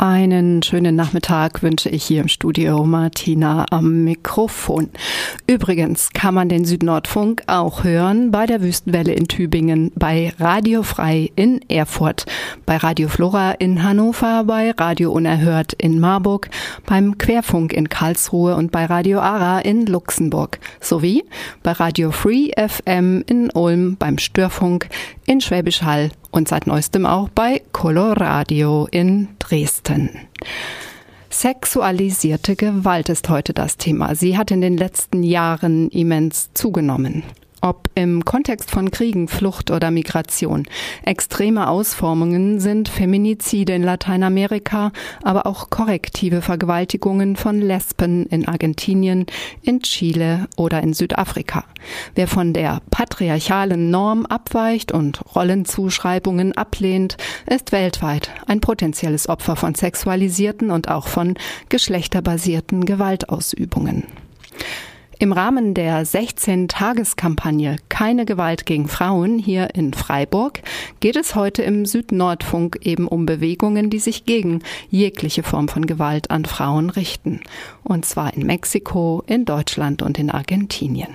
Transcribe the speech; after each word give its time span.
Einen 0.00 0.62
schönen 0.62 0.94
Nachmittag 0.94 1.60
wünsche 1.64 1.88
ich 1.88 2.04
hier 2.04 2.20
im 2.20 2.28
Studio 2.28 2.84
Martina 2.84 3.66
am 3.72 4.04
Mikrofon. 4.04 4.90
Übrigens 5.48 6.10
kann 6.10 6.34
man 6.34 6.48
den 6.48 6.64
Südnordfunk 6.64 7.42
auch 7.48 7.82
hören 7.82 8.30
bei 8.30 8.46
der 8.46 8.62
Wüstenwelle 8.62 9.12
in 9.12 9.26
Tübingen, 9.26 9.90
bei 9.96 10.32
Radio 10.38 10.84
Frei 10.84 11.32
in 11.34 11.68
Erfurt, 11.68 12.26
bei 12.64 12.76
Radio 12.76 13.08
Flora 13.08 13.50
in 13.50 13.82
Hannover, 13.82 14.44
bei 14.44 14.70
Radio 14.70 15.10
Unerhört 15.10 15.72
in 15.72 15.98
Marburg, 15.98 16.48
beim 16.86 17.18
Querfunk 17.18 17.72
in 17.72 17.88
Karlsruhe 17.88 18.54
und 18.54 18.70
bei 18.70 18.84
Radio 18.84 19.18
Ara 19.18 19.58
in 19.58 19.84
Luxemburg, 19.84 20.60
sowie 20.80 21.24
bei 21.64 21.72
Radio 21.72 22.12
Free 22.12 22.52
FM 22.56 23.24
in 23.26 23.50
Ulm, 23.50 23.96
beim 23.96 24.18
Störfunk 24.18 24.90
in 25.28 25.42
Schwäbisch 25.42 25.82
Hall 25.82 26.10
und 26.30 26.48
seit 26.48 26.66
neuestem 26.66 27.04
auch 27.04 27.28
bei 27.28 27.60
Coloradio 27.72 28.88
in 28.90 29.28
Dresden. 29.38 30.08
Sexualisierte 31.28 32.56
Gewalt 32.56 33.10
ist 33.10 33.28
heute 33.28 33.52
das 33.52 33.76
Thema. 33.76 34.14
Sie 34.14 34.38
hat 34.38 34.50
in 34.50 34.62
den 34.62 34.78
letzten 34.78 35.22
Jahren 35.22 35.90
immens 35.90 36.50
zugenommen. 36.54 37.24
Ob 37.60 37.90
im 37.96 38.24
Kontext 38.24 38.70
von 38.70 38.92
Kriegen, 38.92 39.26
Flucht 39.26 39.72
oder 39.72 39.90
Migration. 39.90 40.66
Extreme 41.02 41.68
Ausformungen 41.68 42.60
sind 42.60 42.88
Feminizide 42.88 43.74
in 43.74 43.82
Lateinamerika, 43.82 44.92
aber 45.24 45.44
auch 45.44 45.68
korrektive 45.68 46.40
Vergewaltigungen 46.40 47.34
von 47.34 47.60
Lesben 47.60 48.26
in 48.26 48.46
Argentinien, 48.46 49.26
in 49.62 49.80
Chile 49.80 50.46
oder 50.56 50.82
in 50.82 50.94
Südafrika. 50.94 51.64
Wer 52.14 52.28
von 52.28 52.52
der 52.52 52.80
patriarchalen 52.90 53.90
Norm 53.90 54.24
abweicht 54.26 54.92
und 54.92 55.20
Rollenzuschreibungen 55.34 56.52
ablehnt, 56.56 57.16
ist 57.46 57.72
weltweit 57.72 58.30
ein 58.46 58.60
potenzielles 58.60 59.28
Opfer 59.28 59.56
von 59.56 59.74
sexualisierten 59.74 60.70
und 60.70 60.88
auch 60.88 61.08
von 61.08 61.34
geschlechterbasierten 61.68 62.84
Gewaltausübungen. 62.84 64.04
Im 65.20 65.32
Rahmen 65.32 65.74
der 65.74 66.06
16-Tageskampagne 66.06 67.78
Keine 67.88 68.24
Gewalt 68.24 68.66
gegen 68.66 68.86
Frauen 68.86 69.40
hier 69.40 69.74
in 69.74 69.92
Freiburg 69.92 70.60
geht 71.00 71.16
es 71.16 71.34
heute 71.34 71.62
im 71.62 71.86
Südnordfunk 71.86 72.78
eben 72.82 73.08
um 73.08 73.26
Bewegungen, 73.26 73.90
die 73.90 73.98
sich 73.98 74.26
gegen 74.26 74.62
jegliche 74.90 75.42
Form 75.42 75.66
von 75.66 75.86
Gewalt 75.86 76.30
an 76.30 76.44
Frauen 76.44 76.88
richten. 76.88 77.40
Und 77.82 78.06
zwar 78.06 78.32
in 78.34 78.46
Mexiko, 78.46 79.24
in 79.26 79.44
Deutschland 79.44 80.02
und 80.02 80.20
in 80.20 80.30
Argentinien. 80.30 81.10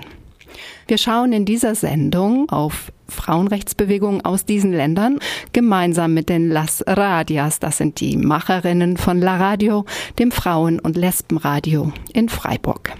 Wir 0.86 0.98
schauen 0.98 1.32
in 1.32 1.46
dieser 1.46 1.74
Sendung 1.74 2.50
auf 2.50 2.92
Frauenrechtsbewegungen 3.08 4.22
aus 4.22 4.44
diesen 4.44 4.74
Ländern 4.74 5.18
gemeinsam 5.54 6.12
mit 6.12 6.28
den 6.28 6.50
Las 6.50 6.84
Radias, 6.86 7.58
das 7.58 7.78
sind 7.78 8.00
die 8.00 8.18
Macherinnen 8.18 8.98
von 8.98 9.18
La 9.18 9.38
Radio, 9.38 9.86
dem 10.18 10.30
Frauen- 10.30 10.78
und 10.78 10.98
Lesbenradio 10.98 11.90
in 12.12 12.28
Freiburg. 12.28 12.92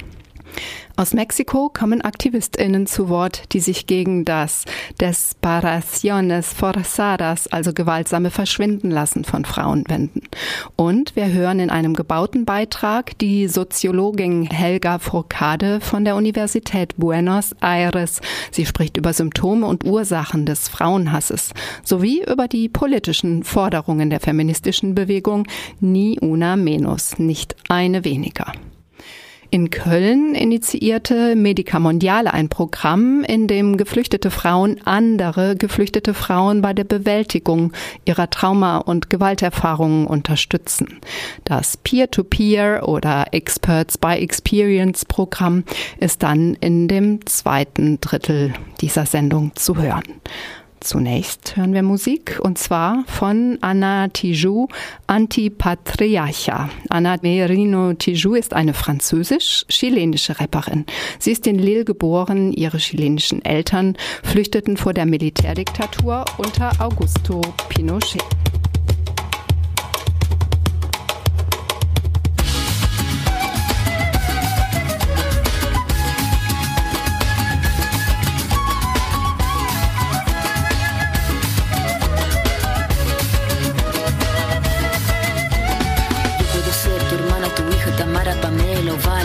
Aus 0.97 1.13
Mexiko 1.13 1.71
kommen 1.71 2.03
AktivistInnen 2.03 2.87
zu 2.87 3.09
Wort, 3.09 3.53
die 3.53 3.59
sich 3.59 3.89
gegen 3.89 4.25
das 4.25 4.65
Desparaciones 5.01 6.53
Forzadas, 6.53 7.49
also 7.49 7.73
gewaltsame 7.73 8.31
Verschwindenlassen 8.31 9.25
von 9.25 9.45
Frauen 9.45 9.85
wenden. 9.89 10.23
Und 10.77 11.17
wir 11.17 11.33
hören 11.33 11.59
in 11.59 11.71
einem 11.71 11.95
gebauten 11.95 12.45
Beitrag 12.45 13.19
die 13.19 13.49
Soziologin 13.49 14.45
Helga 14.45 15.01
Furcade 15.01 15.81
von 15.81 16.05
der 16.05 16.15
Universität 16.15 16.97
Buenos 16.97 17.57
Aires. 17.61 18.21
Sie 18.53 18.65
spricht 18.65 18.97
über 18.97 19.13
Symptome 19.13 19.67
und 19.67 19.85
Ursachen 19.85 20.47
des 20.47 20.69
Frauenhasses 20.69 21.55
sowie 21.83 22.25
über 22.25 22.47
die 22.47 22.69
politischen 22.69 23.43
Forderungen 23.43 24.11
der 24.11 24.21
feministischen 24.21 24.95
Bewegung 24.95 25.49
Ni 25.81 26.19
una 26.21 26.55
menos, 26.55 27.19
nicht 27.19 27.57
eine 27.69 28.05
weniger. 28.05 28.53
In 29.55 29.71
Köln 29.71 30.35
initiierte 30.35 31.37
Medica 31.37 31.79
Mondiale 31.79 32.35
ein 32.35 32.49
Programm, 32.49 33.23
in 33.23 33.47
dem 33.47 33.77
geflüchtete 33.77 34.33
Frauen 34.33 34.81
andere 34.85 35.55
geflüchtete 35.55 36.13
Frauen 36.13 36.61
bei 36.61 36.73
der 36.73 36.83
Bewältigung 36.83 37.73
ihrer 38.05 38.29
Trauma- 38.31 38.79
und 38.79 39.11
Gewalterfahrungen 39.11 40.09
unterstützen. 40.09 40.99
Das 41.45 41.77
Peer-to-Peer 41.77 42.81
-Peer 42.81 42.83
oder 42.83 43.27
Experts 43.31 43.97
by 43.97 44.15
Experience 44.15 45.05
Programm 45.05 45.63
ist 46.01 46.25
dann 46.25 46.55
in 46.55 46.89
dem 46.89 47.25
zweiten 47.25 48.01
Drittel 48.01 48.55
dieser 48.81 49.07
Sendung 49.07 49.53
zu 49.55 49.77
hören. 49.77 50.03
Zunächst 50.85 51.57
hören 51.57 51.73
wir 51.73 51.83
Musik 51.83 52.39
und 52.43 52.59
zwar 52.59 53.05
von 53.07 53.57
Anna 53.63 54.09
Tijoux, 54.09 54.69
Antipatriarcha. 55.07 56.69
Anna 56.91 57.17
Merino 57.23 57.95
Tijoux 57.95 58.35
ist 58.35 58.53
eine 58.53 58.75
französisch-chilenische 58.75 60.39
Rapperin. 60.39 60.85
Sie 61.19 61.33
ist 61.33 61.47
in 61.47 61.59
Lille 61.59 61.87
geboren. 61.87 62.53
Ihre 62.53 62.77
chilenischen 62.77 63.43
Eltern 63.43 63.97
flüchteten 64.23 64.77
vor 64.77 64.93
der 64.93 65.07
Militärdiktatur 65.07 66.27
unter 66.37 66.71
Augusto 66.79 67.41
Pinochet. 67.71 68.23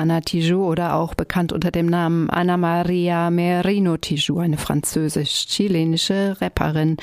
Anna 0.00 0.22
Tijoux 0.22 0.64
oder 0.64 0.94
auch 0.94 1.14
bekannt 1.14 1.52
unter 1.52 1.70
dem 1.70 1.84
Namen 1.84 2.30
Anna 2.30 2.56
Maria 2.56 3.28
Merino 3.28 3.98
Tijoux, 3.98 4.38
eine 4.38 4.56
französisch-chilenische 4.56 6.38
Rapperin, 6.40 6.96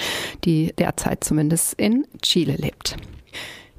die 0.43 0.73
derzeit 0.79 1.23
zumindest 1.23 1.75
in 1.75 2.07
Chile 2.23 2.55
lebt. 2.55 2.97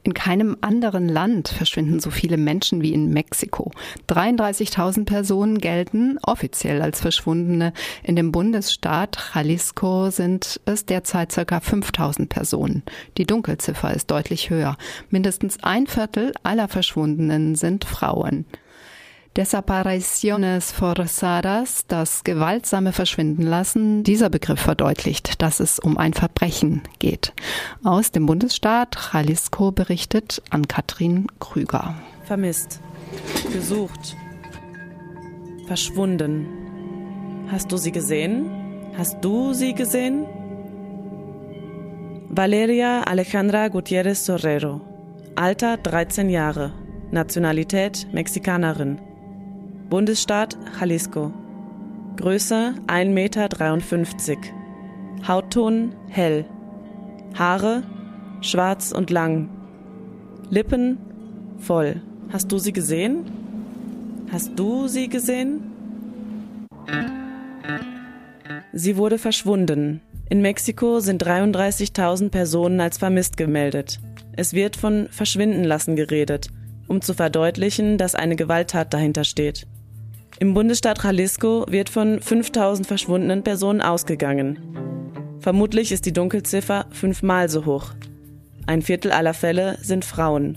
In 0.04 0.14
keinem 0.14 0.56
anderen 0.60 1.08
Land 1.08 1.48
verschwinden 1.48 1.98
so 1.98 2.10
viele 2.10 2.36
Menschen 2.36 2.80
wie 2.80 2.92
in 2.92 3.12
Mexiko. 3.12 3.72
33.000 4.08 5.04
Personen 5.04 5.58
gelten 5.58 6.18
offiziell 6.22 6.80
als 6.80 7.00
Verschwundene. 7.00 7.72
In 8.04 8.14
dem 8.14 8.30
Bundesstaat 8.30 9.18
Jalisco 9.34 10.10
sind 10.10 10.60
es 10.64 10.86
derzeit 10.86 11.34
ca. 11.34 11.58
5.000 11.58 12.28
Personen. 12.28 12.84
Die 13.16 13.26
Dunkelziffer 13.26 13.92
ist 13.92 14.12
deutlich 14.12 14.48
höher. 14.48 14.76
Mindestens 15.10 15.58
ein 15.64 15.88
Viertel 15.88 16.32
aller 16.44 16.68
Verschwundenen 16.68 17.56
sind 17.56 17.84
Frauen. 17.84 18.46
Desapariciones 19.36 20.72
forzadas, 20.72 21.84
das 21.86 22.24
gewaltsame 22.24 22.92
Verschwinden 22.92 23.42
lassen, 23.42 24.02
dieser 24.02 24.30
Begriff 24.30 24.60
verdeutlicht, 24.60 25.40
dass 25.42 25.60
es 25.60 25.78
um 25.78 25.96
ein 25.96 26.12
Verbrechen 26.12 26.82
geht. 26.98 27.32
Aus 27.84 28.10
dem 28.10 28.26
Bundesstaat 28.26 28.96
Jalisco 29.12 29.70
berichtet 29.70 30.42
an 30.50 30.66
Katrin 30.66 31.26
Krüger. 31.38 31.94
Vermisst, 32.24 32.80
gesucht, 33.52 34.16
verschwunden. 35.66 36.46
Hast 37.50 37.70
du 37.70 37.76
sie 37.76 37.92
gesehen? 37.92 38.50
Hast 38.96 39.24
du 39.24 39.52
sie 39.54 39.74
gesehen? 39.74 40.26
Valeria 42.28 43.02
Alejandra 43.02 43.68
Gutierrez 43.68 44.26
Sorrero, 44.26 44.80
Alter 45.34 45.76
13 45.76 46.28
Jahre, 46.28 46.72
Nationalität 47.10 48.06
Mexikanerin. 48.12 48.98
Bundesstaat 49.90 50.58
Jalisco. 50.78 51.32
Größe 52.18 52.74
1,53 52.88 53.08
Meter. 53.08 53.46
Hautton 55.26 55.94
hell. 56.10 56.44
Haare 57.34 57.84
schwarz 58.42 58.92
und 58.92 59.08
lang. 59.08 59.48
Lippen 60.50 60.98
voll. 61.58 62.02
Hast 62.30 62.52
du 62.52 62.58
sie 62.58 62.74
gesehen? 62.74 63.24
Hast 64.30 64.58
du 64.58 64.88
sie 64.88 65.08
gesehen? 65.08 65.62
Sie 68.74 68.98
wurde 68.98 69.16
verschwunden. 69.16 70.02
In 70.28 70.42
Mexiko 70.42 71.00
sind 71.00 71.24
33.000 71.24 72.28
Personen 72.28 72.80
als 72.80 72.98
vermisst 72.98 73.38
gemeldet. 73.38 74.00
Es 74.36 74.52
wird 74.52 74.76
von 74.76 75.08
Verschwinden 75.10 75.64
lassen 75.64 75.96
geredet, 75.96 76.48
um 76.88 77.00
zu 77.00 77.14
verdeutlichen, 77.14 77.96
dass 77.96 78.14
eine 78.14 78.36
Gewalttat 78.36 78.92
dahinter 78.92 79.24
steht. 79.24 79.66
Im 80.40 80.54
Bundesstaat 80.54 81.02
Jalisco 81.02 81.64
wird 81.68 81.88
von 81.88 82.20
5000 82.20 82.86
verschwundenen 82.86 83.42
Personen 83.42 83.80
ausgegangen. 83.80 84.60
Vermutlich 85.40 85.90
ist 85.90 86.06
die 86.06 86.12
Dunkelziffer 86.12 86.86
fünfmal 86.92 87.48
so 87.48 87.66
hoch. 87.66 87.92
Ein 88.64 88.82
Viertel 88.82 89.10
aller 89.10 89.34
Fälle 89.34 89.78
sind 89.82 90.04
Frauen. 90.04 90.56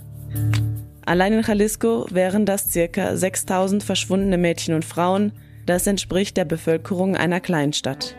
Allein 1.04 1.32
in 1.32 1.42
Jalisco 1.42 2.06
wären 2.10 2.46
das 2.46 2.70
circa 2.70 3.16
6000 3.16 3.82
verschwundene 3.82 4.38
Mädchen 4.38 4.74
und 4.74 4.84
Frauen. 4.84 5.32
Das 5.66 5.88
entspricht 5.88 6.36
der 6.36 6.44
Bevölkerung 6.44 7.16
einer 7.16 7.40
Kleinstadt. 7.40 8.14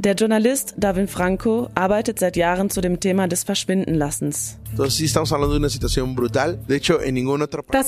Der 0.00 0.14
Journalist 0.14 0.74
Davin 0.76 1.08
Franco 1.08 1.68
arbeitet 1.74 2.20
seit 2.20 2.36
Jahren 2.36 2.70
zu 2.70 2.80
dem 2.80 3.00
Thema 3.00 3.26
des 3.26 3.42
Verschwindenlassens. 3.42 4.56
Das 4.76 5.00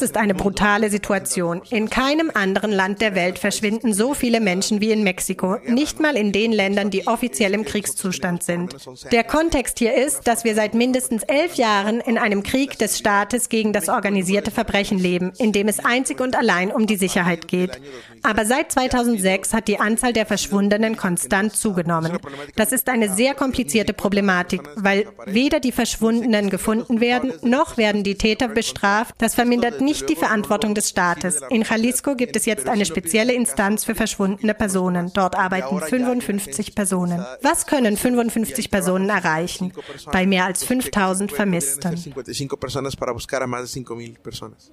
ist 0.02 0.16
eine 0.16 0.34
brutale 0.34 0.90
Situation. 0.90 1.62
In 1.70 1.88
keinem 1.88 2.32
anderen 2.34 2.72
Land 2.72 3.00
der 3.00 3.14
Welt 3.14 3.38
verschwinden 3.38 3.94
so 3.94 4.14
viele 4.14 4.40
Menschen 4.40 4.80
wie 4.80 4.90
in 4.90 5.04
Mexiko, 5.04 5.58
nicht 5.68 6.00
mal 6.00 6.16
in 6.16 6.32
den 6.32 6.50
Ländern, 6.50 6.90
die 6.90 7.06
offiziell 7.06 7.54
im 7.54 7.64
Kriegszustand 7.64 8.42
sind. 8.42 8.74
Der 9.12 9.22
Kontext 9.22 9.78
hier 9.78 9.94
ist, 9.94 10.26
dass 10.26 10.42
wir 10.42 10.56
seit 10.56 10.74
mindestens 10.74 11.22
elf 11.22 11.54
Jahren 11.54 12.00
in 12.00 12.18
einem 12.18 12.42
Krieg 12.42 12.76
des 12.78 12.98
Staates 12.98 13.48
gegen 13.48 13.72
das 13.72 13.88
organisierte 13.88 14.50
Verbrechen 14.50 14.98
leben, 14.98 15.32
in 15.38 15.52
dem 15.52 15.68
es 15.68 15.78
einzig 15.78 16.20
und 16.20 16.36
allein 16.36 16.72
um 16.72 16.88
die 16.88 16.96
Sicherheit 16.96 17.46
geht. 17.46 17.80
Aber 18.22 18.44
seit 18.44 18.72
2006 18.72 19.54
hat 19.54 19.68
die 19.68 19.78
Anzahl 19.78 20.12
der 20.12 20.26
Verschwundenen 20.26 20.96
konstant 20.96 21.54
zugenommen. 21.54 22.18
Das 22.56 22.72
ist 22.72 22.88
eine 22.88 23.08
sehr 23.14 23.34
komplizierte 23.34 23.92
Problematik, 23.92 24.62
weil 24.76 25.06
weder 25.26 25.60
die 25.60 25.72
Verschwundenen 25.72 26.50
gefunden 26.50 27.00
werden, 27.00 27.32
noch 27.42 27.76
werden 27.76 28.04
die 28.04 28.16
Täter 28.16 28.48
bestraft. 28.48 29.14
Das 29.18 29.34
vermindert 29.34 29.80
nicht 29.80 30.08
die 30.08 30.16
Verantwortung 30.16 30.74
des 30.74 30.90
Staates. 30.90 31.40
In 31.50 31.62
Jalisco 31.62 32.14
gibt 32.14 32.36
es 32.36 32.46
jetzt 32.46 32.68
eine 32.68 32.84
spezielle 32.84 33.32
Instanz 33.32 33.84
für 33.84 33.94
verschwundene 33.94 34.54
Personen. 34.54 35.10
Dort 35.14 35.36
arbeiten 35.36 35.80
55 35.80 36.74
Personen. 36.74 37.24
Was 37.42 37.66
können 37.66 37.96
55 37.96 38.70
Personen 38.70 39.08
erreichen 39.08 39.72
bei 40.12 40.26
mehr 40.26 40.44
als 40.44 40.64
5000 40.64 41.32
Vermissten? 41.32 42.14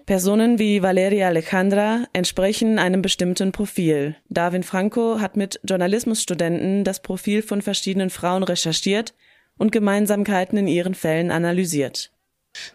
Personen 0.05 0.59
wie 0.59 0.81
Valeria 0.81 1.27
Alejandra 1.27 2.05
entsprechen 2.13 2.79
einem 2.79 3.01
bestimmten 3.01 3.36
Profil. 3.51 4.15
Darwin 4.29 4.63
Franco 4.63 5.19
hat 5.19 5.37
mit 5.37 5.59
Journalismusstudenten 5.63 6.83
das 6.83 7.01
Profil 7.01 7.41
von 7.41 7.61
verschiedenen 7.61 8.09
Frauen 8.09 8.43
recherchiert 8.43 9.13
und 9.57 9.71
Gemeinsamkeiten 9.71 10.57
in 10.57 10.67
ihren 10.67 10.95
Fällen 10.95 11.31
analysiert. 11.31 12.11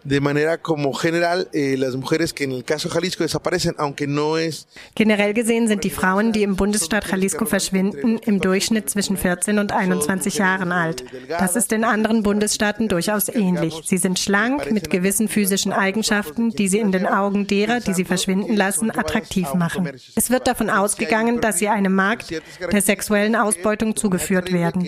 De 0.05 0.21
manera 0.21 0.59
como 0.59 0.93
general 0.93 1.49
eh, 1.53 1.77
las 1.77 1.97
mujeres 1.97 2.33
que 2.33 2.45
en 2.45 2.53
el 2.53 2.65
caso 2.65 2.89
Jalisco 2.89 3.23
desaparecen, 3.23 3.75
aunque 3.79 4.07
no 4.07 4.37
es 4.37 4.67
Generell 4.95 5.35
gesehen 5.35 5.69
sind 5.69 5.85
die 5.85 5.91
Frauen, 5.91 6.33
die 6.33 6.43
im 6.43 6.57
Bundesstaat 6.57 7.09
Jalisco 7.09 7.45
verschwinden, 7.45 8.19
im 8.19 8.41
Durchschnitt 8.41 8.91
zwischen 8.91 9.17
14 9.17 9.59
und 9.59 9.73
21 9.73 10.37
Jahren 10.37 10.73
alt. 10.73 11.05
Das 11.29 11.57
ist 11.57 11.73
in 11.73 11.85
anderen 11.85 12.23
Bundesstaaten 12.23 12.89
durchaus 12.89 13.29
ähnlich. 13.29 13.81
Sie 13.85 13.99
sind 13.99 14.19
schlank 14.19 14.71
mit 14.71 14.91
gewissen 14.91 15.29
physischen 15.29 15.73
Eigenschaften, 15.73 16.51
die 16.51 16.69
sie 16.69 16.79
in 16.79 16.93
den 16.93 17.07
Augen 17.07 17.47
derer, 17.47 17.81
die 17.81 17.95
sie 17.95 18.05
verschwinden 18.05 18.57
lassen, 18.57 18.91
attraktiv 18.91 19.55
machen. 19.55 19.91
Es 20.15 20.31
wird 20.31 20.47
davon 20.47 20.71
ausgegangen, 20.71 21.41
dass 21.41 21.59
sie 21.59 21.69
einem 21.69 21.95
Markt 21.95 22.31
der 22.71 22.83
sexuellen 22.83 23.37
Ausbeutung 23.37 23.97
zugeführt 23.97 24.53
werden. 24.53 24.87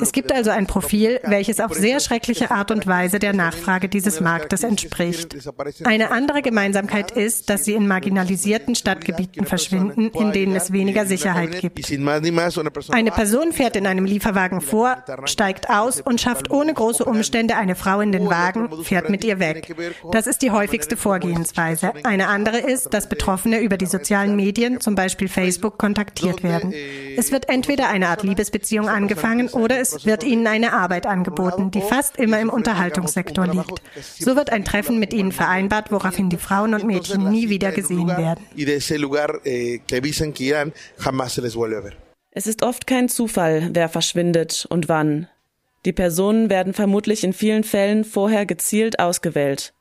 Es 0.00 0.12
gibt 0.12 0.32
also 0.32 0.50
ein 0.50 0.66
Profil, 0.66 1.20
welches 1.24 1.60
auf 1.60 1.72
sehr 1.72 2.00
schreckliche 2.00 2.50
Art 2.50 2.70
und 2.70 2.86
Weise 2.86 3.18
der 3.18 3.32
Nachfrage 3.32 3.88
dieses 3.88 4.20
Marktes 4.20 4.35
Marktes 4.36 4.62
entspricht. 4.62 5.36
Eine 5.84 6.10
andere 6.10 6.42
Gemeinsamkeit 6.42 7.10
ist, 7.10 7.48
dass 7.50 7.64
sie 7.64 7.74
in 7.74 7.86
marginalisierten 7.86 8.74
Stadtgebieten 8.74 9.46
verschwinden, 9.46 10.10
in 10.10 10.32
denen 10.32 10.54
es 10.54 10.72
weniger 10.72 11.06
Sicherheit 11.06 11.60
gibt. 11.60 11.90
Eine 12.90 13.10
Person 13.10 13.52
fährt 13.52 13.76
in 13.76 13.86
einem 13.86 14.04
Lieferwagen 14.04 14.60
vor, 14.60 14.96
steigt 15.24 15.70
aus 15.70 16.00
und 16.00 16.20
schafft 16.20 16.50
ohne 16.50 16.74
große 16.74 17.04
Umstände 17.04 17.56
eine 17.56 17.74
Frau 17.74 18.00
in 18.00 18.12
den 18.12 18.28
Wagen, 18.28 18.68
fährt 18.84 19.10
mit 19.10 19.24
ihr 19.24 19.38
weg. 19.38 19.74
Das 20.12 20.26
ist 20.26 20.42
die 20.42 20.50
häufigste 20.50 20.96
Vorgehensweise. 20.96 21.92
Eine 22.04 22.28
andere 22.28 22.58
ist, 22.58 22.92
dass 22.92 23.08
Betroffene 23.08 23.60
über 23.60 23.76
die 23.76 23.86
sozialen 23.86 24.36
Medien, 24.36 24.80
zum 24.80 24.94
Beispiel 24.94 25.28
Facebook, 25.28 25.78
kontaktiert 25.78 26.42
werden. 26.42 26.74
Es 27.16 27.32
wird 27.32 27.48
entweder 27.48 27.88
eine 27.88 28.08
Art 28.08 28.22
Liebesbeziehung 28.22 28.88
angefangen 28.88 29.48
oder 29.48 29.78
es 29.80 30.04
wird 30.04 30.24
ihnen 30.24 30.46
eine 30.46 30.72
Arbeit 30.72 31.06
angeboten, 31.06 31.70
die 31.70 31.80
fast 31.80 32.16
immer 32.16 32.40
im 32.40 32.50
Unterhaltungssektor 32.50 33.46
liegt. 33.46 33.80
So 34.26 34.34
wird 34.34 34.50
ein 34.50 34.64
Treffen 34.64 34.98
mit 34.98 35.12
ihnen 35.12 35.30
vereinbart, 35.30 35.92
woraufhin 35.92 36.30
die 36.30 36.36
Frauen 36.36 36.74
und 36.74 36.82
Mädchen 36.82 37.30
nie 37.30 37.48
wieder 37.48 37.70
gesehen 37.70 38.08
werden. 38.08 38.44
Eh, 38.56 39.78
es 42.32 42.46
ist 42.48 42.62
oft 42.64 42.88
kein 42.88 43.08
Zufall, 43.08 43.70
wer 43.72 43.88
verschwindet 43.88 44.66
und 44.68 44.88
wann. 44.88 45.28
Die 45.84 45.92
Personen 45.92 46.50
werden 46.50 46.74
vermutlich 46.74 47.22
in 47.22 47.34
vielen 47.34 47.62
Fällen 47.62 48.02
vorher 48.02 48.46
gezielt 48.46 48.98
ausgewählt. 48.98 49.74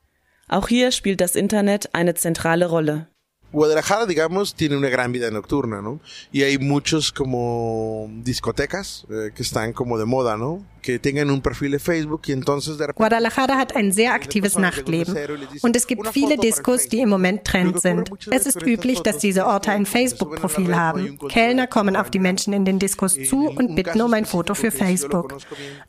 Auch 0.48 0.68
hier 0.68 0.92
spielt 0.92 1.22
das 1.22 1.36
Internet 1.36 1.96
eine 1.96 2.14
zentrale 2.14 2.68
Rolle. 2.68 3.08
Guadalajara, 3.52 4.06
digamos, 4.06 4.54
tiene 4.54 4.76
una 4.76 4.90
gran 4.90 5.12
vida 5.12 5.32
nocturna, 5.32 5.82
¿no? 5.82 6.00
Y 6.32 6.44
hay 6.44 6.58
muchos 6.58 7.12
como 7.12 8.10
discotecas 8.24 9.06
eh, 9.10 9.32
que 9.34 9.44
están 9.44 9.72
como 9.72 9.98
de 9.98 10.06
moda, 10.06 10.36
¿no? 10.36 10.64
Que 10.82 11.00
tengan 11.00 11.32
un 11.32 11.42
perfil 11.42 11.72
de 11.72 11.80
Facebook 11.80 12.22
y 12.28 12.34
entonces 12.34 12.78
de 12.78 12.88
Guadalajara 12.94 13.60
hat 13.60 13.76
ein 13.76 13.92
sehr 13.92 14.12
aktives 14.12 14.58
Nachtleben 14.58 15.16
und 15.64 15.76
es 15.76 15.88
gibt 15.88 16.08
viele 16.10 16.38
Diskos, 16.38 16.88
die 16.90 17.00
im 17.00 17.10
Moment 17.10 17.44
Trend 17.44 17.82
sind. 17.82 18.12
Es 18.30 18.46
ist 18.46 18.62
üblich, 18.62 19.02
dass 19.02 19.18
diese 19.18 19.48
Orte 19.48 19.72
ein 19.72 19.86
Facebook-Profil 19.86 20.76
haben. 20.76 21.18
Kellner 21.30 21.66
kommen 21.66 21.96
auf 21.96 22.12
die 22.12 22.20
Menschen 22.20 22.54
in 22.54 22.66
den 22.66 22.78
Diskos 22.78 23.16
zu 23.16 23.48
und 23.48 23.76
bitten 23.76 24.02
um 24.02 24.14
ein 24.14 24.26
Foto 24.26 24.54
für 24.54 24.70
Facebook. 24.70 25.38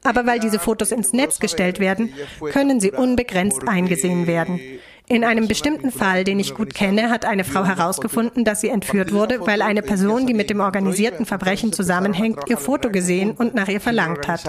Aber 0.02 0.24
weil 0.24 0.38
diese 0.40 0.58
Fotos 0.58 0.92
ins 0.92 1.12
Netz 1.12 1.40
gestellt 1.40 1.78
werden, 1.78 2.14
können 2.52 2.80
sie 2.80 2.92
unbegrenzt 2.92 3.66
eingesehen 3.66 4.26
werden. 4.26 4.60
In 5.08 5.22
einem 5.22 5.46
bestimmten 5.46 5.92
Fall, 5.92 6.24
den 6.24 6.40
ich 6.40 6.54
gut 6.54 6.74
kenne, 6.74 7.10
hat 7.10 7.24
eine 7.24 7.44
Frau 7.44 7.64
herausgefunden, 7.64 8.44
dass 8.44 8.60
sie 8.60 8.70
entführt 8.70 9.12
wurde, 9.12 9.46
weil 9.46 9.62
eine 9.62 9.82
Person, 9.82 10.26
die 10.26 10.34
mit 10.34 10.50
dem 10.50 10.58
organisierten 10.58 11.26
Verbrechen 11.26 11.72
zusammenhängt, 11.72 12.40
ihr 12.48 12.56
Foto 12.56 12.90
gesehen 12.90 13.30
und 13.30 13.54
nach 13.54 13.68
ihr 13.68 13.80
verlangt 13.80 14.26
hat. 14.26 14.44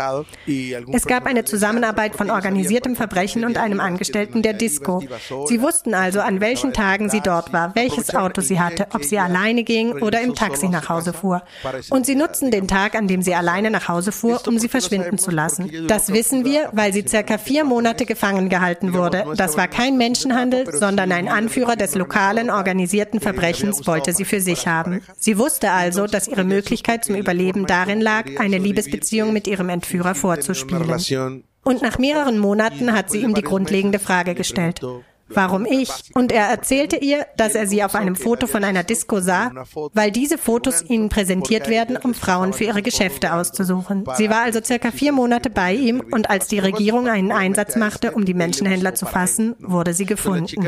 Es 0.92 1.06
gab 1.06 1.28
eine 1.28 1.46
Zusammenarbeit 1.46 2.16
von 2.16 2.32
organisiertem 2.32 2.96
Verbrechen 2.96 3.46
und 3.46 3.60
einem 3.60 3.80
Angestellten 3.80 4.42
der 4.42 4.54
Disco. 4.54 5.04
Sie 5.46 5.62
wussten 5.62 5.94
also, 5.94 6.22
an 6.22 6.42
welchen 6.42 6.74
Tagen 6.74 7.12
sie 7.12 7.22
dort 7.22 7.54
war, 7.54 7.76
welches 7.76 8.16
Auto 8.16 8.42
sie 8.42 8.60
hatte, 8.60 8.88
ob 8.96 9.04
sie 9.04 9.20
alleine 9.20 9.64
ging 9.64 10.02
oder 10.02 10.22
im 10.22 10.34
Taxi 10.34 10.70
nach 10.70 10.90
Hause 10.90 11.14
fuhr. 11.14 11.44
Und 11.92 12.08
sie 12.08 12.16
nutzten 12.16 12.50
den 12.50 12.68
Tag, 12.68 12.96
an 12.96 13.08
dem 13.08 13.22
sie 13.22 13.36
alleine 13.36 13.70
nach 13.70 13.88
Hause 13.90 14.12
fuhr, 14.12 14.42
um 14.48 14.58
sie 14.58 14.70
verschwinden 14.70 15.20
zu 15.20 15.30
lassen. 15.30 15.88
Das 15.88 16.12
wissen 16.12 16.46
wir, 16.46 16.70
weil 16.72 16.94
sie 16.94 17.06
circa 17.08 17.38
vier 17.38 17.64
Monate 17.64 18.08
gefangen 18.08 18.50
gehalten 18.50 18.96
wurde. 18.96 19.24
Das 19.36 19.56
war 19.56 19.68
kein 19.68 19.98
Menschenhandel, 19.98 20.47
sondern 20.72 21.12
ein 21.12 21.28
Anführer 21.28 21.76
des 21.76 21.96
lokalen 21.96 22.50
organisierten 22.50 23.20
Verbrechens 23.20 23.86
wollte 23.88 24.14
sie 24.14 24.26
für 24.26 24.42
sich 24.42 24.68
haben. 24.68 25.02
Sie 25.18 25.38
wusste 25.38 25.72
also, 25.72 26.08
dass 26.08 26.28
ihre 26.28 26.44
Möglichkeit 26.44 27.06
zum 27.06 27.16
Überleben 27.16 27.66
darin 27.66 28.02
lag, 28.02 28.26
eine 28.38 28.58
Liebesbeziehung 28.58 29.34
mit 29.34 29.48
ihrem 29.48 29.70
Entführer 29.70 30.16
vorzuspielen. 30.16 31.44
Und 31.64 31.82
nach 31.82 31.98
mehreren 31.98 32.40
Monaten 32.40 32.94
hat 32.94 33.10
sie 33.10 33.22
ihm 33.22 33.34
die 33.34 33.42
grundlegende 33.42 34.00
Frage 34.00 34.36
gestellt. 34.36 34.82
Warum 35.30 35.66
ich? 35.66 35.90
Und 36.14 36.32
er 36.32 36.46
erzählte 36.46 36.98
ihr, 36.98 37.26
dass 37.38 37.56
er 37.56 37.68
sie 37.68 37.84
auf 37.84 37.96
einem 37.96 38.16
Foto 38.16 38.48
von 38.48 38.64
einer 38.64 38.84
Disco 38.84 39.20
sah, 39.20 39.52
weil 39.94 40.12
diese 40.12 40.38
Fotos 40.38 40.84
ihnen 40.88 41.10
präsentiert 41.10 41.70
werden, 41.70 41.98
um 41.98 42.14
Frauen 42.14 42.54
für 42.54 42.66
ihre 42.66 42.82
Geschäfte 42.82 43.34
auszusuchen. 43.34 44.06
Sie 44.16 44.30
war 44.30 44.44
also 44.44 44.62
circa 44.64 44.92
vier 44.92 45.12
Monate 45.12 45.50
bei 45.50 45.74
ihm 45.74 46.02
und 46.12 46.30
als 46.30 46.48
die 46.48 46.60
Regierung 46.60 47.08
einen 47.08 47.32
Einsatz 47.32 47.76
machte, 47.76 48.12
um 48.12 48.26
die 48.26 48.34
Menschenhändler 48.34 48.96
zu 48.96 49.06
fassen, 49.06 49.56
wurde 49.60 49.94
sie 49.94 50.06
gefunden. 50.06 50.64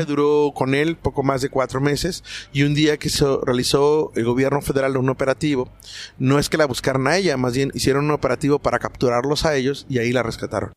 No 6.18 6.38
es 6.38 6.48
que 6.48 6.56
la 6.56 6.66
buscaran 6.66 7.06
a 7.06 7.16
ella, 7.16 7.36
más 7.36 7.54
bien 7.54 7.70
hicieron 7.74 8.04
un 8.04 8.10
operativo 8.12 8.58
para 8.58 8.78
capturarlos 8.78 9.44
a 9.44 9.56
ellos 9.56 9.86
y 9.88 9.98
ahí 9.98 10.12
la 10.12 10.22
rescataron. 10.22 10.72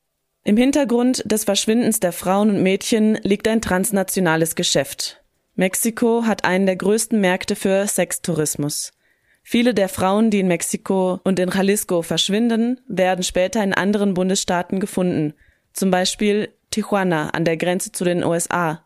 Im 0.46 0.58
Hintergrund 0.58 1.24
des 1.26 1.46
Verschwindens 1.46 2.02
der 2.02 2.12
Frauen 2.12 2.50
und 2.50 2.64
Mädchen 2.64 3.16
liegt 3.24 3.48
ein 3.48 3.62
transnationales 3.62 4.56
Geschäft. 4.56 5.24
Mexiko 5.56 6.26
hat 6.26 6.44
einen 6.44 6.66
der 6.66 6.76
größten 6.76 7.20
Märkte 7.22 7.56
für 7.56 7.88
Sextourismus. 7.88 8.92
Viele 9.42 9.74
der 9.74 9.88
Frauen, 9.88 10.32
die 10.32 10.42
in 10.42 10.48
Mexiko 10.48 11.22
und 11.24 11.40
in 11.40 11.50
Jalisco 11.50 12.02
verschwinden, 12.02 12.82
werden 12.88 13.24
später 13.24 13.64
in 13.64 13.74
anderen 13.74 14.14
Bundesstaaten 14.16 14.82
gefunden, 14.82 15.34
zum 15.72 15.92
Beispiel 15.92 16.50
Tijuana 16.72 17.30
an 17.30 17.46
der 17.46 17.56
Grenze 17.56 17.94
zu 17.94 18.04
den 18.04 18.24
USA. 18.24 18.84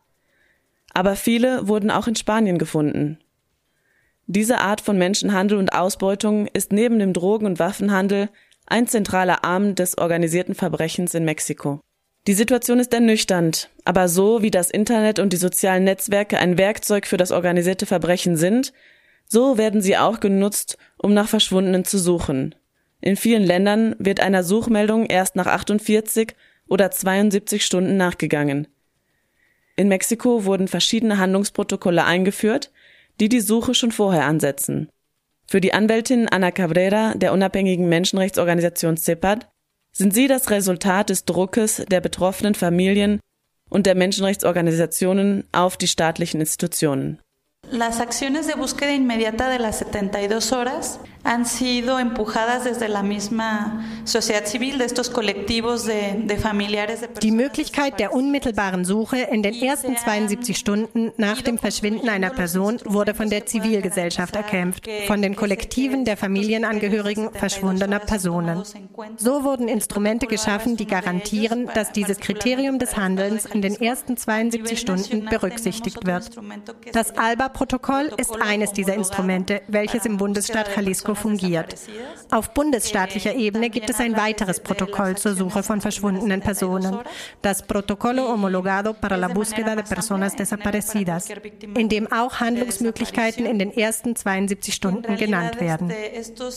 Aber 0.94 1.16
viele 1.16 1.68
wurden 1.68 1.90
auch 1.90 2.08
in 2.08 2.16
Spanien 2.16 2.60
gefunden. 2.60 3.18
Diese 4.28 4.60
Art 4.60 4.82
von 4.82 4.98
Menschenhandel 4.98 5.58
und 5.58 5.74
Ausbeutung 5.74 6.48
ist 6.48 6.72
neben 6.72 7.00
dem 7.00 7.14
Drogen- 7.14 7.46
und 7.46 7.60
Waffenhandel 7.60 8.30
ein 8.68 8.88
zentraler 8.88 9.44
Arm 9.44 9.76
des 9.76 9.98
organisierten 9.98 10.56
Verbrechens 10.56 11.14
in 11.14 11.26
Mexiko. 11.26 11.82
Die 12.28 12.34
Situation 12.34 12.80
ist 12.80 12.94
ernüchternd, 12.94 13.70
aber 13.86 14.10
so 14.10 14.42
wie 14.42 14.52
das 14.52 14.70
Internet 14.70 15.20
und 15.20 15.32
die 15.32 15.38
sozialen 15.38 15.86
Netzwerke 15.86 16.38
ein 16.38 16.58
Werkzeug 16.58 17.08
für 17.08 17.18
das 17.18 17.32
organisierte 17.32 17.86
Verbrechen 17.86 18.36
sind, 18.36 18.74
so 19.30 19.58
werden 19.58 19.82
sie 19.82 19.98
auch 19.98 20.20
genutzt, 20.20 20.78
um 20.98 21.14
nach 21.14 21.30
Verschwundenen 21.30 21.86
zu 21.86 21.98
suchen. 21.98 22.56
In 23.00 23.16
vielen 23.16 23.44
Ländern 23.44 23.96
wird 24.00 24.20
einer 24.20 24.44
Suchmeldung 24.44 25.06
erst 25.06 25.36
nach 25.36 25.48
48 25.48 26.36
oder 26.68 26.92
72 26.92 27.66
Stunden 27.66 27.96
nachgegangen. 27.96 28.68
In 29.78 29.88
Mexiko 29.88 30.44
wurden 30.44 30.68
verschiedene 30.68 31.20
Handlungsprotokolle 31.20 32.04
eingeführt, 32.04 32.72
die 33.20 33.30
die 33.30 33.42
Suche 33.42 33.74
schon 33.74 33.92
vorher 33.92 34.26
ansetzen. 34.26 34.90
Für 35.50 35.62
die 35.62 35.74
Anwältin 35.74 36.27
Ana 36.27 36.51
Cabrera 36.51 37.13
der 37.16 37.32
unabhängigen 37.32 37.88
Menschenrechtsorganisation 37.88 38.98
CEPAD 38.98 39.48
sind 39.94 40.13
sie 40.13 40.27
das 40.27 40.50
Resultat 40.50 41.10
des 41.10 41.24
Druckes 41.24 41.86
der 41.89 42.01
betroffenen 42.01 42.54
Familien 42.54 43.22
und 43.70 43.86
der 43.86 43.96
Menschenrechtsorganisationen 43.96 45.46
auf 45.54 45.77
die 45.77 45.88
staatlichen 45.88 46.42
Institutionen. 46.42 47.20
Las 47.72 48.00
acciones 48.00 48.48
de 48.48 48.56
búsqueda 48.56 48.92
inmediata 48.92 49.50
de 49.50 49.60
las 49.60 49.80
72 49.80 50.51
horas 50.51 51.00
han 51.27 51.46
sido 51.46 52.00
empujadas 52.00 52.63
desde 52.63 52.88
la 52.88 53.03
misma 53.03 53.86
sociedad 54.05 54.46
civil 54.46 54.77
de 54.77 54.86
estos 54.86 55.10
colectivos 55.10 55.84
de, 55.84 56.24
de 56.24 56.38
familiares 56.38 57.01
de 57.01 57.10
Die 57.22 57.31
Möglichkeit 57.31 58.00
der 58.00 58.13
unmittelbaren 58.13 58.86
Suche 58.86 59.17
in 59.17 59.43
den 59.43 59.53
ersten 59.53 59.98
72 59.98 60.57
Stunden 60.57 61.12
nach 61.17 61.41
dem 61.41 61.57
Verschwinden 61.57 62.07
einer 62.07 62.29
Person 62.29 62.79
wurde 62.86 63.13
von 63.13 63.29
der 63.29 63.46
Zivilgesellschaft 63.46 64.38
erkämpft, 64.38 64.88
von 65.05 65.22
den 65.22 65.36
Kollektiven 65.36 66.05
der 66.05 66.15
Familienangehörigen 66.15 67.31
verschwundener 67.34 68.00
Personen. 68.00 68.63
So 69.17 69.43
wurden 69.43 69.67
Instrumente 69.67 70.27
geschaffen, 70.27 70.77
die 70.77 70.88
garantieren, 70.88 71.69
dass 71.74 71.91
dieses 71.91 72.19
Kriterium 72.19 72.79
des 72.79 72.96
Handelns 72.96 73.46
in 73.46 73.62
den 73.62 73.75
ersten 73.75 74.15
72 74.15 74.79
Stunden 74.79 75.25
berücksichtigt 75.25 76.05
wird. 76.05 76.29
Das 76.93 77.17
ALBA-Protokoll 77.17 78.12
ist 78.15 78.41
eines 78.41 78.72
dieser 78.72 78.93
Instrumente, 78.93 79.62
welches 79.67 80.05
im 80.05 80.15
Bundesstaat 80.15 80.69
Jalisco 80.74 81.17
fungiert. 81.18 81.76
Auf 82.32 82.54
bundesstaatlicher 82.54 83.36
Ebene 83.36 83.70
gibt 83.70 83.90
es 83.90 84.00
ein 84.00 84.16
weiteres 84.16 84.60
Protokoll 84.60 85.18
zur 85.18 85.34
Suche 85.34 85.64
von 85.64 85.82
verschwundenen 85.82 86.42
Personen, 86.42 87.00
das 87.42 87.66
Protocolo 87.66 88.30
Homologado 88.30 88.94
para 88.94 89.18
la 89.18 89.28
Búsqueda 89.28 89.76
de 89.76 89.84
Personas 89.84 90.36
Desaparecidas, 90.36 91.28
in 91.76 91.90
dem 91.90 92.12
auch 92.12 92.40
Handlungsmöglichkeiten 92.40 93.46
in 93.46 93.60
den 93.60 93.76
ersten 93.76 94.16
72 94.16 94.74
Stunden 94.74 95.18
genannt 95.18 95.60
werden. 95.60 95.92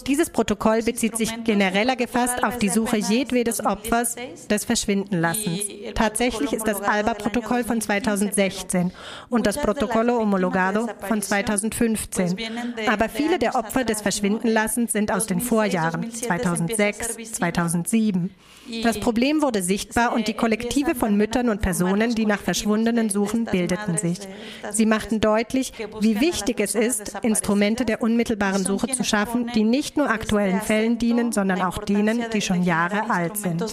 Dieses 0.07 0.31
Protokoll 0.31 0.83
bezieht 0.83 1.17
sich 1.17 1.45
genereller 1.45 1.97
gefasst 1.97 2.45
auf 2.45 2.59
die 2.59 2.69
Suche 2.69 2.97
jedwedes 2.97 3.65
Opfers 3.65 4.17
des 4.49 4.65
Verschwindenlassens. 4.65 5.61
Tatsächlich 5.95 6.53
ist 6.53 6.67
das 6.67 6.81
ALBA-Protokoll 6.83 7.65
von 7.65 7.81
2016 7.81 8.93
und 9.29 9.47
das 9.47 9.59
Protocolo 9.59 10.19
Homologado 10.19 10.89
von 11.07 11.23
2015. 11.23 12.37
Aber 12.89 13.09
viele 13.09 13.39
der 13.39 13.55
Opfer 13.55 13.85
des 13.85 14.01
Verschwindenlassens 14.01 14.50
sind 14.93 15.13
aus 15.13 15.27
den 15.27 15.41
Vorjahren 15.41 16.11
2006, 16.11 17.33
2007. 17.33 18.31
Das 18.83 19.01
Problem 19.01 19.43
wurde 19.43 19.63
sichtbar 19.63 20.15
und 20.15 20.29
die 20.29 20.35
Kollektive 20.35 20.95
von 20.95 21.17
Müttern 21.17 21.49
und 21.49 21.61
Personen, 21.61 22.15
die 22.15 22.27
nach 22.27 22.41
Verschwundenen 22.41 23.11
suchen, 23.11 23.45
bildeten 23.45 23.97
sich. 23.97 24.19
Sie 24.71 24.87
machten 24.87 25.21
deutlich, 25.21 25.73
wie 26.01 26.21
wichtig 26.21 26.61
es 26.61 26.75
ist, 26.75 27.19
Instrumente 27.23 27.85
der 27.85 28.03
unmittelbaren 28.03 28.65
Suche 28.65 28.89
zu 28.89 29.05
schaffen, 29.05 29.51
die 29.55 29.65
nicht 29.65 29.97
nur 29.97 30.11
aktuellen 30.11 30.61
Fällen 30.61 30.99
dienen, 30.99 31.33
sondern 31.33 31.63
auch 31.63 31.79
denen, 31.79 32.25
die 32.33 32.41
schon 32.41 32.63
Jahre 32.63 33.11
alt 33.11 33.37
sind 33.37 33.65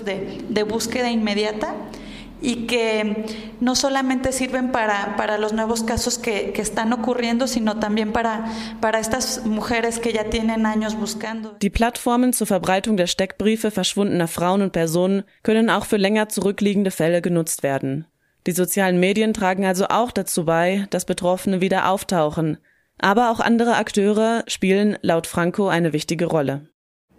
y 2.42 2.68
que 2.68 3.26
no 3.60 3.76
solamente 3.76 4.32
sirven 4.32 4.72
para, 4.72 5.16
para 5.18 5.38
los 5.38 5.54
nuevos 5.54 5.84
casos 5.84 6.18
que, 6.18 6.52
que 6.54 6.62
están 6.62 6.94
ocurriendo, 6.94 7.48
sino 7.48 7.80
también 7.80 8.12
para, 8.12 8.46
para 8.82 9.00
estas 9.00 9.46
mujeres 9.46 10.00
que 10.00 10.14
ya 10.14 10.30
tienen 10.30 10.66
años 10.66 10.96
buscando. 10.96 11.58
Die 11.62 11.70
Plattformen 11.70 12.34
zur 12.34 12.48
Verbreitung 12.48 12.98
der 12.98 13.08
Steckbriefe 13.08 13.72
verschwundener 13.72 14.28
Frauen 14.28 14.62
und 14.62 14.72
Personen 14.72 15.24
können 15.44 15.70
auch 15.70 15.86
für 15.86 15.98
länger 15.98 16.30
zurückliegende 16.30 16.92
Fälle 16.92 17.22
genutzt 17.22 17.64
werden. 17.64 18.08
Die 18.46 18.54
sozialen 18.54 19.00
Medien 19.00 19.34
tragen 19.34 19.66
also 19.66 19.88
auch 19.90 20.12
dazu 20.12 20.46
bei, 20.46 20.88
dass 20.90 21.06
Betroffene 21.06 21.60
wieder 21.60 21.90
auftauchen. 21.90 22.58
Aber 23.00 23.30
auch 23.30 23.40
andere 23.40 23.76
Akteure 23.76 24.44
spielen 24.48 24.98
laut 25.02 25.28
Franco 25.28 25.68
eine 25.68 25.94
wichtige 25.94 26.26
Rolle. 26.26 26.70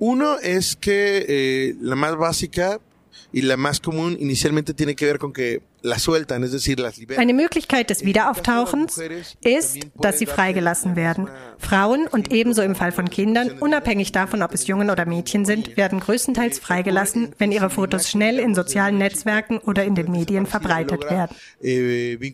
Uno 0.01 0.37
es 0.41 0.81
que 0.81 1.19
eh, 1.19 1.75
la 1.81 1.97
más 1.97 2.17
básica 2.17 2.79
y 3.33 3.43
la 3.43 3.57
más 3.57 3.81
común 3.81 4.17
inicialmente 4.21 4.75
tiene 4.75 4.95
que 4.95 5.07
ver 5.07 5.19
con 5.19 5.33
que 5.33 5.63
Eine 7.16 7.35
Möglichkeit 7.35 7.90
des 7.90 8.04
Wiederauftauchens 8.04 9.00
ist, 9.42 9.78
dass 9.94 10.18
sie 10.18 10.26
freigelassen 10.26 10.97
werden. 10.97 11.28
Frauen 11.58 12.06
und 12.08 12.32
ebenso 12.32 12.62
im 12.62 12.75
Fall 12.75 12.90
von 12.90 13.08
Kindern, 13.11 13.52
unabhängig 13.61 14.11
davon, 14.11 14.42
ob 14.42 14.52
es 14.54 14.66
Jungen 14.66 14.90
oder 14.90 15.06
Mädchen 15.06 15.44
sind, 15.44 15.76
werden 15.76 16.00
größtenteils 16.00 16.58
freigelassen, 16.58 17.32
wenn 17.38 17.52
ihre 17.52 17.70
Fotos 17.70 18.11
schnell 18.11 18.38
in 18.38 18.54
sozialen 18.54 18.99
Netzwerken 18.99 19.58
oder 19.58 19.85
in 19.85 19.94
den 19.94 20.11
Medien 20.11 20.47
verbreitet 20.47 21.04
werden. 21.11 21.37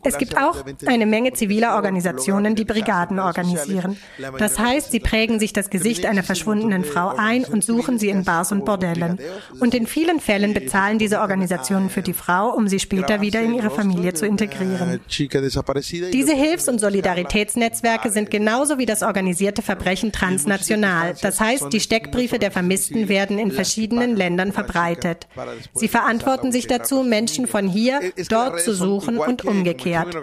Es 0.04 0.18
gibt 0.18 0.38
auch 0.38 0.64
eine 0.86 1.06
Menge 1.06 1.34
ziviler 1.34 1.74
Organisationen, 1.74 2.54
die 2.54 2.64
Brigaden 2.64 3.18
organisieren. 3.18 3.98
Das 4.38 4.58
heißt, 4.58 4.90
sie 4.90 5.00
prägen 5.00 5.38
sich 5.38 5.52
das 5.52 5.68
Gesicht 5.68 6.06
einer 6.06 6.22
verschwundenen 6.22 6.84
Frau 6.84 7.14
ein 7.16 7.44
und 7.44 7.62
suchen 7.62 7.98
sie 7.98 8.08
in 8.08 8.24
Bars 8.24 8.52
und 8.52 8.64
Bordellen. 8.64 9.18
Und 9.60 9.74
in 9.74 9.86
vielen 9.86 10.20
Fällen 10.20 10.54
bezahlen 10.54 10.98
diese 10.98 11.20
Organisationen 11.20 11.90
für 11.90 12.02
die 12.02 12.14
Frau, 12.14 12.50
um 12.50 12.68
sie 12.68 12.78
später 12.78 13.20
wieder 13.20 13.34
wieder 13.35 13.43
in 13.43 13.55
ihre 13.55 13.71
Familie 13.71 14.14
zu 14.14 14.26
integrieren. 14.26 15.00
Diese 15.09 16.35
Hilfs- 16.35 16.69
und 16.69 16.81
Solidaritätsnetzwerke 16.81 18.11
sind 18.11 18.31
genauso 18.31 18.79
wie 18.79 18.87
das 18.87 19.03
organisierte 19.03 19.62
Verbrechen 19.62 20.12
transnational. 20.12 21.14
Das 21.21 21.41
heißt, 21.41 21.73
die 21.73 21.81
Steckbriefe 21.81 22.38
der 22.38 22.50
Vermissten 22.50 23.09
werden 23.09 23.38
in 23.38 23.50
verschiedenen 23.50 24.17
Ländern 24.17 24.53
verbreitet. 24.53 25.26
Sie 25.75 25.88
verantworten 25.88 26.53
sich 26.53 26.67
dazu, 26.67 27.03
Menschen 27.03 27.47
von 27.47 27.69
hier 27.69 28.00
dort 28.29 28.61
zu 28.61 28.75
suchen 28.75 29.19
und 29.19 29.45
umgekehrt. 29.45 30.17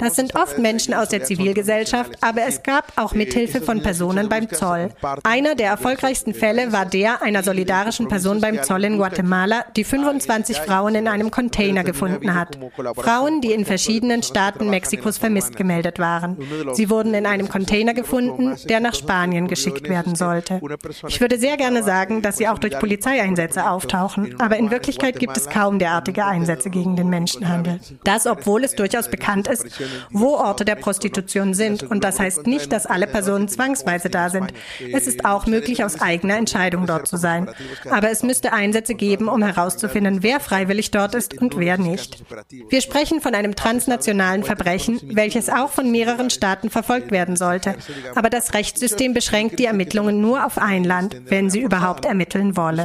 Das 0.00 0.16
sind 0.16 0.34
oft 0.34 0.58
Menschen 0.58 0.94
aus 0.94 1.08
der 1.08 1.24
Zivilgesellschaft, 1.24 2.12
aber 2.20 2.42
es 2.46 2.62
gab 2.62 2.92
auch 2.96 3.14
Mithilfe 3.14 3.60
von 3.60 3.82
Personen 3.82 4.28
beim 4.28 4.48
Zoll. 4.50 4.90
Einer 5.22 5.54
der 5.54 5.68
erfolgreichsten 5.68 6.34
Fälle 6.34 6.72
war 6.72 6.86
der 6.86 7.22
einer 7.22 7.42
solidarischen 7.42 8.08
Person 8.08 8.40
beim 8.40 8.62
Zoll 8.62 8.84
in 8.84 8.96
Guatemala, 8.98 9.64
die 9.76 9.84
25 9.84 10.58
Frauen 10.58 10.94
in 10.94 11.08
einem 11.08 11.30
Container 11.30 11.84
gefunden 11.84 12.34
hat. 12.34 12.49
Frauen, 12.96 13.40
die 13.40 13.52
in 13.52 13.64
verschiedenen 13.64 14.22
Staaten 14.22 14.70
Mexikos 14.70 15.18
vermisst 15.18 15.56
gemeldet 15.56 15.98
waren. 15.98 16.36
Sie 16.72 16.90
wurden 16.90 17.14
in 17.14 17.26
einem 17.26 17.48
Container 17.48 17.94
gefunden, 17.94 18.56
der 18.68 18.80
nach 18.80 18.94
Spanien 18.94 19.48
geschickt 19.48 19.88
werden 19.88 20.14
sollte. 20.14 20.60
Ich 21.08 21.20
würde 21.20 21.38
sehr 21.38 21.56
gerne 21.56 21.82
sagen, 21.82 22.22
dass 22.22 22.36
sie 22.36 22.48
auch 22.48 22.58
durch 22.58 22.78
Polizeieinsätze 22.78 23.68
auftauchen, 23.68 24.40
aber 24.40 24.56
in 24.56 24.70
Wirklichkeit 24.70 25.18
gibt 25.18 25.36
es 25.36 25.48
kaum 25.48 25.78
derartige 25.78 26.24
Einsätze 26.24 26.70
gegen 26.70 26.96
den 26.96 27.08
Menschenhandel. 27.08 27.80
Das, 28.04 28.26
obwohl 28.26 28.64
es 28.64 28.74
durchaus 28.74 29.08
bekannt 29.08 29.48
ist, 29.48 29.66
wo 30.10 30.34
Orte 30.34 30.64
der 30.64 30.76
Prostitution 30.76 31.54
sind. 31.54 31.82
Und 31.82 32.04
das 32.04 32.18
heißt 32.18 32.46
nicht, 32.46 32.72
dass 32.72 32.86
alle 32.86 33.06
Personen 33.06 33.48
zwangsweise 33.48 34.10
da 34.10 34.30
sind. 34.30 34.52
Es 34.92 35.06
ist 35.06 35.24
auch 35.24 35.46
möglich, 35.46 35.84
aus 35.84 36.00
eigener 36.00 36.36
Entscheidung 36.36 36.86
dort 36.86 37.06
zu 37.06 37.16
sein. 37.16 37.48
Aber 37.90 38.10
es 38.10 38.22
müsste 38.22 38.52
Einsätze 38.52 38.94
geben, 38.94 39.28
um 39.28 39.42
herauszufinden, 39.42 40.22
wer 40.22 40.40
freiwillig 40.40 40.90
dort 40.90 41.14
ist 41.14 41.40
und 41.40 41.58
wer 41.58 41.78
nicht. 41.78 42.22
Wir 42.68 42.80
sprechen 42.80 43.20
von 43.20 43.34
einem 43.34 43.54
transnationalen 43.54 44.44
Verbrechen, 44.44 45.00
welches 45.14 45.48
auch 45.48 45.70
von 45.70 45.90
mehreren 45.90 46.30
Staaten 46.30 46.70
verfolgt 46.70 47.10
werden 47.10 47.36
sollte. 47.36 47.74
Aber 48.14 48.30
das 48.30 48.54
Rechtssystem 48.54 49.14
beschränkt 49.14 49.58
die 49.58 49.64
Ermittlungen 49.64 50.20
nur 50.20 50.44
auf 50.44 50.58
ein 50.58 50.84
Land, 50.84 51.20
wenn 51.26 51.50
sie 51.50 51.60
überhaupt 51.60 52.04
ermitteln 52.04 52.56
wollen. 52.56 52.80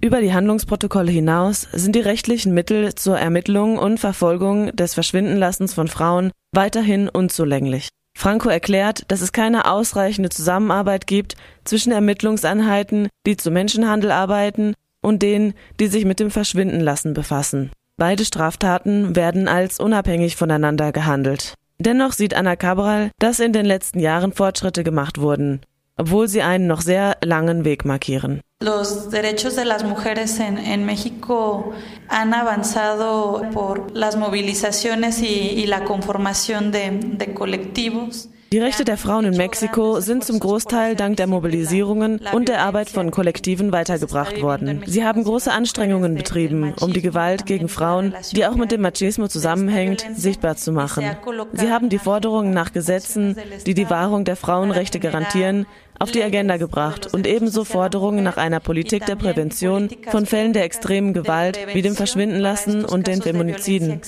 Über 0.00 0.20
die 0.20 0.32
Handlungsprotokolle 0.32 1.10
hinaus 1.10 1.68
sind 1.72 1.96
die 1.96 2.00
rechtlichen 2.00 2.54
Mittel 2.54 2.94
zur 2.94 3.18
Ermittlung 3.18 3.78
und 3.78 3.98
Verfolgung 3.98 4.74
des 4.76 4.94
Verschwindenlassens 4.94 5.74
von 5.74 5.88
Frauen 5.88 6.32
weiterhin 6.52 7.08
unzulänglich. 7.08 7.88
Franco 8.14 8.48
erklärt, 8.48 9.04
dass 9.08 9.20
es 9.20 9.32
keine 9.32 9.70
ausreichende 9.70 10.28
Zusammenarbeit 10.28 11.06
gibt 11.06 11.36
zwischen 11.64 11.92
Ermittlungseinheiten, 11.92 13.08
die 13.26 13.36
zu 13.36 13.50
Menschenhandel 13.50 14.10
arbeiten, 14.10 14.74
und 15.02 15.22
denen, 15.22 15.54
die 15.80 15.88
sich 15.88 16.04
mit 16.04 16.20
dem 16.20 16.30
Verschwindenlassen 16.30 17.12
befassen. 17.12 17.72
Beide 17.96 18.24
Straftaten 18.24 19.16
werden 19.16 19.48
als 19.48 19.80
unabhängig 19.80 20.36
voneinander 20.36 20.92
gehandelt. 20.92 21.54
Dennoch 21.78 22.12
sieht 22.12 22.34
Anna 22.34 22.56
Cabral, 22.56 23.10
dass 23.18 23.40
in 23.40 23.52
den 23.52 23.66
letzten 23.66 23.98
Jahren 23.98 24.32
Fortschritte 24.32 24.84
gemacht 24.84 25.18
wurden, 25.18 25.60
obwohl 25.96 26.28
sie 26.28 26.42
einen 26.42 26.66
noch 26.66 26.80
sehr 26.80 27.16
langen 27.22 27.64
Weg 27.64 27.84
markieren. 27.84 28.40
Los 28.60 29.10
derechos 29.10 29.56
de 29.56 29.64
las 29.64 29.82
mujeres 29.82 30.38
en, 30.38 30.56
en 30.56 30.84
México 30.84 31.72
han 32.08 32.32
avanzado 32.32 33.42
por 33.52 33.90
las 33.92 34.16
movilizaciones 34.16 35.20
y, 35.20 35.50
y 35.56 35.66
la 35.66 35.84
conformación 35.84 36.70
de, 36.70 37.00
de 37.02 37.34
colectivos. 37.34 38.28
Die 38.52 38.58
Rechte 38.58 38.84
der 38.84 38.98
Frauen 38.98 39.24
in 39.24 39.36
Mexiko 39.38 40.00
sind 40.00 40.24
zum 40.24 40.38
Großteil 40.38 40.94
dank 40.94 41.16
der 41.16 41.26
Mobilisierungen 41.26 42.20
und 42.34 42.50
der 42.50 42.60
Arbeit 42.60 42.90
von 42.90 43.10
Kollektiven 43.10 43.72
weitergebracht 43.72 44.42
worden. 44.42 44.82
Sie 44.84 45.06
haben 45.06 45.24
große 45.24 45.50
Anstrengungen 45.50 46.14
betrieben, 46.14 46.74
um 46.78 46.92
die 46.92 47.00
Gewalt 47.00 47.46
gegen 47.46 47.70
Frauen, 47.70 48.14
die 48.32 48.44
auch 48.44 48.56
mit 48.56 48.70
dem 48.70 48.82
Machismo 48.82 49.26
zusammenhängt, 49.28 50.04
sichtbar 50.14 50.56
zu 50.56 50.70
machen. 50.70 51.16
Sie 51.54 51.70
haben 51.70 51.88
die 51.88 51.98
Forderungen 51.98 52.50
nach 52.50 52.74
Gesetzen, 52.74 53.38
die 53.64 53.72
die 53.72 53.88
Wahrung 53.88 54.26
der 54.26 54.36
Frauenrechte 54.36 55.00
garantieren, 55.00 55.64
auf 56.02 56.10
die 56.10 56.22
Agenda 56.22 56.56
gebracht 56.56 57.14
und 57.14 57.28
ebenso 57.28 57.64
Forderungen 57.64 58.24
nach 58.24 58.36
einer 58.36 58.58
Politik 58.58 59.06
der 59.06 59.14
Prävention 59.14 59.88
von 60.08 60.26
Fällen 60.26 60.52
der 60.52 60.64
extremen 60.64 61.12
Gewalt 61.12 61.58
wie 61.74 61.82
dem 61.82 61.94
Verschwindenlassen 61.94 62.84
und 62.84 63.06
den 63.06 63.22
Feminiziden. 63.22 64.00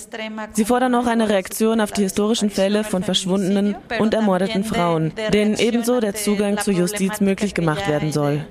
Sie 0.53 0.64
fordern 0.64 0.94
auch 0.97 1.07
eine 1.07 1.29
Reaktion 1.29 1.81
auf 1.81 1.92
die 1.92 2.03
historischen 2.03 2.51
Fälle 2.51 2.83
von 2.83 3.05
verschwundenen 3.05 3.77
und 4.01 4.12
ermordeten 4.12 4.64
Frauen, 4.64 5.12
denen 5.33 5.57
ebenso 5.57 6.01
der 6.01 6.14
Zugang 6.14 6.59
zur 6.59 6.75
Justiz 6.75 7.20
möglich 7.20 7.55
gemacht 7.55 7.87
werden 7.88 8.11
soll. 8.11 8.44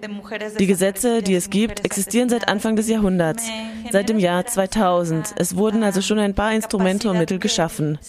Die 0.57 0.67
Gesetze, 0.67 1.21
die 1.21 1.35
es 1.35 1.49
gibt, 1.49 1.83
existieren 1.83 2.29
seit 2.29 2.47
Anfang 2.47 2.77
des 2.77 2.87
Jahrhunderts, 2.87 3.49
seit 3.91 4.07
dem 4.07 4.19
Jahr 4.19 4.45
2000. 4.45 5.33
Es 5.37 5.57
wurden 5.57 5.83
also 5.83 6.01
schon 6.01 6.19
ein 6.19 6.33
paar 6.33 6.53
Instrumente 6.53 7.09
und 7.09 7.17
Mittel 7.17 7.39
geschaffen. 7.39 7.99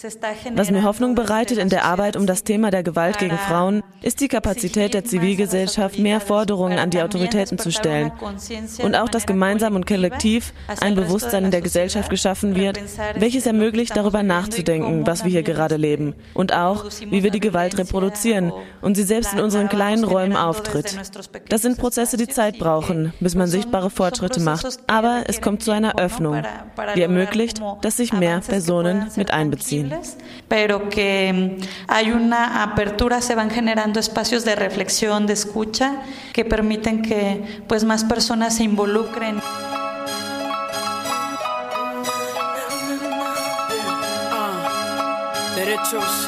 Was 0.53 0.71
mir 0.71 0.83
Hoffnung 0.83 1.13
bereitet 1.13 1.57
in 1.57 1.69
der 1.69 1.83
Arbeit 1.83 2.15
um 2.15 2.25
das 2.25 2.43
Thema 2.45 2.71
der 2.71 2.83
Gewalt 2.83 3.17
gegen 3.17 3.37
Frauen, 3.37 3.83
ist 4.01 4.21
die 4.21 4.29
Kapazität 4.29 4.93
der 4.93 5.03
Zivilisation 5.03 5.14
Zivilgesellschaft 5.15 5.97
mehr 5.97 6.19
Forderungen 6.19 6.77
an 6.77 6.89
die 6.89 7.01
Autoritäten 7.01 7.57
zu 7.57 7.71
stellen 7.71 8.11
und 8.83 8.95
auch, 8.95 9.07
dass 9.07 9.25
gemeinsam 9.25 9.75
und 9.75 9.87
kollektiv 9.87 10.53
ein 10.81 10.95
Bewusstsein 10.95 11.45
in 11.45 11.51
der 11.51 11.61
Gesellschaft 11.61 12.09
geschaffen 12.09 12.55
wird, 12.55 12.79
welches 13.17 13.45
ermöglicht, 13.45 13.95
darüber 13.95 14.23
nachzudenken, 14.23 15.07
was 15.07 15.23
wir 15.23 15.31
hier 15.31 15.43
gerade 15.43 15.77
leben 15.77 16.15
und 16.33 16.53
auch, 16.53 16.85
wie 17.09 17.23
wir 17.23 17.31
die 17.31 17.39
Gewalt 17.39 17.77
reproduzieren 17.77 18.51
und 18.81 18.95
sie 18.95 19.03
selbst 19.03 19.33
in 19.33 19.39
unseren 19.39 19.69
kleinen 19.69 20.03
Räumen 20.03 20.35
auftritt. 20.35 20.97
Das 21.49 21.61
sind 21.61 21.77
Prozesse, 21.77 22.17
die 22.17 22.27
Zeit 22.27 22.59
brauchen, 22.59 23.13
bis 23.19 23.35
man 23.35 23.47
sichtbare 23.47 23.89
Fortschritte 23.89 24.41
macht, 24.41 24.67
aber 24.87 25.23
es 25.27 25.39
kommt 25.39 25.63
zu 25.63 25.71
einer 25.71 25.97
Öffnung, 25.97 26.43
die 26.95 27.01
ermöglicht, 27.01 27.61
dass 27.81 27.97
sich 27.97 28.11
mehr 28.11 28.41
Personen 28.41 29.09
mit 29.15 29.31
einbeziehen. 29.31 29.93
Pero 30.49 30.89
que 30.89 31.57
hay 31.87 32.11
una 32.11 32.63
apertura, 32.63 33.21
se 33.21 33.35
van 33.35 33.49
generando 33.49 33.99
espacios 33.99 34.43
de 34.43 34.55
reflexión 34.55 35.04
de 35.05 35.33
escucha 35.33 36.01
que 36.33 36.45
permiten 36.45 37.03
que 37.03 37.61
pues 37.67 37.83
más 37.83 38.03
personas 38.03 38.55
se 38.55 38.63
involucren. 38.63 39.39
derechos 45.55 46.27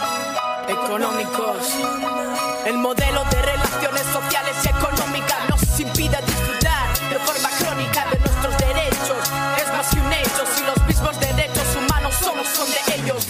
económicos. 0.70 1.58
El 2.66 2.78
modelo 2.78 3.24
de 3.26 3.42
relaciones 3.42 4.04
sociales 4.14 4.56
y 4.64 4.68
económicas 4.70 5.50
nos 5.50 5.80
impide 5.80 6.18
disfrutar 6.26 6.88
de 7.10 7.20
forma 7.20 7.50
crónica 7.60 8.06
de 8.12 8.20
nuestros 8.20 8.58
derechos. 8.58 9.32
Es 9.58 9.74
más 9.74 9.90
que 9.90 10.00
un 10.00 10.14
hecho 10.14 10.44
si 10.56 10.64
los 10.64 10.88
mismos 10.88 11.20
derechos 11.20 11.76
humanos 11.76 12.16
solo 12.16 12.44
son 12.46 12.68
de 12.70 13.04
ellos. 13.04 13.26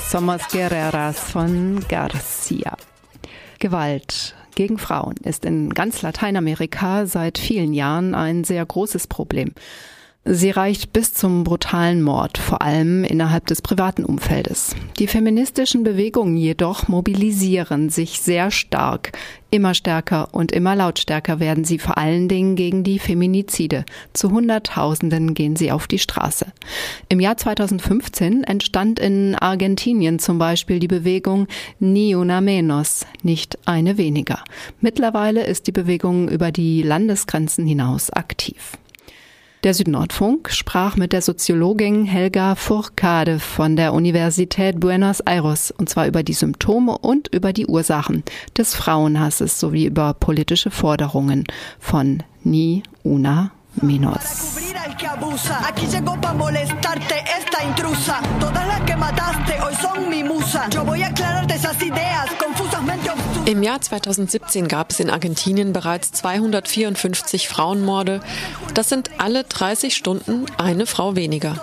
Somos 0.00 0.48
Guerreras 0.48 1.18
von 1.18 1.84
Garcia. 1.88 2.76
Gewalt 3.58 4.34
gegen 4.54 4.78
Frauen 4.78 5.16
ist 5.22 5.44
in 5.44 5.74
ganz 5.74 6.02
Lateinamerika 6.02 7.06
seit 7.06 7.36
vielen 7.38 7.74
Jahren 7.74 8.14
ein 8.14 8.44
sehr 8.44 8.64
großes 8.64 9.06
Problem. 9.06 9.52
Sie 10.24 10.50
reicht 10.50 10.92
bis 10.92 11.12
zum 11.14 11.42
brutalen 11.42 12.00
Mord, 12.00 12.38
vor 12.38 12.62
allem 12.62 13.02
innerhalb 13.02 13.46
des 13.46 13.60
privaten 13.60 14.04
Umfeldes. 14.04 14.76
Die 15.00 15.08
feministischen 15.08 15.82
Bewegungen 15.82 16.36
jedoch 16.36 16.86
mobilisieren 16.86 17.90
sich 17.90 18.20
sehr 18.20 18.52
stark. 18.52 19.18
Immer 19.50 19.74
stärker 19.74 20.28
und 20.30 20.52
immer 20.52 20.76
lautstärker 20.76 21.40
werden 21.40 21.64
sie 21.64 21.80
vor 21.80 21.98
allen 21.98 22.28
Dingen 22.28 22.54
gegen 22.54 22.84
die 22.84 23.00
Feminizide. 23.00 23.84
Zu 24.12 24.30
Hunderttausenden 24.30 25.34
gehen 25.34 25.56
sie 25.56 25.72
auf 25.72 25.88
die 25.88 25.98
Straße. 25.98 26.46
Im 27.08 27.18
Jahr 27.18 27.36
2015 27.36 28.44
entstand 28.44 29.00
in 29.00 29.34
Argentinien 29.34 30.20
zum 30.20 30.38
Beispiel 30.38 30.78
die 30.78 30.88
Bewegung 30.88 31.48
Ni 31.80 32.14
una 32.14 32.40
menos, 32.40 33.06
nicht 33.24 33.58
eine 33.66 33.98
weniger. 33.98 34.44
Mittlerweile 34.80 35.44
ist 35.44 35.66
die 35.66 35.72
Bewegung 35.72 36.28
über 36.28 36.52
die 36.52 36.82
Landesgrenzen 36.82 37.66
hinaus 37.66 38.10
aktiv. 38.10 38.78
Der 39.62 39.74
Südnordfunk 39.74 40.50
sprach 40.50 40.96
mit 40.96 41.12
der 41.12 41.22
Soziologin 41.22 42.04
Helga 42.04 42.56
Furcade 42.56 43.38
von 43.38 43.76
der 43.76 43.92
Universität 43.92 44.80
Buenos 44.80 45.20
Aires 45.20 45.70
und 45.70 45.88
zwar 45.88 46.08
über 46.08 46.24
die 46.24 46.32
Symptome 46.32 46.98
und 46.98 47.28
über 47.28 47.52
die 47.52 47.66
Ursachen 47.66 48.24
des 48.58 48.74
Frauenhasses 48.74 49.60
sowie 49.60 49.86
über 49.86 50.14
politische 50.14 50.72
Forderungen 50.72 51.44
von 51.78 52.24
Ni 52.42 52.82
Una 53.04 53.52
Menos. 53.80 54.18
Cubrir 54.52 54.76
al 54.76 54.96
que 54.96 55.06
abusa. 55.06 55.66
Aquí 55.66 55.86
llegó 55.86 56.20
pa' 56.20 56.34
molestarte 56.34 57.24
esta 57.38 57.64
intrusa. 57.64 58.20
Todas 58.38 58.66
las 58.66 58.80
que 58.82 58.96
mataste 58.96 59.60
hoy 59.62 59.74
son 59.80 60.10
mi 60.10 60.22
musa. 60.22 60.68
Yo 60.70 60.84
voy 60.84 61.02
a 61.02 61.08
aclararte 61.08 61.54
esas 61.54 61.80
ideas 61.82 62.30
confusamente 62.38 63.10
obtusas. 63.10 63.48
Im 63.48 63.62
Jahr 63.62 63.80
2017 63.80 64.68
gab 64.68 64.90
es 64.90 65.00
in 65.00 65.10
Argentinien 65.10 65.72
bereits 65.72 66.12
254 66.12 67.48
Frauenmorde. 67.48 68.20
Das 68.74 68.88
sind 68.88 69.10
alle 69.18 69.44
30 69.44 69.96
Stunden 69.96 70.46
eine 70.58 70.86
Frau 70.86 71.16
weniger. 71.16 71.56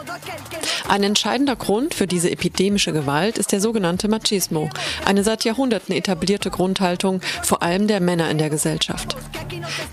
Ein 0.89 1.03
entscheidender 1.03 1.55
Grund 1.55 1.93
für 1.93 2.07
diese 2.07 2.31
epidemische 2.31 2.91
Gewalt 2.91 3.37
ist 3.37 3.51
der 3.51 3.61
sogenannte 3.61 4.07
Machismo, 4.07 4.71
eine 5.05 5.23
seit 5.23 5.43
Jahrhunderten 5.45 5.93
etablierte 5.93 6.49
Grundhaltung 6.49 7.21
vor 7.43 7.61
allem 7.61 7.87
der 7.87 7.99
Männer 7.99 8.31
in 8.31 8.39
der 8.39 8.49
Gesellschaft. 8.49 9.15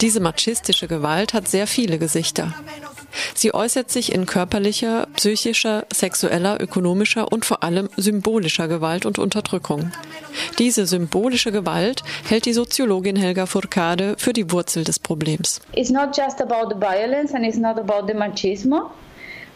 Diese 0.01 0.21
machistische 0.21 0.89
Gewalt 0.89 1.35
hat 1.35 1.49
sehr 1.49 1.67
viele 1.67 1.99
Gesichter. 1.99 2.55
Sie 3.35 3.53
äußert 3.53 3.91
sich 3.91 4.13
in 4.13 4.25
körperlicher, 4.25 5.07
psychischer, 5.17 5.85
sexueller, 5.93 6.61
ökonomischer 6.63 7.31
und 7.31 7.45
vor 7.45 7.63
allem 7.63 7.91
symbolischer 7.99 8.67
Gewalt 8.67 9.05
und 9.05 9.19
Unterdrückung. 9.19 9.93
Diese 10.59 10.87
symbolische 10.87 11.53
Gewalt 11.53 12.03
hält 12.27 12.47
die 12.47 12.55
Soziologin 12.55 13.17
Helga 13.17 13.45
Furcade 13.45 14.17
für 14.19 14.33
die 14.33 14.51
Wurzel 14.51 14.85
des 14.85 14.99
Problems. 14.99 15.61
It's 15.75 15.91
not 15.91 16.17
just 16.17 16.41
about 16.41 16.75
the 16.75 16.81
violence 16.81 17.35
and 17.35 17.45
it's 17.45 17.59
not 17.59 17.79
about 17.79 18.07
the 18.07 18.15
machismo, 18.15 18.91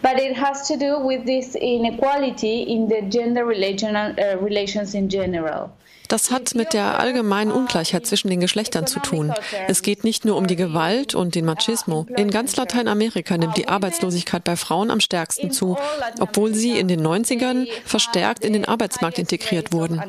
but 0.02 0.18
it 0.18 0.36
has 0.36 0.66
to 0.68 0.76
do 0.76 0.98
with 0.98 1.26
this 1.26 1.54
inequality 1.54 2.62
in 2.62 2.88
the 2.88 3.02
gender 3.02 3.44
relation, 3.44 3.96
uh, 3.96 4.36
relations 4.40 4.94
in 4.94 5.08
general. 5.08 5.72
Das 6.10 6.32
hat 6.32 6.56
mit 6.56 6.72
der 6.72 6.98
allgemeinen 6.98 7.52
Ungleichheit 7.52 8.04
zwischen 8.04 8.28
den 8.28 8.40
Geschlechtern 8.40 8.88
zu 8.88 8.98
tun. 8.98 9.32
Es 9.68 9.82
geht 9.82 10.02
nicht 10.02 10.24
nur 10.24 10.36
um 10.36 10.48
die 10.48 10.56
Gewalt 10.56 11.14
und 11.14 11.36
den 11.36 11.44
Machismo. 11.44 12.04
In 12.16 12.30
ganz 12.30 12.56
Lateinamerika 12.56 13.38
nimmt 13.38 13.56
die 13.56 13.68
Arbeitslosigkeit 13.68 14.42
bei 14.42 14.56
Frauen 14.56 14.90
am 14.90 14.98
stärksten 14.98 15.52
zu, 15.52 15.78
obwohl 16.18 16.52
sie 16.52 16.78
in 16.78 16.88
den 16.88 17.06
90ern 17.06 17.68
verstärkt 17.84 18.44
in 18.44 18.52
den 18.52 18.64
Arbeitsmarkt 18.64 19.20
integriert 19.20 19.72
wurden. 19.72 20.02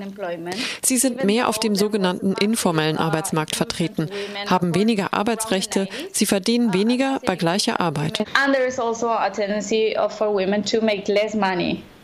Sie 0.83 0.97
sind 0.97 1.23
mehr 1.23 1.47
auf 1.47 1.59
dem 1.59 1.75
sogenannten 1.75 2.33
informellen 2.33 2.97
Arbeitsmarkt 2.97 3.55
vertreten, 3.55 4.09
haben 4.47 4.73
weniger 4.73 5.13
Arbeitsrechte, 5.13 5.87
sie 6.11 6.25
verdienen 6.25 6.73
weniger 6.73 7.19
bei 7.27 7.35
gleicher 7.35 7.79
Arbeit. 7.79 8.25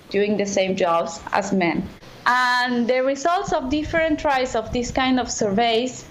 Doing 0.10 0.38
the 0.38 0.46
same 0.46 0.76
jobs 0.76 1.20
as 1.32 1.52
men. 1.52 1.88
And 2.26 2.88
the 2.88 3.04
results 3.04 3.54
of 3.54 3.70
different 3.70 4.20
tries 4.20 4.56
of 4.56 4.74
this 4.74 4.92
kind 4.92 5.20
of 5.20 5.32
surveys 5.32 6.06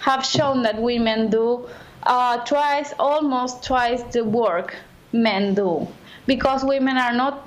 have 0.00 0.24
shown 0.24 0.62
that 0.62 0.80
women 0.80 1.30
do 1.30 1.68
uh, 2.04 2.38
twice, 2.44 2.92
almost 2.98 3.64
twice 3.64 4.02
the 4.04 4.24
work 4.24 4.76
men 5.12 5.54
do, 5.54 5.88
because 6.26 6.64
women 6.64 6.96
are 6.96 7.12
not 7.12 7.45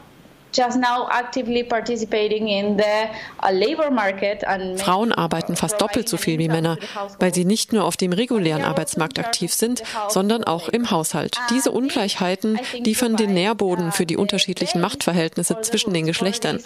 Frauen 4.77 5.11
arbeiten 5.11 5.55
fast 5.55 5.81
doppelt 5.81 6.09
so 6.09 6.17
viel 6.17 6.39
wie 6.39 6.47
Männer, 6.47 6.77
weil 7.19 7.33
sie 7.33 7.45
nicht 7.45 7.71
nur 7.71 7.83
auf 7.83 7.97
dem 7.97 8.13
regulären 8.13 8.63
Arbeitsmarkt 8.63 9.19
aktiv 9.19 9.53
sind, 9.53 9.83
sondern 10.09 10.43
auch 10.43 10.69
im 10.69 10.89
Haushalt. 10.91 11.37
Diese 11.51 11.71
Ungleichheiten 11.71 12.59
liefern 12.73 13.15
den 13.15 13.33
Nährboden 13.33 13.91
für 13.91 14.05
die 14.05 14.17
unterschiedlichen 14.17 14.81
Machtverhältnisse 14.81 15.61
zwischen 15.61 15.93
den 15.93 16.05
Geschlechtern. 16.05 16.59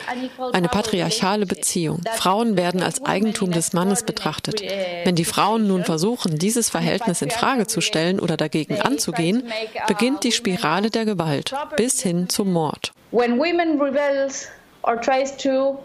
Eine 0.53 0.69
patriarchale 0.69 1.45
Beziehung. 1.45 2.01
Frauen 2.13 2.57
werden 2.57 2.81
als 2.81 3.03
Eigentum 3.03 3.51
des 3.51 3.73
Mannes 3.73 4.03
betrachtet. 4.03 4.61
Wenn 5.03 5.15
die 5.15 5.25
Frauen 5.25 5.67
nun 5.67 5.83
versuchen, 5.83 6.37
dieses 6.39 6.69
Verhältnis 6.69 7.21
in 7.21 7.31
Frage 7.31 7.67
zu 7.67 7.81
stellen 7.81 8.19
oder 8.19 8.37
dagegen 8.37 8.79
anzugehen, 8.79 9.43
beginnt 9.87 10.23
die 10.23 10.31
Spirale 10.31 10.89
der 10.89 11.05
Gewalt 11.05 11.53
bis 11.75 12.01
hin 12.01 12.29
zum 12.29 12.51
Mord. 12.53 12.93
When 13.13 13.37
women 13.37 13.79
rebels 13.79 14.47
or 14.81 14.99
tries 14.99 15.37
to 15.37 15.77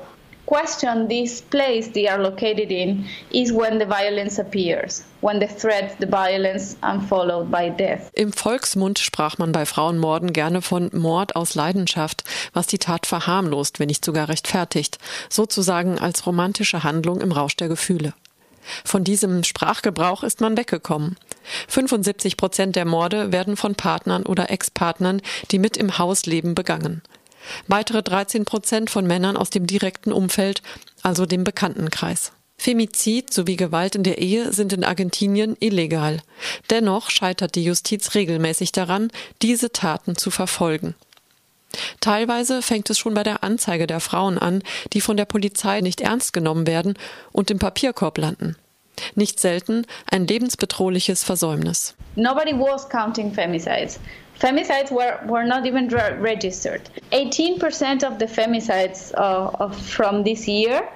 question 0.47 1.09
this 1.09 1.43
place 1.43 1.93
they 1.93 2.09
are 2.09 2.19
located 2.19 2.71
in 2.71 3.05
is 3.31 3.53
when 3.53 3.79
the 3.79 3.85
violence 3.85 4.39
appears, 4.39 5.05
when 5.21 5.39
the 5.39 5.47
threat, 5.47 6.01
the 6.01 6.07
violence 6.07 6.79
unfollowed 6.81 7.51
by 7.51 7.69
death. 7.69 8.11
Im 8.15 8.33
Volksmund 8.33 8.99
sprach 8.99 9.37
man 9.37 9.53
bei 9.53 9.67
Frauenmorden 9.67 10.33
gerne 10.33 10.63
von 10.63 10.89
Mord 10.95 11.37
aus 11.37 11.55
Leidenschaft, 11.55 12.25
was 12.55 12.67
die 12.67 12.79
Tat 12.79 13.05
verharmlost, 13.05 13.79
wenn 13.79 13.89
nicht 13.89 14.07
sogar 14.07 14.31
rechtfertigt, 14.31 14.97
sozusagen 15.29 15.99
als 15.99 16.27
romantische 16.27 16.83
Handlung 16.83 17.21
im 17.21 17.33
Rausch 17.33 17.57
der 17.57 17.69
Gefühle. 17.69 18.15
Von 18.85 19.05
diesem 19.05 19.45
Sprachgebrauch 19.45 20.23
ist 20.23 20.41
man 20.41 20.57
weggekommen. 20.57 21.17
75 21.69 22.39
Prozent 22.39 22.75
der 22.75 22.85
Morde 22.85 23.33
werden 23.33 23.57
von 23.57 23.75
Partnern 23.75 24.25
oder 24.25 24.51
Ex-Partnern, 24.51 25.21
die 25.51 25.59
mit 25.59 25.77
im 25.77 25.99
Haus 25.99 26.27
leben, 26.27 26.55
begangen. 26.55 27.03
Weitere 27.67 28.03
13 28.03 28.45
Prozent 28.45 28.91
von 28.91 29.07
Männern 29.07 29.37
aus 29.37 29.51
dem 29.51 29.67
direkten 29.67 30.13
Umfeld, 30.13 30.63
also 31.03 31.27
dem 31.27 31.45
Bekanntenkreis. 31.45 32.33
Femizid 32.59 33.33
sowie 33.33 33.57
Gewalt 33.57 33.95
in 33.95 34.03
der 34.03 34.19
Ehe 34.19 34.53
sind 34.53 34.73
in 34.73 34.83
Argentinien 34.83 35.57
illegal. 35.61 36.21
Dennoch 36.71 37.11
scheitert 37.11 37.55
die 37.55 37.65
Justiz 37.65 38.15
regelmäßig 38.15 38.73
daran, 38.73 39.11
diese 39.43 39.71
Taten 39.71 40.17
zu 40.17 40.31
verfolgen. 40.33 40.95
Teilweise 42.01 42.63
fängt 42.63 42.91
es 42.91 42.99
schon 42.99 43.15
bei 43.15 43.23
der 43.23 43.45
Anzeige 43.45 43.87
der 43.87 44.01
Frauen 44.01 44.39
an, 44.39 44.63
die 44.93 45.01
von 45.01 45.17
der 45.17 45.27
Polizei 45.27 45.81
nicht 45.81 46.01
ernst 46.01 46.33
genommen 46.33 46.67
werden 46.67 46.95
und 47.31 47.51
im 47.51 47.59
Papierkorb 47.59 48.19
landen. 48.19 48.57
Nicht 49.15 49.39
selten 49.39 49.87
ein 50.11 50.27
lebensbedrohliches 50.27 51.23
Versäumnis. 51.23 51.95
Nobody 52.17 52.53
was 52.53 52.89
counting 52.89 53.33
femicides. 53.33 54.01
Femicides 54.41 54.91
were, 54.93 55.19
were 55.27 55.45
not 55.45 55.67
even 55.67 55.89
re 55.89 56.15
registered. 56.19 56.89
18% 57.13 58.05
of 58.05 58.19
the 58.19 58.27
femicides 58.27 59.13
uh, 59.15 59.51
of, 59.59 59.77
from 59.77 60.23
this 60.23 60.47
year 60.47 60.89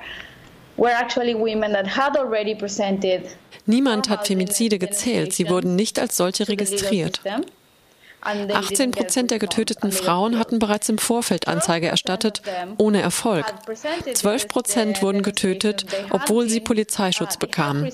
were 0.77 0.91
actually 0.91 1.35
women 1.35 1.73
that 1.73 1.87
had 1.87 2.17
already 2.17 2.55
presented. 2.55 3.29
Niemand 3.67 4.07
hat 4.07 4.27
Femizide 4.27 4.79
gezählt, 4.79 5.33
sie 5.33 5.49
wurden 5.49 5.77
nicht 5.77 5.99
als 5.99 6.17
solche 6.17 6.49
registriert. 6.49 7.21
18 8.23 8.93
Prozent 8.93 9.31
der 9.31 9.39
getöteten 9.39 9.93
Frauen 9.93 10.39
hatten 10.39 10.59
bereits 10.59 10.89
im 10.89 10.99
Vorfeld 10.99 11.49
Anzeige 11.49 11.89
erstattet, 11.89 12.43
ohne 12.79 13.03
Erfolg. 13.03 13.47
12 14.13 14.49
Prozent 14.49 15.03
wurden 15.03 15.23
getötet, 15.23 15.87
obwohl 16.11 16.49
sie 16.49 16.61
Polizeischutz 16.61 17.37
bekamen. 17.37 17.93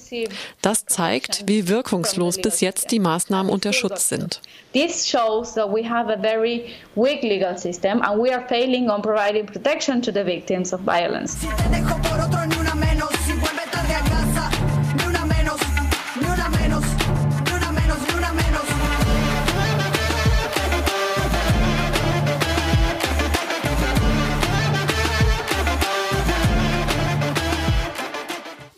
Das 0.63 0.85
zeigt, 0.85 1.45
wie 1.47 1.69
wirkungslos 1.69 2.39
bis 2.39 2.61
jetzt 2.61 2.91
die 2.91 3.01
Maßnahmen 3.01 3.51
und 3.51 3.65
der 3.65 3.73
Schutz 3.73 4.09
sind. 4.09 4.41
This 4.75 5.09
shows 5.09 5.55
that 5.55 5.73
we 5.73 5.83
have 5.89 6.13
a 6.13 6.21
very 6.21 6.67
weak 6.95 7.23
legal 7.23 7.57
system 7.57 8.03
and 8.03 8.23
we 8.23 8.31
are 8.33 8.45
failing 8.49 8.91
on 8.91 9.01
providing 9.01 9.47
protection 9.47 10.03
to 10.03 10.13
the 10.13 10.25
victims 10.25 10.75
of 10.75 10.81
violence. 10.83 11.37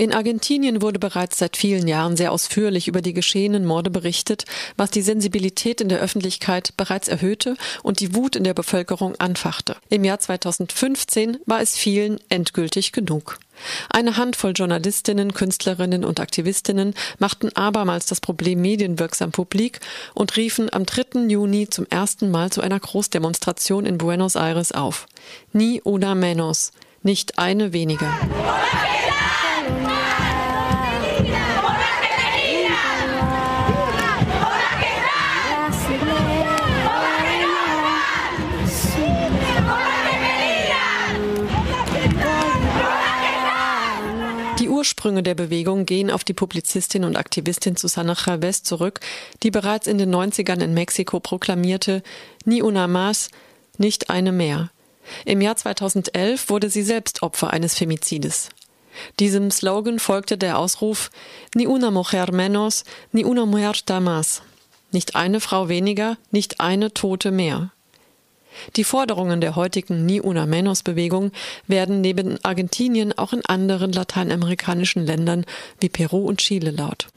In 0.01 0.15
Argentinien 0.15 0.81
wurde 0.81 0.99
bereits 0.99 1.37
seit 1.37 1.59
vielen 1.59 1.87
Jahren 1.87 2.17
sehr 2.17 2.33
ausführlich 2.33 2.89
über 2.89 3.03
die 3.03 3.13
geschehenen 3.13 3.67
Morde 3.67 3.91
berichtet, 3.91 4.47
was 4.79 4.91
die 4.91 5.03
Sensibilität 5.03 5.83
in 5.83 5.91
der 5.91 6.01
Öffentlichkeit 6.01 6.75
bereits 6.79 7.07
erhöhte 7.07 7.55
und 7.83 8.01
die 8.01 8.15
Wut 8.15 8.35
in 8.35 8.45
der 8.45 8.55
Bevölkerung 8.55 9.15
anfachte. 9.17 9.77
Im 9.91 10.03
Jahr 10.03 10.19
2015 10.19 11.37
war 11.45 11.61
es 11.61 11.77
vielen 11.77 12.19
endgültig 12.31 12.93
genug. 12.93 13.41
Eine 13.91 14.17
Handvoll 14.17 14.55
Journalistinnen, 14.57 15.35
Künstlerinnen 15.35 16.07
und 16.07 16.19
Aktivistinnen 16.19 16.95
machten 17.19 17.55
abermals 17.55 18.07
das 18.07 18.23
Problem 18.23 18.63
medienwirksam 18.63 19.33
publik 19.33 19.81
und 20.15 20.35
riefen 20.35 20.73
am 20.73 20.87
3. 20.87 21.29
Juni 21.29 21.69
zum 21.69 21.85
ersten 21.91 22.31
Mal 22.31 22.49
zu 22.49 22.63
einer 22.63 22.81
Großdemonstration 22.81 23.85
in 23.85 23.99
Buenos 23.99 24.35
Aires 24.35 24.73
auf. 24.73 25.07
Ni 25.53 25.83
una 25.85 26.15
menos, 26.15 26.73
nicht 27.03 27.39
eine 27.39 27.75
weniger. 27.75 28.11
Ursprünge 44.81 45.23
der 45.23 45.35
Bewegung 45.35 45.85
gehen 45.85 46.11
auf 46.11 46.25
die 46.25 46.33
Publizistin 46.33 47.05
und 47.05 47.15
Aktivistin 47.15 47.77
Susana 47.77 48.15
Chavez 48.15 48.63
zurück, 48.63 49.01
die 49.43 49.51
bereits 49.51 49.87
in 49.87 49.99
den 49.99 50.11
90ern 50.11 50.63
in 50.63 50.73
Mexiko 50.73 51.21
proklamierte, 51.21 52.03
Ni 52.47 52.63
una 52.63 52.87
más, 52.87 53.29
nicht 53.77 54.09
eine 54.09 54.33
mehr. 54.33 54.71
Im 55.27 55.43
Jahr 55.43 55.57
2011 55.57 56.49
wurde 56.49 56.71
sie 56.71 56.83
selbst 56.83 57.23
Opfer 57.23 57.51
eines 57.51 57.75
Femizides. 57.75 58.49
Diesem 59.19 59.51
Slogan 59.51 59.99
folgte 59.99 60.39
der 60.39 60.57
Ausruf 60.59 61.11
Ni 61.55 61.67
una 61.67 61.91
mujer 61.91 62.33
menos, 62.33 62.85
ni 63.13 63.23
una 63.23 63.45
muerta 63.45 64.01
más. 64.01 64.41
Nicht 64.93 65.15
eine 65.15 65.41
Frau 65.41 65.69
weniger, 65.69 66.17
nicht 66.31 66.61
eine 66.61 66.95
Tote 66.95 67.33
mehr. 67.33 67.71
Die 68.77 68.85
Forderungen 68.85 69.41
der 69.41 69.57
heutigen 69.57 70.07
Ni 70.07 70.21
Una 70.21 70.47
Menos 70.47 70.83
Bewegung 70.83 71.33
werden 71.67 72.01
neben 72.01 72.39
Argentinien 72.45 73.17
auch 73.17 73.33
in 73.33 73.45
anderen 73.47 73.93
lateinamerikanischen 73.93 75.05
Ländern 75.05 75.45
wie 75.81 75.89
Peru 75.89 76.27
und 76.27 76.39
Chile 76.39 76.71
laut. 76.71 77.09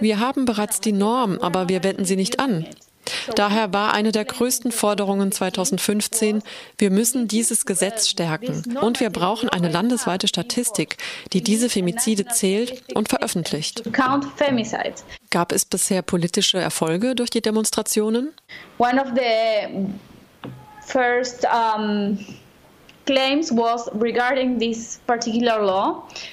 Wir 0.00 0.20
haben 0.20 0.44
bereits 0.44 0.80
die 0.80 0.92
Norm, 0.92 1.38
aber 1.40 1.68
wir 1.68 1.84
wenden 1.84 2.04
sie 2.04 2.16
nicht 2.16 2.40
an. 2.40 2.66
Daher 3.34 3.72
war 3.72 3.92
eine 3.92 4.12
der 4.12 4.24
größten 4.24 4.72
Forderungen 4.72 5.32
2015, 5.32 6.42
wir 6.78 6.90
müssen 6.90 7.28
dieses 7.28 7.66
Gesetz 7.66 8.08
stärken 8.08 8.76
und 8.80 9.00
wir 9.00 9.10
brauchen 9.10 9.48
eine 9.48 9.68
landesweite 9.68 10.28
Statistik, 10.28 10.96
die 11.32 11.42
diese 11.42 11.68
Femizide 11.68 12.26
zählt 12.26 12.82
und 12.94 13.08
veröffentlicht. 13.08 13.82
Gab 15.30 15.52
es 15.52 15.64
bisher 15.64 16.02
politische 16.02 16.58
Erfolge 16.58 17.14
durch 17.14 17.30
die 17.30 17.42
Demonstrationen? 17.42 18.32
One 18.78 19.00
of 19.00 19.08
the 19.14 19.88
first 20.86 21.46
um 21.46 22.18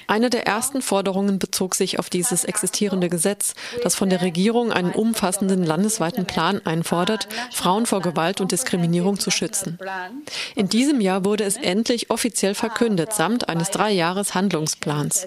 eine 0.06 0.30
der 0.30 0.46
ersten 0.46 0.82
Forderungen 0.82 1.38
bezog 1.38 1.74
sich 1.74 1.98
auf 1.98 2.10
dieses 2.10 2.44
existierende 2.44 3.08
Gesetz, 3.08 3.54
das 3.82 3.94
von 3.94 4.10
der 4.10 4.22
Regierung 4.22 4.72
einen 4.72 4.92
umfassenden 4.92 5.62
landesweiten 5.62 6.26
Plan 6.26 6.60
einfordert, 6.64 7.28
Frauen 7.52 7.86
vor 7.86 8.00
Gewalt 8.00 8.40
und 8.40 8.50
Diskriminierung 8.52 9.20
zu 9.20 9.30
schützen. 9.30 9.78
In 10.56 10.68
diesem 10.68 11.00
Jahr 11.00 11.24
wurde 11.24 11.44
es 11.44 11.56
endlich 11.56 12.10
offiziell 12.10 12.54
verkündet, 12.54 13.12
samt 13.12 13.48
eines 13.48 13.70
drei 13.70 13.92
Jahres 13.92 14.34
Handlungsplans. 14.34 15.26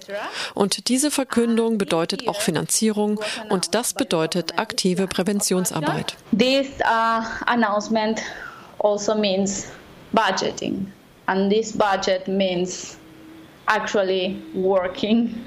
Und 0.54 0.90
diese 0.90 1.12
Verkündung 1.12 1.78
bedeutet 1.78 2.28
auch 2.28 2.42
Finanzierung 2.42 3.22
und 3.50 3.74
das 3.74 3.94
bedeutet 3.94 4.60
aktive 4.60 5.08
Präventionsarbeit. 5.08 6.18
This 6.38 6.68
uh, 6.82 7.24
announcement 7.46 8.22
also 8.80 9.16
means 9.16 9.68
budgeting. 10.14 10.92
And 11.28 11.52
this 11.52 11.72
budget 11.72 12.28
means 12.28 12.98
actually 13.68 14.42
working 14.54 15.46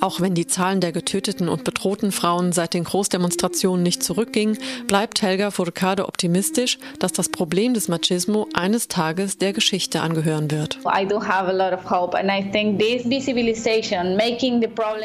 Auch 0.00 0.20
wenn 0.20 0.34
die 0.34 0.46
Zahlen 0.46 0.80
der 0.80 0.92
getöteten 0.92 1.48
und 1.48 1.64
bedrohten 1.64 2.12
Frauen 2.12 2.52
seit 2.52 2.74
den 2.74 2.84
Großdemonstrationen 2.84 3.82
nicht 3.82 4.02
zurückgingen, 4.02 4.58
bleibt 4.86 5.22
Helga 5.22 5.50
Furcade 5.50 6.06
optimistisch, 6.06 6.78
dass 6.98 7.12
das 7.12 7.28
Problem 7.28 7.74
des 7.74 7.88
Machismo 7.88 8.48
eines 8.52 8.88
Tages 8.88 9.38
der 9.38 9.52
Geschichte 9.52 10.00
angehören 10.00 10.50
wird. 10.50 10.78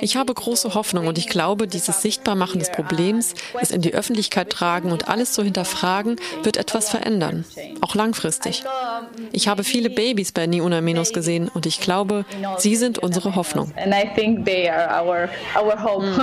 Ich 0.02 0.16
habe 0.18 0.34
große 0.34 0.74
Hoffnung 0.74 1.08
und 1.08 1.18
ich 1.18 1.28
glaube, 1.28 1.68
dieses 1.68 2.02
Sichtbarmachen 2.02 2.60
des 2.60 2.72
Problems, 2.72 3.34
es 3.60 3.72
in 3.72 3.82
die 3.82 3.94
Öffentlichkeit 3.94 4.50
tragen 4.50 4.92
und 4.92 5.08
alles 5.08 5.34
zu 5.34 5.44
hinterfragen, 5.44 6.18
wird 6.44 6.58
etwas 6.58 6.90
verändern, 6.90 7.46
auch 7.82 7.96
langfristig. 7.96 8.64
Ich 9.32 9.48
habe 9.48 9.64
viele 9.64 9.90
Babys 9.90 10.32
bei 10.32 10.48
Ni 10.48 10.62
Una 10.62 10.82
Menos 10.82 11.14
gesehen 11.14 11.50
und 11.54 11.66
ich 11.66 11.80
glaube, 11.80 12.26
sie 12.58 12.76
sind 12.76 13.00
unsere 13.06 13.36
Hoffnung. 13.36 13.72
And 13.78 13.94
I 13.94 14.06
think 14.16 14.46
they 14.46 14.70
are 14.70 14.88
our, 14.90 15.30
our 15.56 15.76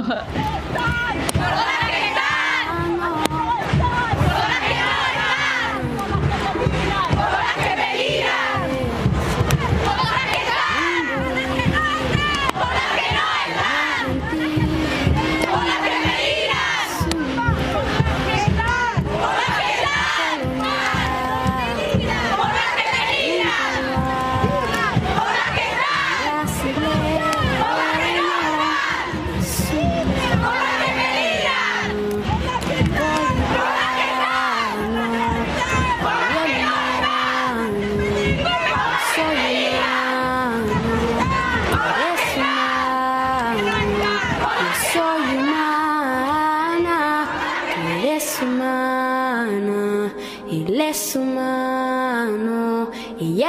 hope. 50.93 51.23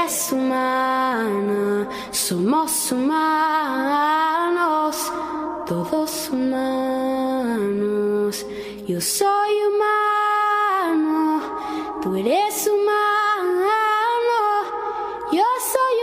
es 0.06 0.32
humana, 0.32 1.88
somos 2.12 2.92
humanos, 2.92 4.32
todos 5.66 6.30
humanos. 6.30 6.86
Yo 8.88 9.00
soy 9.02 9.52
humano, 9.70 11.42
tú 12.02 12.16
eres 12.16 12.68
humano, 12.68 13.70
yo 15.32 15.44
soy 15.72 15.96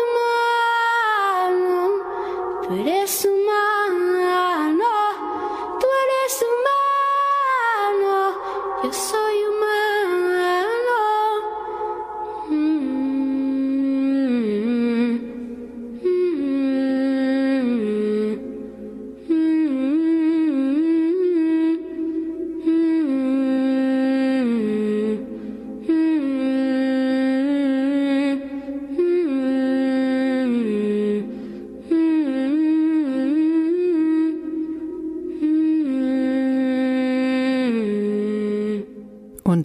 humano, 1.53 1.71
tú 2.63 2.75
eres 2.75 3.25
humano, 3.25 3.40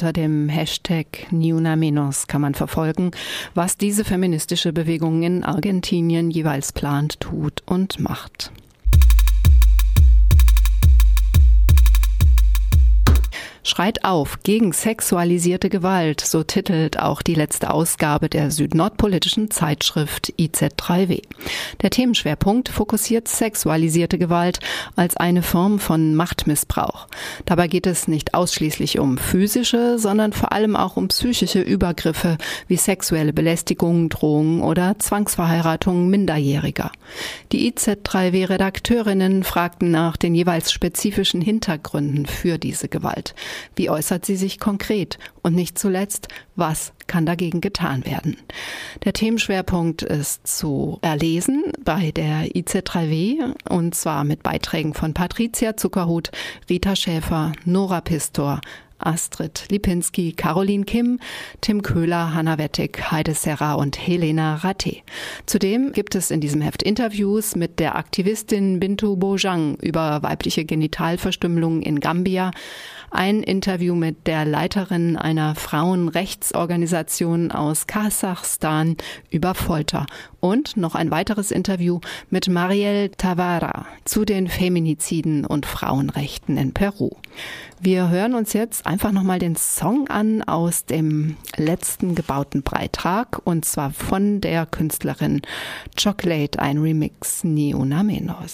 Unter 0.06 0.22
dem 0.22 0.50
Hashtag 0.50 1.26
Niuna 1.32 1.76
Menos 1.76 2.28
kann 2.28 2.40
man 2.40 2.54
verfolgen, 2.54 3.10
was 3.56 3.76
diese 3.76 4.06
feministische 4.06 4.72
Bewegung 4.72 5.24
in 5.24 5.44
Argentinien 5.44 6.30
jeweils 6.30 6.74
plant, 6.74 7.20
tut 7.20 7.64
und 7.66 8.00
macht. 8.00 8.52
Schreit 13.76 14.06
auf 14.06 14.40
gegen 14.44 14.72
sexualisierte 14.72 15.68
Gewalt, 15.68 16.22
so 16.22 16.44
titelt 16.44 16.98
auch 16.98 17.22
die 17.22 17.34
letzte 17.34 17.72
Ausgabe 17.72 18.30
der 18.30 18.50
südnordpolitischen 18.50 19.52
Zeitschrift 19.52 20.32
IZ3W. 20.40 21.22
Der 21.82 21.90
Themenschwerpunkt 21.90 22.70
fokussiert 22.70 23.28
sexualisierte 23.28 24.18
Gewalt 24.18 24.60
als 24.96 25.18
eine 25.18 25.44
Form 25.44 25.80
von 25.80 26.16
Machtmissbrauch. 26.16 27.08
Dabei 27.44 27.68
geht 27.68 27.86
es 27.86 28.08
nicht 28.08 28.34
ausschließlich 28.34 28.98
um 29.00 29.18
physische, 29.18 30.00
sondern 30.00 30.32
vor 30.32 30.54
allem 30.54 30.78
auch 30.78 30.96
um 30.96 31.10
psychische 31.10 31.60
Übergriffe 31.60 32.38
wie 32.70 32.78
sexuelle 32.78 33.34
Belästigung, 33.34 34.08
Drohungen 34.08 34.62
oder 34.62 35.00
Zwangsverheiratung 35.00 36.10
Minderjähriger. 36.10 36.94
Die 37.52 37.70
IZ3W-Redakteurinnen 37.74 39.44
fragten 39.44 39.92
nach 39.92 40.16
den 40.16 40.34
jeweils 40.34 40.72
spezifischen 40.72 41.42
Hintergründen 41.42 42.26
für 42.26 42.58
diese 42.58 42.88
Gewalt. 42.88 43.36
Wie 43.76 43.90
äußert 43.90 44.26
sie 44.26 44.36
sich 44.36 44.60
konkret? 44.60 45.20
Und 45.42 45.56
nicht 45.56 45.78
zuletzt, 45.78 46.28
was 46.56 46.94
kann 47.08 47.26
dagegen 47.26 47.62
getan 47.62 48.06
werden? 48.06 48.38
Der 49.04 49.14
Themenschwerpunkt 49.14 50.02
ist 50.02 50.48
zu 50.48 50.98
erlesen 51.02 51.64
bei 51.84 52.12
der 52.12 52.48
IZ3W 52.48 53.54
und 53.70 53.96
zwar 53.96 54.24
mit 54.24 54.44
Beiträgen 54.44 54.94
von 54.94 55.14
Patricia 55.14 55.78
Zuckerhut, 55.78 56.32
Rita 56.70 56.96
Schäfer, 56.96 57.52
Nora 57.66 58.02
Pistor, 58.02 58.62
Astrid 58.98 59.66
Lipinski, 59.70 60.34
Caroline 60.34 60.86
Kim, 60.86 61.20
Tim 61.62 61.82
Köhler, 61.82 62.34
Hanna 62.34 62.58
Wettig, 62.58 63.12
Heide 63.12 63.34
Serra 63.34 63.74
und 63.74 63.98
Helena 63.98 64.56
Ratte. 64.56 64.98
Zudem 65.46 65.92
gibt 65.92 66.16
es 66.16 66.32
in 66.32 66.40
diesem 66.40 66.62
Heft 66.62 66.82
Interviews 66.82 67.56
mit 67.56 67.80
der 67.80 67.96
Aktivistin 67.96 68.80
Bintu 68.80 69.16
Bojang 69.18 69.76
über 69.82 70.24
weibliche 70.24 70.66
Genitalverstümmelung 70.66 71.82
in 71.82 72.00
Gambia, 72.00 72.52
ein 73.12 73.44
Interview 73.44 73.96
mit 73.96 74.28
der 74.28 74.46
Leiterin 74.46 75.18
einer 75.18 75.56
Frauenrechtsorganisation 75.56 77.52
aus 77.52 77.88
Kasachstan 77.88 78.98
über 79.30 79.56
Folter 79.56 80.06
und 80.40 80.78
noch 80.78 80.96
ein 80.96 81.12
weiteres 81.12 81.52
Interview 81.52 82.00
mit 82.30 82.48
Mariel 82.48 83.10
Tavara 83.10 83.86
zu 84.06 84.26
den 84.26 84.48
Feminiziden 84.48 85.46
und 85.46 85.66
Frauenrechten 85.66 86.58
in 86.58 86.74
Peru. 86.74 87.12
Wir 87.80 88.10
hören 88.10 88.36
uns 88.36 88.54
jetzt 88.54 88.86
einfach 88.86 89.12
nochmal 89.12 89.40
den 89.40 89.56
Song 89.56 90.08
an 90.08 90.44
aus 90.44 90.86
dem 90.86 91.38
letzten 91.58 92.16
gebauten 92.16 92.64
Beitrag 92.64 93.42
und 93.44 93.66
zwar 93.66 93.92
von 93.92 94.42
der 94.42 94.66
Künstlerin 94.66 95.42
Chocolate, 96.02 96.60
ein 96.60 96.78
Remix 96.78 97.44
Niuna 97.44 98.04
Menos. 98.04 98.54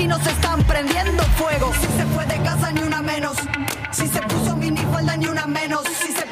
aquí 0.00 0.08
nos 0.08 0.26
están 0.26 0.62
prendiendo 0.64 1.22
fuego. 1.36 1.70
Si 1.74 1.86
se 1.98 2.06
fue 2.06 2.24
de 2.24 2.42
casa, 2.42 2.72
ni 2.72 2.80
una 2.80 3.02
menos. 3.02 3.36
Si 3.90 4.08
se 4.08 4.22
puso 4.22 4.56
minifalda, 4.56 5.14
ni 5.18 5.26
una 5.26 5.46
menos. 5.46 5.82
Si 5.84 6.10
se 6.12 6.29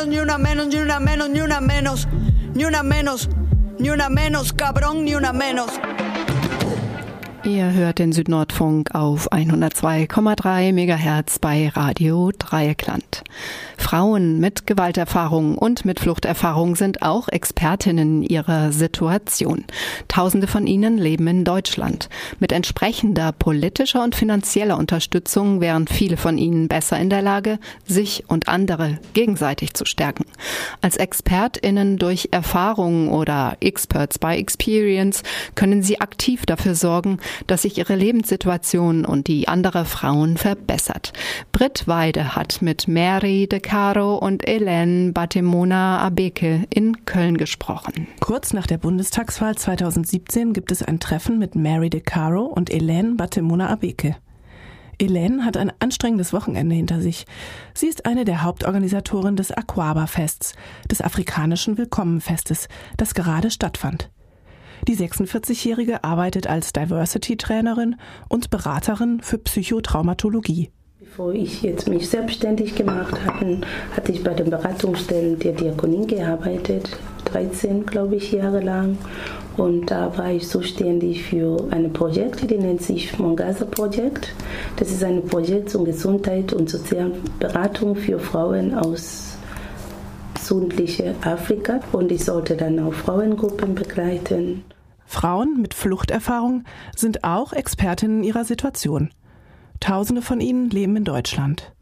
menos, 0.00 0.08
ni 0.08 0.18
una 0.18 0.38
menos, 0.38 0.68
ni 0.68 0.78
una 0.78 1.00
menos, 1.00 1.28
ni 1.28 1.40
una 1.40 1.60
menos, 1.60 2.08
ni 2.54 2.64
una 2.64 2.82
menos, 2.82 3.28
ni 3.78 3.90
una 3.90 4.08
menos, 4.08 4.52
cabrón, 4.52 5.04
ni 5.04 5.14
una 5.14 5.32
menos. 5.32 5.70
Ihr 7.44 7.72
hört 7.74 7.98
den 7.98 8.12
Südnordfunk 8.12 8.94
auf 8.94 9.32
102,3 9.32 10.72
MHz 10.72 11.38
bei 11.40 11.68
Radio 11.68 12.30
Dreieckland. 12.38 13.22
Frauen 13.76 14.38
mit 14.38 14.66
Gewalterfahrung 14.66 15.58
und 15.58 15.84
mit 15.84 16.00
Fluchterfahrung 16.00 16.76
sind 16.76 17.02
auch 17.02 17.28
Expertinnen 17.28 18.22
ihrer 18.22 18.72
Situation. 18.72 19.64
Tausende 20.06 20.46
von 20.46 20.66
ihnen 20.66 20.98
leben 20.98 21.26
in 21.26 21.44
Deutschland. 21.44 22.08
Mit 22.38 22.52
entsprechender 22.52 23.32
politischer 23.32 24.04
und 24.04 24.14
finanzieller 24.14 24.78
Unterstützung 24.78 25.60
wären 25.60 25.88
viele 25.88 26.16
von 26.16 26.38
ihnen 26.38 26.68
besser 26.68 26.98
in 26.98 27.10
der 27.10 27.22
Lage, 27.22 27.58
sich 27.86 28.24
und 28.28 28.48
andere 28.48 28.98
gegenseitig 29.14 29.74
zu 29.74 29.84
stärken. 29.84 30.26
Als 30.82 30.96
Expertinnen 30.96 31.96
durch 31.96 32.28
Erfahrung 32.32 33.08
oder 33.08 33.56
Experts 33.60 34.18
by 34.18 34.34
Experience 34.36 35.22
können 35.54 35.82
sie 35.82 36.00
aktiv 36.00 36.46
dafür 36.46 36.74
sorgen, 36.74 37.18
dass 37.46 37.62
sich 37.62 37.78
ihre 37.78 37.96
Lebenssituation 37.96 39.04
und 39.04 39.26
die 39.26 39.48
anderer 39.48 39.84
Frauen 39.84 40.36
verbessert. 40.36 41.12
Britt 41.52 41.88
Weide 41.88 42.36
hat 42.36 42.62
mit 42.62 42.86
Mary 42.86 43.29
de 43.30 43.60
Caro 43.60 44.16
und 44.16 44.44
Hélène 44.44 45.12
Batemona 45.12 46.00
Abeke 46.00 46.66
in 46.68 47.04
Köln 47.04 47.36
gesprochen. 47.36 48.08
Kurz 48.18 48.52
nach 48.52 48.66
der 48.66 48.78
Bundestagswahl 48.78 49.56
2017 49.56 50.52
gibt 50.52 50.72
es 50.72 50.82
ein 50.82 50.98
Treffen 50.98 51.38
mit 51.38 51.54
Mary 51.54 51.90
de 51.90 52.00
Caro 52.00 52.42
und 52.44 52.70
Hélène 52.70 53.16
Batemona 53.16 53.68
Abeke. 53.68 54.16
Hélène 55.00 55.44
hat 55.44 55.56
ein 55.56 55.72
anstrengendes 55.78 56.32
Wochenende 56.32 56.74
hinter 56.74 57.00
sich. 57.00 57.24
Sie 57.72 57.86
ist 57.86 58.04
eine 58.04 58.24
der 58.24 58.42
Hauptorganisatoren 58.42 59.36
des 59.36 59.52
Aquaba-Fests, 59.52 60.54
des 60.90 61.00
afrikanischen 61.00 61.78
Willkommenfestes, 61.78 62.66
das 62.96 63.14
gerade 63.14 63.52
stattfand. 63.52 64.10
Die 64.88 64.96
46-Jährige 64.96 66.02
arbeitet 66.02 66.48
als 66.48 66.72
Diversity-Trainerin 66.72 67.94
und 68.28 68.50
Beraterin 68.50 69.20
für 69.22 69.38
Psychotraumatologie. 69.38 70.72
Bevor 71.10 71.34
ich 71.34 71.62
jetzt 71.62 71.88
mich 71.88 72.08
selbstständig 72.08 72.76
gemacht 72.76 73.16
habe, 73.26 73.58
hatte 73.96 74.12
ich 74.12 74.22
bei 74.22 74.32
den 74.32 74.48
Beratungsstellen 74.48 75.40
der 75.40 75.54
Diakonie 75.54 76.06
gearbeitet, 76.06 76.96
13, 77.24 77.84
glaube 77.84 78.14
ich, 78.14 78.30
Jahre 78.30 78.60
lang. 78.60 78.96
Und 79.56 79.90
da 79.90 80.16
war 80.16 80.30
ich 80.30 80.46
zuständig 80.46 81.24
für 81.24 81.66
ein 81.72 81.92
Projekt, 81.92 82.48
die 82.48 82.56
nennt 82.56 82.82
sich 82.82 83.18
Mongasa 83.18 83.64
Projekt. 83.64 84.32
Das 84.76 84.92
ist 84.92 85.02
ein 85.02 85.24
Projekt 85.24 85.70
zur 85.70 85.84
Gesundheit 85.84 86.52
und 86.52 86.70
sozialen 86.70 87.14
Beratung 87.40 87.96
für 87.96 88.20
Frauen 88.20 88.72
aus 88.72 89.36
südlichen 90.38 91.20
Afrika. 91.24 91.80
Und 91.90 92.12
ich 92.12 92.24
sollte 92.24 92.54
dann 92.54 92.78
auch 92.78 92.94
Frauengruppen 92.94 93.74
begleiten. 93.74 94.62
Frauen 95.06 95.60
mit 95.60 95.74
Fluchterfahrung 95.74 96.62
sind 96.94 97.24
auch 97.24 97.52
Expertinnen 97.52 98.22
ihrer 98.22 98.44
Situation. 98.44 99.10
Tausende 99.80 100.22
von 100.22 100.40
ihnen 100.40 100.70
leben 100.70 100.96
in 100.96 101.04
Deutschland. 101.04 101.72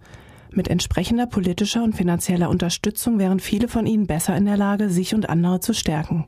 Mit 0.50 0.68
entsprechender 0.68 1.26
politischer 1.26 1.82
und 1.82 1.94
finanzieller 1.94 2.48
Unterstützung 2.48 3.18
wären 3.18 3.40
viele 3.40 3.68
von 3.68 3.86
ihnen 3.86 4.06
besser 4.06 4.36
in 4.36 4.46
der 4.46 4.56
Lage, 4.56 4.88
sich 4.88 5.14
und 5.14 5.28
andere 5.28 5.60
zu 5.60 5.74
stärken. 5.74 6.26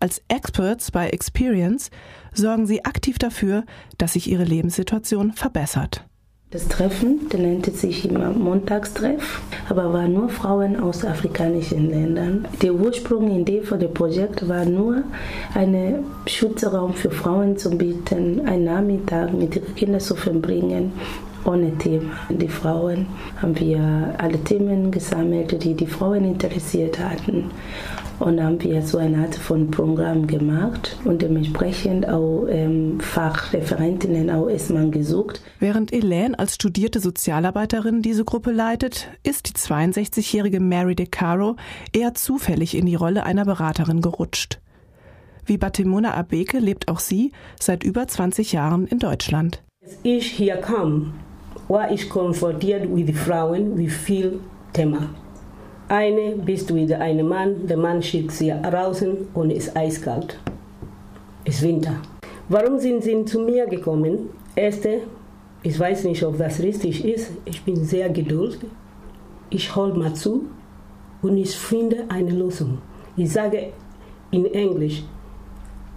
Als 0.00 0.22
Experts 0.28 0.90
bei 0.90 1.08
Experience 1.08 1.90
sorgen 2.32 2.66
sie 2.66 2.84
aktiv 2.84 3.18
dafür, 3.18 3.64
dass 3.98 4.14
sich 4.14 4.30
ihre 4.30 4.44
Lebenssituation 4.44 5.32
verbessert. 5.32 6.06
Das 6.52 6.68
Treffen, 6.68 7.28
das 7.28 7.40
nannte 7.40 7.72
sich 7.72 8.08
immer 8.08 8.30
Montagstreff, 8.30 9.42
aber 9.68 9.92
waren 9.92 10.12
nur 10.12 10.28
Frauen 10.28 10.78
aus 10.78 11.04
afrikanischen 11.04 11.90
Ländern. 11.90 12.46
Die 12.62 12.70
Ursprungidee 12.70 13.62
für 13.62 13.76
das 13.76 13.90
Projekt 13.90 14.48
war 14.48 14.64
nur, 14.64 15.02
einen 15.54 16.04
Schutzraum 16.28 16.94
für 16.94 17.10
Frauen 17.10 17.58
zu 17.58 17.70
bieten, 17.70 18.46
einen 18.46 18.62
Nachmittag 18.62 19.32
mit 19.34 19.56
ihren 19.56 19.74
Kindern 19.74 20.00
zu 20.00 20.14
verbringen, 20.14 20.92
ohne 21.44 21.76
Thema. 21.78 22.12
Die 22.28 22.48
Frauen 22.48 23.06
haben 23.42 23.58
wir 23.58 24.14
alle 24.18 24.38
Themen 24.38 24.92
gesammelt, 24.92 25.64
die 25.64 25.74
die 25.74 25.86
Frauen 25.88 26.24
interessiert 26.24 27.00
hatten. 27.00 27.50
Und 28.18 28.42
haben 28.42 28.62
wir 28.62 28.80
so 28.82 28.96
eine 28.96 29.18
Art 29.18 29.34
von 29.34 29.70
Programm 29.70 30.26
gemacht 30.26 30.96
und 31.04 31.20
dementsprechend 31.20 32.08
auch 32.08 32.46
ähm, 32.48 32.98
Fachreferentinnen 32.98 34.30
auch 34.30 34.48
erstmal 34.48 34.90
gesucht. 34.90 35.42
Während 35.58 35.92
Elaine 35.92 36.38
als 36.38 36.54
studierte 36.54 37.00
Sozialarbeiterin 37.00 38.00
diese 38.00 38.24
Gruppe 38.24 38.52
leitet, 38.52 39.08
ist 39.22 39.48
die 39.48 39.52
62-jährige 39.52 40.60
Mary 40.60 40.94
De 40.94 41.06
Caro 41.06 41.56
eher 41.92 42.14
zufällig 42.14 42.74
in 42.74 42.86
die 42.86 42.94
Rolle 42.94 43.24
einer 43.24 43.44
Beraterin 43.44 44.00
gerutscht. 44.00 44.60
Wie 45.44 45.58
Batimona 45.58 46.14
Abeke 46.14 46.58
lebt 46.58 46.88
auch 46.88 46.98
sie 46.98 47.32
seit 47.60 47.84
über 47.84 48.08
20 48.08 48.52
Jahren 48.52 48.86
in 48.86 48.98
Deutschland. 48.98 49.62
Als 49.84 49.98
ich 50.02 50.26
hier 50.32 50.56
kam, 50.56 51.14
war 51.68 51.90
ich 51.90 52.08
konfrontiert 52.08 52.88
mit 52.88 53.14
Frauen 53.14 53.76
wie 53.78 53.88
viel 53.90 54.40
Thema. 54.72 55.10
Eine 55.88 56.34
bist 56.34 56.74
wieder 56.74 57.00
ein 57.00 57.24
Mann, 57.28 57.68
der 57.68 57.76
Mann 57.76 58.02
schickt 58.02 58.32
sie 58.32 58.50
raus 58.50 59.04
und 59.34 59.50
ist 59.50 59.76
eiskalt. 59.76 60.36
Es 61.44 61.56
ist 61.56 61.62
Winter. 61.62 62.02
Warum 62.48 62.80
sind 62.80 63.04
sie 63.04 63.24
zu 63.24 63.38
mir 63.40 63.66
gekommen? 63.66 64.30
Erste, 64.56 65.02
ich 65.62 65.78
weiß 65.78 66.04
nicht, 66.04 66.24
ob 66.24 66.38
das 66.38 66.60
richtig 66.60 67.04
ist. 67.04 67.30
Ich 67.44 67.62
bin 67.62 67.84
sehr 67.84 68.08
geduldig. 68.08 68.68
Ich 69.48 69.76
hol 69.76 69.94
mal 69.94 70.12
zu 70.14 70.46
und 71.22 71.36
ich 71.38 71.54
finde 71.56 72.04
eine 72.08 72.32
Lösung. 72.32 72.78
Ich 73.16 73.32
sage 73.32 73.68
in 74.32 74.44
Englisch, 74.46 75.04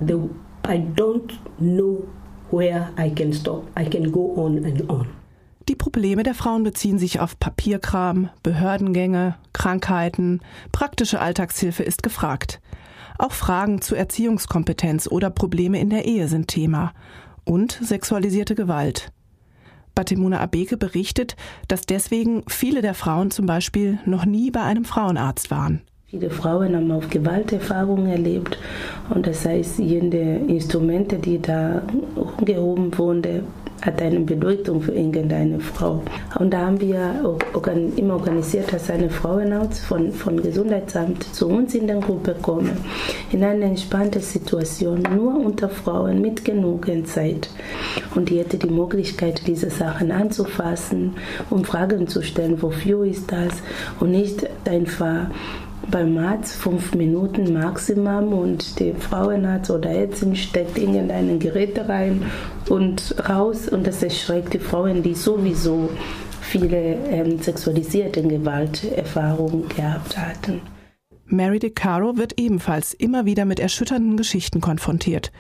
I 0.02 0.84
don't 0.96 1.32
know 1.58 2.04
where 2.52 2.90
I 2.96 3.10
can 3.10 3.34
stop. 3.34 3.64
I 3.76 3.86
can 3.86 4.12
go 4.12 4.36
on 4.36 4.64
and 4.64 4.88
on. 4.88 5.19
Die 5.70 5.76
Probleme 5.76 6.24
der 6.24 6.34
Frauen 6.34 6.64
beziehen 6.64 6.98
sich 6.98 7.20
auf 7.20 7.38
Papierkram, 7.38 8.30
Behördengänge, 8.42 9.36
Krankheiten, 9.54 10.42
praktische 10.72 11.22
Alltagshilfe 11.22 11.84
ist 11.84 12.02
gefragt. 12.02 12.60
Auch 13.20 13.34
Fragen 13.34 13.80
zu 13.80 13.94
Erziehungskompetenz 13.94 15.08
oder 15.08 15.30
Probleme 15.30 15.80
in 15.80 15.92
der 15.92 16.06
Ehe 16.06 16.28
sind 16.28 16.48
Thema. 16.48 16.94
Und 17.44 17.74
sexualisierte 17.84 18.56
Gewalt. 18.56 19.12
Batemuna 19.94 20.40
Abeke 20.40 20.76
berichtet, 20.76 21.36
dass 21.68 21.82
deswegen 21.82 22.42
viele 22.48 22.82
der 22.82 22.96
Frauen 22.96 23.30
zum 23.30 23.46
Beispiel 23.46 24.00
noch 24.08 24.26
nie 24.26 24.50
bei 24.50 24.64
einem 24.64 24.86
Frauenarzt 24.86 25.52
waren. 25.52 25.84
Viele 26.08 26.32
Frauen 26.32 26.76
haben 26.76 26.92
auch 26.92 27.08
Gewalterfahrungen 27.08 28.08
erlebt 28.08 28.58
und 29.12 29.28
das 29.28 29.46
heißt, 29.46 29.78
jede 29.78 30.18
Instrumente, 30.48 31.20
die 31.20 31.40
da 31.40 31.84
umgehoben 32.16 32.98
wurden, 32.98 33.44
hat 33.82 34.02
eine 34.02 34.20
Bedeutung 34.22 34.82
für 34.82 34.92
irgendeine 34.92 35.60
Frau. 35.60 36.02
Und 36.38 36.52
da 36.52 36.66
haben 36.66 36.82
wir 36.82 37.38
immer 37.96 38.16
organisiert, 38.16 38.74
dass 38.74 38.90
eine 38.90 39.10
Frauenarzt 39.10 39.84
von, 39.86 40.12
von 40.12 40.42
Gesundheitsamt 40.42 41.24
zu 41.34 41.48
uns 41.48 41.76
in 41.76 41.88
der 41.88 42.00
Gruppe 42.00 42.36
komme, 42.42 42.72
in 43.32 43.44
eine 43.44 43.66
entspannte 43.66 44.20
Situation, 44.20 45.04
nur 45.16 45.36
unter 45.36 45.70
Frauen 45.70 46.22
mit 46.22 46.44
genug 46.44 46.88
Zeit. 47.06 47.50
Und 48.16 48.30
die 48.30 48.40
hätte 48.40 48.58
die 48.58 48.70
Möglichkeit, 48.70 49.48
diese 49.48 49.70
Sachen 49.70 50.12
anzufassen, 50.12 51.16
um 51.50 51.64
Fragen 51.64 52.08
zu 52.08 52.22
stellen, 52.22 52.62
wofür 52.62 53.06
ist 53.06 53.32
das 53.32 53.54
und 54.00 54.12
nicht 54.12 54.48
einfach 54.68 55.28
beim 55.92 56.18
Arzt 56.18 56.56
fünf 56.56 56.94
Minuten 56.96 57.54
Maximum 57.54 58.34
und 58.34 58.80
die 58.80 58.94
Frauenarzt 58.94 59.72
oder 59.72 59.90
Ärztin 59.90 60.36
steckt 60.36 60.78
irgendein 60.78 61.40
Gerät 61.40 61.78
rein 61.88 62.24
und 62.70 63.16
raus 63.28 63.68
und 63.70 63.88
das 63.88 64.04
erschreckt 64.04 64.54
die 64.54 64.60
Frauen, 64.60 65.04
die 65.04 65.14
sowieso 65.14 65.90
viele 66.42 66.96
ähm, 67.10 67.40
sexualisierte 67.40 68.24
Gewalterfahrungen 68.24 69.68
gehabt 69.70 70.18
hatten. 70.18 70.62
Mary 71.26 71.60
DeCaro 71.60 72.18
wird 72.18 72.40
ebenfalls 72.40 72.94
immer 72.94 73.26
wieder 73.26 73.46
mit 73.46 73.60
erschütternden 73.60 74.18
Geschichten 74.18 74.62
konfrontiert. 74.62 75.32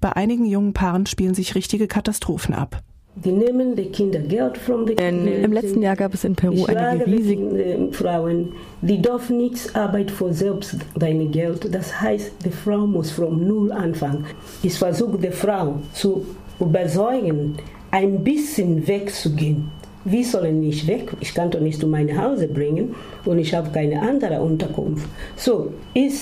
Bei 0.00 0.14
einigen 0.14 0.44
jungen 0.44 0.72
Paaren 0.72 1.06
spielen 1.06 1.34
sich 1.34 1.54
richtige 1.54 1.86
Katastrophen 1.86 2.52
ab. 2.54 2.82
Die 3.24 3.32
nehmen 3.32 3.74
die 3.74 3.86
Kinder 3.86 4.18
Geld 4.18 4.58
von 4.58 4.84
Denn 4.84 5.26
Im 5.26 5.50
letzten 5.50 5.80
Jahr 5.80 5.96
gab 5.96 6.12
es 6.12 6.24
in 6.24 6.34
Peru 6.34 6.66
eine 6.66 7.06
riesige 7.06 7.88
Frauen, 7.92 8.52
die 8.82 9.00
dürfen 9.00 9.38
nichts 9.38 9.74
arbeiten 9.74 10.10
für 10.10 10.34
selbst 10.34 10.76
dein 10.94 11.30
Geld. 11.30 11.74
Das 11.74 11.98
heißt, 11.98 12.32
die 12.44 12.50
Frau 12.50 12.86
muss 12.86 13.10
von 13.10 13.48
null 13.48 13.72
anfangen. 13.72 14.26
Ich 14.62 14.74
versuche 14.74 15.16
die 15.16 15.30
Frau 15.30 15.78
zu 15.94 16.26
überzeugen, 16.60 17.54
ein 17.90 18.22
bisschen 18.22 18.86
wegzugehen. 18.86 19.70
Wir 20.04 20.24
sollen 20.24 20.60
nicht 20.60 20.86
weg. 20.86 21.10
Ich 21.20 21.32
kann 21.32 21.50
doch 21.50 21.60
nicht 21.60 21.80
zu 21.80 21.86
meinem 21.86 22.20
Hause 22.20 22.46
bringen 22.48 22.94
und 23.24 23.38
ich 23.38 23.54
habe 23.54 23.70
keine 23.70 24.02
andere 24.02 24.42
Unterkunft. 24.42 25.08
So, 25.36 25.72
ich 25.94 26.20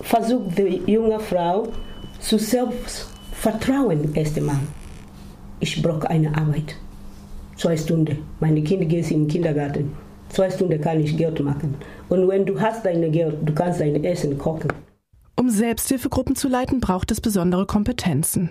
versuche 0.00 0.44
die 0.56 0.92
junge 0.92 1.18
Frau 1.18 1.66
zu 2.20 2.38
Selbstvertrauen 2.38 4.14
erst 4.14 4.36
einmal. 4.38 4.60
Ich 5.64 5.80
brauche 5.80 6.10
eine 6.10 6.28
Arbeit. 6.36 6.76
Zwei 7.56 7.74
Stunden. 7.74 8.18
Meine 8.38 8.62
Kinder 8.62 8.84
gehen 8.84 9.02
in 9.02 9.20
den 9.22 9.28
Kindergarten. 9.28 9.94
Zwei 10.28 10.50
Stunden 10.50 10.78
kann 10.78 11.00
ich 11.00 11.16
Geld 11.16 11.40
machen. 11.40 11.76
Und 12.10 12.28
wenn 12.28 12.44
du 12.44 12.60
hast 12.60 12.84
dein 12.84 13.10
Geld, 13.10 13.36
du 13.42 13.54
kannst 13.54 13.80
dein 13.80 14.04
Essen 14.04 14.36
kochen. 14.36 14.70
Um 15.36 15.48
Selbsthilfegruppen 15.48 16.36
zu 16.36 16.48
leiten, 16.48 16.80
braucht 16.80 17.10
es 17.12 17.22
besondere 17.22 17.64
Kompetenzen. 17.64 18.50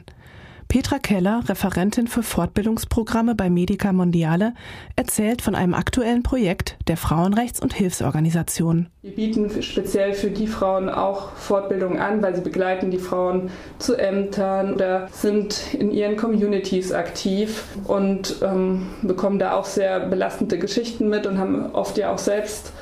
Petra 0.68 0.99
Keller, 0.99 1.41
Referentin 1.47 2.07
für 2.07 2.24
Fortbildungsprogramme 2.24 3.36
bei 3.36 3.49
Medica 3.49 3.93
Mondiale, 3.93 4.53
erzählt 4.95 5.41
von 5.41 5.55
einem 5.55 5.74
aktuellen 5.74 6.24
Projekt 6.24 6.78
der 6.88 6.97
Frauenrechts- 6.97 7.61
und 7.61 7.74
Hilfsorganisation. 7.74 8.88
Wir 9.01 9.16
bieten 9.16 9.61
speziell 9.61 10.14
für 10.14 10.30
die 10.30 10.47
Frauen 10.47 10.89
auch 10.89 11.32
Fortbildungen 11.32 11.99
an, 11.99 12.22
weil 12.22 12.36
sie 12.36 12.41
begleiten 12.41 12.91
die 12.91 12.99
Frauen 12.99 13.49
zu 13.78 13.95
Ämtern 13.95 14.74
oder 14.74 15.07
sind 15.11 15.74
in 15.74 15.91
ihren 15.91 16.16
Communities 16.16 16.91
aktiv 16.91 17.66
und 17.86 18.38
ähm, 18.41 18.88
bekommen 19.01 19.39
da 19.39 19.53
auch 19.53 19.66
sehr 19.66 19.99
belastende 20.01 20.57
Geschichten 20.57 21.09
mit 21.09 21.28
und 21.28 21.38
haben 21.38 21.74
oft 21.74 21.97
ja 21.97 22.11
auch 22.11 22.18
selbst 22.18 22.74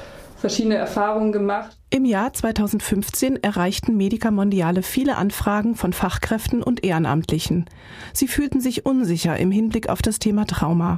verschiedene 0.42 0.76
Erfahrungen 0.76 1.32
gemacht. 1.32 1.78
Im 1.92 2.04
Jahr 2.04 2.34
2015 2.34 3.42
erreichten 3.42 3.96
Medica 3.96 4.32
Mondiale 4.32 4.82
viele 4.82 5.16
Anfragen 5.18 5.76
von 5.76 5.94
Fachkräften 5.94 6.64
und 6.64 6.84
Ehrenamtlichen. 6.84 7.66
Sie 8.12 8.28
fühlten 8.28 8.60
sich 8.60 8.86
unsicher 8.86 9.38
im 9.38 9.52
Hinblick 9.52 9.88
auf 9.88 10.02
das 10.02 10.20
Thema 10.20 10.46
Trauma. 10.46 10.98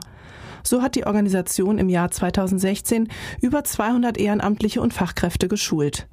So 0.64 0.82
hat 0.82 0.96
die 0.96 1.06
Organisation 1.06 1.78
im 1.78 1.90
Jahr 1.90 2.10
2016 2.10 3.10
über 3.42 3.66
200 3.66 4.18
Ehrenamtliche 4.18 4.82
und 4.82 4.94
Fachkräfte 4.94 5.50
geschult. 5.50 6.08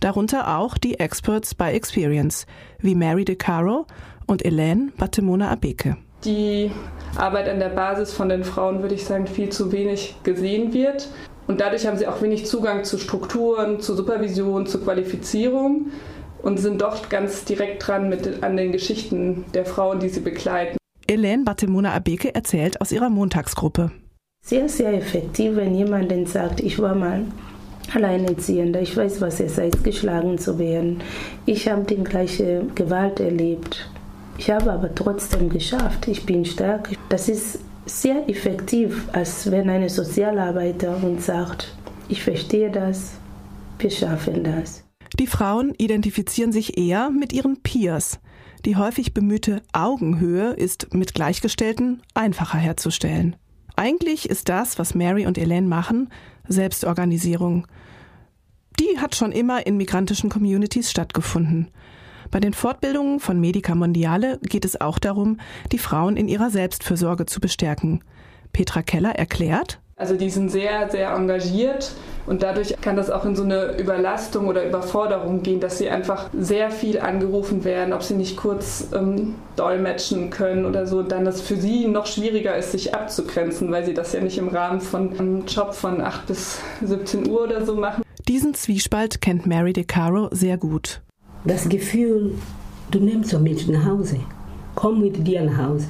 Darunter 0.00 0.56
auch 0.56 0.78
die 0.78 0.98
Experts 0.98 1.54
by 1.54 1.64
Experience, 1.64 2.46
wie 2.78 2.94
Mary 2.94 3.26
DeCaro 3.26 3.86
und 4.26 4.42
Elaine 4.42 4.90
Batemona 4.96 5.50
Abeke. 5.50 5.98
Die 6.24 6.70
Arbeit 7.16 7.48
an 7.48 7.58
der 7.58 7.68
Basis 7.68 8.12
von 8.12 8.30
den 8.30 8.44
Frauen, 8.44 8.80
würde 8.80 8.94
ich 8.94 9.04
sagen, 9.04 9.26
viel 9.26 9.50
zu 9.50 9.70
wenig 9.72 10.16
gesehen 10.22 10.72
wird. 10.72 11.08
Und 11.50 11.60
dadurch 11.60 11.84
haben 11.84 11.96
sie 11.98 12.06
auch 12.06 12.22
wenig 12.22 12.46
Zugang 12.46 12.84
zu 12.84 12.96
Strukturen, 12.96 13.80
zu 13.80 13.96
Supervision, 13.96 14.66
zu 14.66 14.78
Qualifizierung 14.78 15.86
und 16.42 16.58
sind 16.58 16.80
doch 16.80 17.08
ganz 17.08 17.44
direkt 17.44 17.84
dran 17.84 18.08
mit, 18.08 18.44
an 18.44 18.56
den 18.56 18.70
Geschichten 18.70 19.44
der 19.52 19.66
Frauen, 19.66 19.98
die 19.98 20.10
sie 20.10 20.20
begleiten. 20.20 20.78
Elaine 21.08 21.42
Batemona 21.42 21.92
Abeke 21.92 22.32
erzählt 22.36 22.80
aus 22.80 22.92
ihrer 22.92 23.10
Montagsgruppe. 23.10 23.90
Sehr, 24.46 24.68
sehr 24.68 24.94
effektiv, 24.94 25.56
wenn 25.56 25.74
jemand 25.74 26.28
sagt, 26.28 26.60
ich 26.60 26.78
war 26.78 26.94
mal 26.94 27.24
Alleinerziehender, 27.92 28.80
ich 28.80 28.96
weiß, 28.96 29.20
was 29.20 29.40
es 29.40 29.58
heißt, 29.58 29.82
geschlagen 29.82 30.38
zu 30.38 30.56
werden. 30.56 31.02
Ich 31.46 31.68
habe 31.68 31.82
die 31.82 31.96
gleiche 31.96 32.62
Gewalt 32.76 33.18
erlebt. 33.18 33.90
Ich 34.38 34.52
habe 34.52 34.70
aber 34.70 34.94
trotzdem 34.94 35.48
geschafft. 35.48 36.06
Ich 36.06 36.24
bin 36.24 36.44
stark. 36.44 36.90
Das 37.08 37.28
ist 37.28 37.58
sehr 37.90 38.28
effektiv, 38.28 39.08
als 39.12 39.50
wenn 39.50 39.68
eine 39.68 39.88
Sozialarbeiterin 39.88 41.18
sagt, 41.18 41.74
ich 42.08 42.22
verstehe 42.22 42.70
das, 42.70 43.12
wir 43.78 43.90
schaffen 43.90 44.44
das. 44.44 44.84
Die 45.18 45.26
Frauen 45.26 45.74
identifizieren 45.76 46.52
sich 46.52 46.78
eher 46.78 47.10
mit 47.10 47.32
ihren 47.32 47.62
Peers. 47.62 48.20
Die 48.64 48.76
häufig 48.76 49.14
bemühte 49.14 49.62
Augenhöhe 49.72 50.52
ist 50.52 50.94
mit 50.94 51.14
Gleichgestellten 51.14 52.02
einfacher 52.14 52.58
herzustellen. 52.58 53.36
Eigentlich 53.76 54.28
ist 54.28 54.48
das, 54.48 54.78
was 54.78 54.94
Mary 54.94 55.26
und 55.26 55.38
Elaine 55.38 55.66
machen, 55.66 56.10
Selbstorganisierung. 56.46 57.66
Die 58.78 58.98
hat 58.98 59.14
schon 59.14 59.32
immer 59.32 59.66
in 59.66 59.76
migrantischen 59.76 60.30
Communities 60.30 60.90
stattgefunden. 60.90 61.68
Bei 62.30 62.38
den 62.40 62.52
Fortbildungen 62.52 63.18
von 63.18 63.40
Medica 63.40 63.74
Mondiale 63.74 64.38
geht 64.42 64.64
es 64.64 64.80
auch 64.80 64.98
darum, 64.98 65.38
die 65.72 65.78
Frauen 65.78 66.16
in 66.16 66.28
ihrer 66.28 66.50
Selbstfürsorge 66.50 67.26
zu 67.26 67.40
bestärken. 67.40 68.02
Petra 68.52 68.82
Keller 68.82 69.10
erklärt, 69.10 69.80
also 70.00 70.16
die 70.16 70.30
sind 70.30 70.48
sehr, 70.50 70.88
sehr 70.88 71.10
engagiert 71.10 71.92
und 72.26 72.42
dadurch 72.42 72.74
kann 72.80 72.96
das 72.96 73.10
auch 73.10 73.26
in 73.26 73.36
so 73.36 73.42
eine 73.42 73.78
Überlastung 73.78 74.48
oder 74.48 74.66
Überforderung 74.66 75.42
gehen, 75.42 75.60
dass 75.60 75.76
sie 75.76 75.90
einfach 75.90 76.30
sehr 76.32 76.70
viel 76.70 76.98
angerufen 76.98 77.64
werden, 77.64 77.92
ob 77.92 78.02
sie 78.02 78.14
nicht 78.14 78.38
kurz 78.38 78.88
ähm, 78.94 79.34
dolmetschen 79.56 80.30
können 80.30 80.64
oder 80.64 80.86
so, 80.86 81.02
dann 81.02 81.26
das 81.26 81.42
für 81.42 81.56
sie 81.56 81.86
noch 81.86 82.06
schwieriger 82.06 82.56
ist, 82.56 82.72
sich 82.72 82.94
abzugrenzen, 82.94 83.70
weil 83.70 83.84
sie 83.84 83.92
das 83.92 84.14
ja 84.14 84.22
nicht 84.22 84.38
im 84.38 84.48
Rahmen 84.48 84.80
von 84.80 85.12
einem 85.18 85.44
Job 85.44 85.74
von 85.74 86.00
8 86.00 86.26
bis 86.28 86.62
17 86.82 87.28
Uhr 87.28 87.42
oder 87.42 87.66
so 87.66 87.74
machen. 87.74 88.02
Diesen 88.26 88.54
Zwiespalt 88.54 89.20
kennt 89.20 89.46
Mary 89.46 89.74
DeCaro 89.74 90.30
sehr 90.32 90.56
gut 90.56 91.02
das 91.44 91.68
Gefühl, 91.68 92.34
du 92.90 93.00
nimmst 93.00 93.30
so 93.30 93.38
mit 93.38 93.68
nach 93.68 93.84
Hause. 93.84 94.20
Komm 94.74 95.00
mit 95.00 95.26
dir 95.26 95.42
nach 95.42 95.68
Hause. 95.68 95.88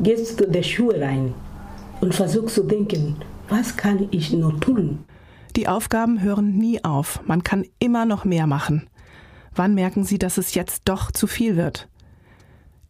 Gehst 0.00 0.38
zu 0.38 0.48
der 0.48 0.62
Schuhe 0.62 1.00
rein 1.00 1.34
und 2.00 2.14
versuchst 2.14 2.54
zu 2.54 2.62
denken, 2.62 3.16
was 3.48 3.76
kann 3.76 4.08
ich 4.10 4.32
noch 4.32 4.60
tun? 4.60 5.00
Die 5.56 5.68
Aufgaben 5.68 6.22
hören 6.22 6.56
nie 6.56 6.84
auf. 6.84 7.20
Man 7.26 7.42
kann 7.42 7.64
immer 7.78 8.04
noch 8.04 8.24
mehr 8.24 8.46
machen. 8.46 8.88
Wann 9.54 9.74
merken 9.74 10.04
Sie, 10.04 10.18
dass 10.18 10.38
es 10.38 10.54
jetzt 10.54 10.82
doch 10.84 11.10
zu 11.10 11.26
viel 11.26 11.56
wird? 11.56 11.88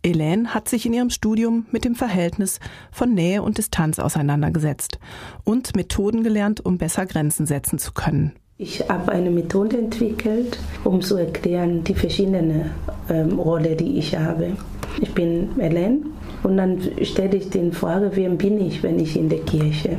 Elaine 0.02 0.54
hat 0.54 0.68
sich 0.68 0.86
in 0.86 0.92
ihrem 0.92 1.10
Studium 1.10 1.66
mit 1.70 1.84
dem 1.84 1.94
Verhältnis 1.94 2.60
von 2.92 3.14
Nähe 3.14 3.42
und 3.42 3.58
Distanz 3.58 3.98
auseinandergesetzt 3.98 4.98
und 5.44 5.74
Methoden 5.76 6.22
gelernt, 6.22 6.64
um 6.64 6.78
besser 6.78 7.06
Grenzen 7.06 7.46
setzen 7.46 7.78
zu 7.78 7.92
können. 7.92 8.32
Ich 8.60 8.80
habe 8.88 9.12
eine 9.12 9.30
Methode 9.30 9.78
entwickelt, 9.78 10.58
um 10.82 11.00
zu 11.00 11.16
erklären 11.16 11.84
die 11.84 11.94
verschiedenen 11.94 12.72
ähm, 13.08 13.38
Rollen, 13.38 13.76
die 13.76 13.98
ich 13.98 14.16
habe. 14.16 14.56
Ich 15.00 15.14
bin 15.14 15.50
Ellen 15.60 16.06
und 16.42 16.56
dann 16.56 16.80
stelle 17.02 17.36
ich 17.36 17.50
den 17.50 17.72
Frage, 17.72 18.10
wer 18.14 18.28
bin 18.30 18.60
ich, 18.60 18.82
wenn 18.82 18.98
ich 18.98 19.16
in 19.16 19.28
der 19.28 19.38
Kirche? 19.42 19.96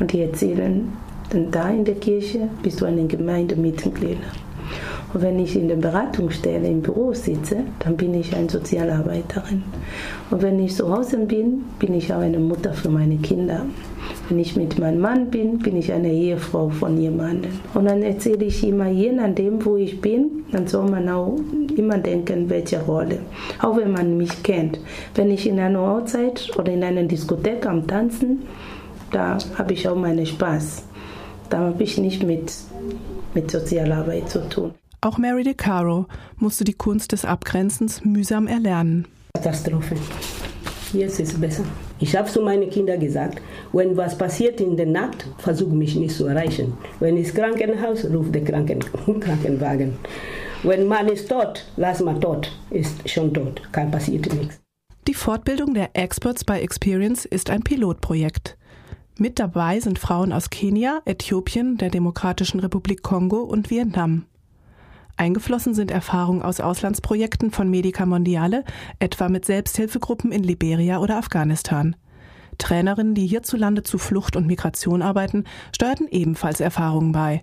Und 0.00 0.12
die 0.12 0.22
erzählen, 0.22 0.92
dann 1.30 1.52
da 1.52 1.70
in 1.70 1.84
der 1.84 1.94
Kirche 1.94 2.48
bist 2.64 2.80
du 2.80 2.84
eine 2.84 3.06
Gemeindemitglied. 3.06 4.18
Und 5.14 5.22
wenn 5.22 5.38
ich 5.38 5.56
in 5.56 5.68
der 5.68 5.76
Beratungsstelle 5.76 6.68
im 6.68 6.82
Büro 6.82 7.14
sitze, 7.14 7.58
dann 7.78 7.96
bin 7.96 8.12
ich 8.12 8.36
eine 8.36 8.50
Sozialarbeiterin. 8.50 9.62
Und 10.30 10.42
wenn 10.42 10.58
ich 10.58 10.74
zu 10.74 10.94
Hause 10.94 11.18
bin, 11.18 11.64
bin 11.78 11.94
ich 11.94 12.12
auch 12.12 12.20
eine 12.20 12.38
Mutter 12.38 12.74
für 12.74 12.90
meine 12.90 13.16
Kinder. 13.16 13.64
Wenn 14.28 14.38
ich 14.38 14.56
mit 14.56 14.78
meinem 14.78 15.00
Mann 15.00 15.30
bin, 15.30 15.58
bin 15.58 15.76
ich 15.76 15.90
eine 15.90 16.12
Ehefrau 16.12 16.68
von 16.68 16.98
jemandem. 16.98 17.52
Und 17.72 17.86
dann 17.86 18.02
erzähle 18.02 18.44
ich 18.44 18.66
immer, 18.66 18.88
je 18.88 19.12
nachdem, 19.12 19.64
wo 19.64 19.76
ich 19.76 20.00
bin, 20.00 20.44
dann 20.52 20.66
soll 20.66 20.90
man 20.90 21.08
auch 21.08 21.38
immer 21.76 21.96
denken, 21.96 22.50
welche 22.50 22.80
Rolle. 22.82 23.20
Auch 23.62 23.78
wenn 23.78 23.92
man 23.92 24.18
mich 24.18 24.42
kennt. 24.42 24.78
Wenn 25.14 25.30
ich 25.30 25.48
in 25.48 25.58
einer 25.58 25.80
Hochzeit 25.80 26.50
oder 26.58 26.72
in 26.72 26.84
einer 26.84 27.04
Diskothek 27.04 27.64
am 27.66 27.86
Tanzen, 27.86 28.42
da 29.10 29.38
habe 29.56 29.72
ich 29.72 29.88
auch 29.88 29.96
meinen 29.96 30.26
Spaß. 30.26 30.84
Da 31.48 31.58
habe 31.58 31.82
ich 31.82 31.96
nicht 31.96 32.22
mit, 32.22 32.52
mit 33.32 33.50
Sozialarbeit 33.50 34.28
zu 34.28 34.46
tun. 34.50 34.72
Auch 35.00 35.16
Mary 35.16 35.44
DeCaro 35.44 36.06
musste 36.36 36.64
die 36.64 36.74
Kunst 36.74 37.12
des 37.12 37.24
Abgrenzens 37.24 38.04
mühsam 38.04 38.48
erlernen. 38.48 39.06
Katastrophe. 39.34 39.94
Jetzt 40.92 41.20
ist 41.20 41.34
es 41.34 41.40
besser. 41.40 41.64
Ich 42.00 42.16
habe 42.16 42.28
zu 42.28 42.40
meinen 42.40 42.68
Kindern 42.70 42.98
gesagt, 42.98 43.40
wenn 43.72 43.96
was 43.96 44.18
passiert 44.18 44.60
in 44.60 44.76
der 44.76 44.86
Nacht, 44.86 45.28
versuch 45.38 45.68
mich 45.68 45.94
nicht 45.94 46.16
zu 46.16 46.26
erreichen. 46.26 46.72
Wenn 46.98 47.16
es 47.16 47.32
Krankenhaus, 47.32 48.06
ruf 48.06 48.32
den 48.32 48.44
Kranken 48.44 48.80
Krankenwagen. 49.20 49.96
Wenn 50.64 50.88
man 50.88 51.08
ist 51.08 51.28
tot, 51.28 51.64
lass 51.76 52.00
mal 52.00 52.18
tot. 52.18 52.50
Ist 52.70 53.08
schon 53.08 53.32
tot, 53.32 53.62
kein 53.70 53.92
passiert 53.92 54.32
nichts. 54.34 54.60
Die 55.06 55.14
Fortbildung 55.14 55.74
der 55.74 55.90
Experts 55.92 56.44
by 56.44 56.54
Experience 56.54 57.24
ist 57.24 57.50
ein 57.50 57.62
Pilotprojekt. 57.62 58.56
Mit 59.16 59.38
dabei 59.38 59.78
sind 59.78 59.98
Frauen 59.98 60.32
aus 60.32 60.50
Kenia, 60.50 61.02
Äthiopien, 61.04 61.76
der 61.76 61.90
Demokratischen 61.90 62.60
Republik 62.60 63.02
Kongo 63.02 63.38
und 63.42 63.70
Vietnam. 63.70 64.24
Eingeflossen 65.18 65.74
sind 65.74 65.90
Erfahrungen 65.90 66.42
aus 66.42 66.60
Auslandsprojekten 66.60 67.50
von 67.50 67.68
Medica 67.68 68.06
Mondiale, 68.06 68.64
etwa 69.00 69.28
mit 69.28 69.44
Selbsthilfegruppen 69.44 70.30
in 70.30 70.44
Liberia 70.44 71.00
oder 71.00 71.16
Afghanistan. 71.16 71.96
Trainerinnen, 72.56 73.14
die 73.14 73.26
hierzulande 73.26 73.82
zu 73.82 73.98
Flucht 73.98 74.36
und 74.36 74.46
Migration 74.46 75.02
arbeiten, 75.02 75.44
steuerten 75.74 76.06
ebenfalls 76.08 76.60
Erfahrungen 76.60 77.10
bei. 77.10 77.42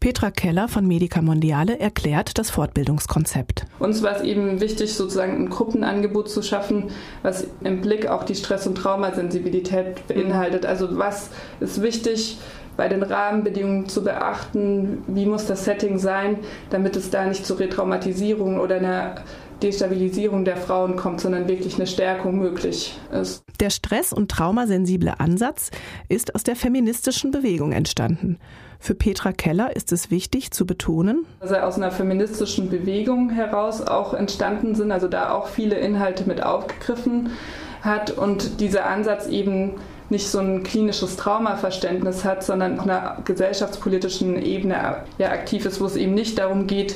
Petra 0.00 0.32
Keller 0.32 0.66
von 0.66 0.84
Medica 0.84 1.22
Mondiale 1.22 1.78
erklärt 1.78 2.36
das 2.36 2.50
Fortbildungskonzept. 2.50 3.66
Uns 3.78 4.02
war 4.02 4.16
es 4.16 4.22
eben 4.22 4.60
wichtig, 4.60 4.94
sozusagen 4.94 5.36
ein 5.36 5.48
Gruppenangebot 5.48 6.28
zu 6.28 6.42
schaffen, 6.42 6.90
was 7.22 7.46
im 7.62 7.82
Blick 7.82 8.08
auch 8.08 8.24
die 8.24 8.34
Stress- 8.34 8.66
und 8.66 8.74
Traumasensibilität 8.74 10.08
beinhaltet. 10.08 10.66
Also 10.66 10.98
was 10.98 11.30
ist 11.60 11.82
wichtig, 11.82 12.38
bei 12.76 12.88
den 12.88 13.02
Rahmenbedingungen 13.02 13.88
zu 13.88 14.02
beachten, 14.02 15.04
wie 15.06 15.26
muss 15.26 15.46
das 15.46 15.64
Setting 15.64 15.98
sein, 15.98 16.38
damit 16.70 16.96
es 16.96 17.10
da 17.10 17.26
nicht 17.26 17.44
zu 17.44 17.54
Retraumatisierung 17.54 18.58
oder 18.58 18.76
einer 18.76 19.16
Destabilisierung 19.62 20.44
der 20.44 20.56
Frauen 20.56 20.96
kommt, 20.96 21.20
sondern 21.20 21.48
wirklich 21.48 21.76
eine 21.76 21.86
Stärkung 21.86 22.38
möglich 22.38 22.98
ist. 23.12 23.44
Der 23.60 23.70
stress- 23.70 24.12
und 24.12 24.30
traumasensible 24.30 25.20
Ansatz 25.20 25.70
ist 26.08 26.34
aus 26.34 26.42
der 26.42 26.56
feministischen 26.56 27.30
Bewegung 27.30 27.72
entstanden. 27.72 28.38
Für 28.80 28.96
Petra 28.96 29.30
Keller 29.30 29.76
ist 29.76 29.92
es 29.92 30.10
wichtig 30.10 30.50
zu 30.50 30.66
betonen, 30.66 31.24
dass 31.38 31.52
er 31.52 31.68
aus 31.68 31.76
einer 31.76 31.92
feministischen 31.92 32.68
Bewegung 32.68 33.30
heraus 33.30 33.80
auch 33.80 34.12
entstanden 34.12 34.74
sind, 34.74 34.90
also 34.90 35.06
da 35.06 35.30
auch 35.30 35.46
viele 35.46 35.76
Inhalte 35.76 36.24
mit 36.24 36.42
aufgegriffen 36.42 37.30
hat 37.82 38.10
und 38.10 38.60
dieser 38.60 38.86
Ansatz 38.86 39.28
eben 39.28 39.74
nicht 40.12 40.28
so 40.28 40.38
ein 40.38 40.62
klinisches 40.62 41.16
Traumaverständnis 41.16 42.24
hat, 42.24 42.44
sondern 42.44 42.78
auf 42.78 42.84
einer 42.84 43.18
gesellschaftspolitischen 43.24 44.40
Ebene 44.40 44.98
ja, 45.18 45.30
aktiv 45.30 45.66
ist, 45.66 45.80
wo 45.80 45.86
es 45.86 45.96
eben 45.96 46.14
nicht 46.14 46.38
darum 46.38 46.68
geht, 46.68 46.94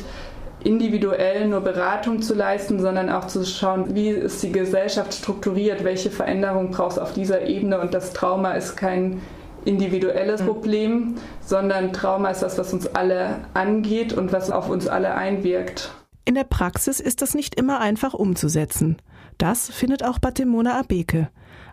individuell 0.63 1.49
nur 1.49 1.61
Beratung 1.61 2.23
zu 2.23 2.35
leisten, 2.35 2.81
sondern 2.81 3.11
auch 3.11 3.27
zu 3.27 3.45
schauen, 3.45 3.95
wie 3.95 4.11
ist 4.11 4.43
die 4.43 4.53
Gesellschaft 4.53 5.15
strukturiert, 5.15 5.85
welche 5.85 6.11
Veränderungen 6.11 6.71
braucht 6.71 6.93
es 6.93 6.99
auf 6.99 7.13
dieser 7.13 7.47
Ebene 7.47 7.81
und 7.81 7.95
das 7.95 8.13
Trauma 8.13 8.53
ist 8.53 8.77
kein 8.77 9.21
individuelles 9.65 10.41
hm. 10.41 10.47
Problem, 10.47 11.15
sondern 11.41 11.93
Trauma 11.93 12.31
ist 12.31 12.43
das, 12.43 12.59
was 12.59 12.73
uns 12.73 12.87
alle 12.87 13.41
angeht 13.55 14.13
und 14.13 14.33
was 14.33 14.51
auf 14.51 14.69
uns 14.69 14.87
alle 14.87 15.15
einwirkt. 15.15 15.91
In 16.25 16.35
der 16.35 16.45
Praxis 16.45 17.01
ist 17.01 17.23
das 17.23 17.35
nicht 17.35 17.55
immer 17.55 17.81
einfach 17.81 18.13
umzusetzen. 18.13 18.97
Das 19.39 19.71
findet 19.71 20.05
auch 20.05 20.19
Batemona 20.19 20.79
Abeke. 20.79 21.29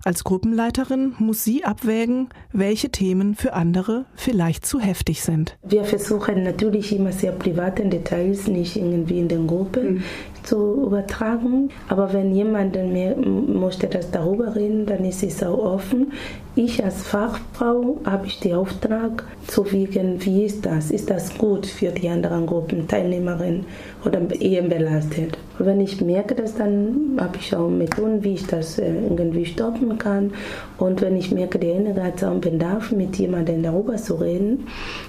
Als 0.06 0.26
Gruppenleiterin 0.26 1.14
muss 1.18 1.45
sie 1.45 1.64
abwägen, 1.64 2.28
welche 2.51 2.89
Themen 2.89 3.36
für 3.36 3.54
andere 3.54 4.04
vielleicht 4.16 4.66
zu 4.66 4.82
heftig 4.82 5.22
sind. 5.22 5.58
Wir 5.64 5.86
versuchen 5.86 6.43
natürlich 6.43 6.93
immer 6.93 7.14
sehr 7.14 7.32
private 7.32 7.86
Details 7.86 8.47
nicht 8.47 8.76
irgendwie 8.76 9.20
in 9.20 9.30
den 9.30 9.47
Gruppen 9.47 9.93
mhm. 9.93 10.04
zu 10.43 10.88
übertragen. 10.88 11.70
Aber 11.88 12.12
wenn 12.12 12.36
jemand 12.36 12.76
mehr 12.76 13.16
möchte 13.16 13.88
das 13.88 14.12
darüber 14.12 14.54
reden, 14.56 14.86
dann 14.86 15.06
ist 15.06 15.24
es 15.24 15.41
auch 15.41 15.58
offen. 15.58 16.12
Ich 16.56 16.84
als 16.84 17.01
Fachfrau 17.01 17.99
habe 18.06 18.28
ich 18.28 18.39
den 18.39 18.54
Auftrag 18.54 19.24
zu 19.47 19.72
wiegen, 19.72 20.24
wie 20.24 20.43
ist 20.43 20.64
das? 20.64 20.91
Ist 20.91 21.10
das 21.10 21.36
gut 21.36 21.66
für 21.66 21.89
die 21.89 22.08
anderen 22.08 22.45
Gruppen, 22.45 22.88
Teilnehmerinnen 22.88 23.66
oder 24.06 24.20
eher 24.39 24.62
belastet? 24.62 25.36
Und 25.58 25.66
wenn 25.66 25.82
ich 25.82 25.99
merke 26.01 26.36
das, 26.36 26.56
dann 26.56 27.18
habe 27.20 27.38
ich 27.38 27.56
auch 27.56 27.70
Methoden, 27.70 28.24
wie 28.24 28.36
ich 28.36 28.45
das 28.45 28.78
äh, 28.78 28.93
irgendwie 28.93 29.47
stoppen 29.47 29.97
kann. 29.97 30.32
Und 30.78 31.01
wenn 31.01 31.18
ich 31.18 31.32
merke, 31.32 31.58
derjenige 31.58 32.04
hat 32.04 32.24
auch 32.24 32.36
Bedarf, 32.36 32.91
mit 32.91 33.16
jemandem 33.16 33.64
darüber 33.64 33.95
zu 33.95 34.14
reden, 34.14 34.68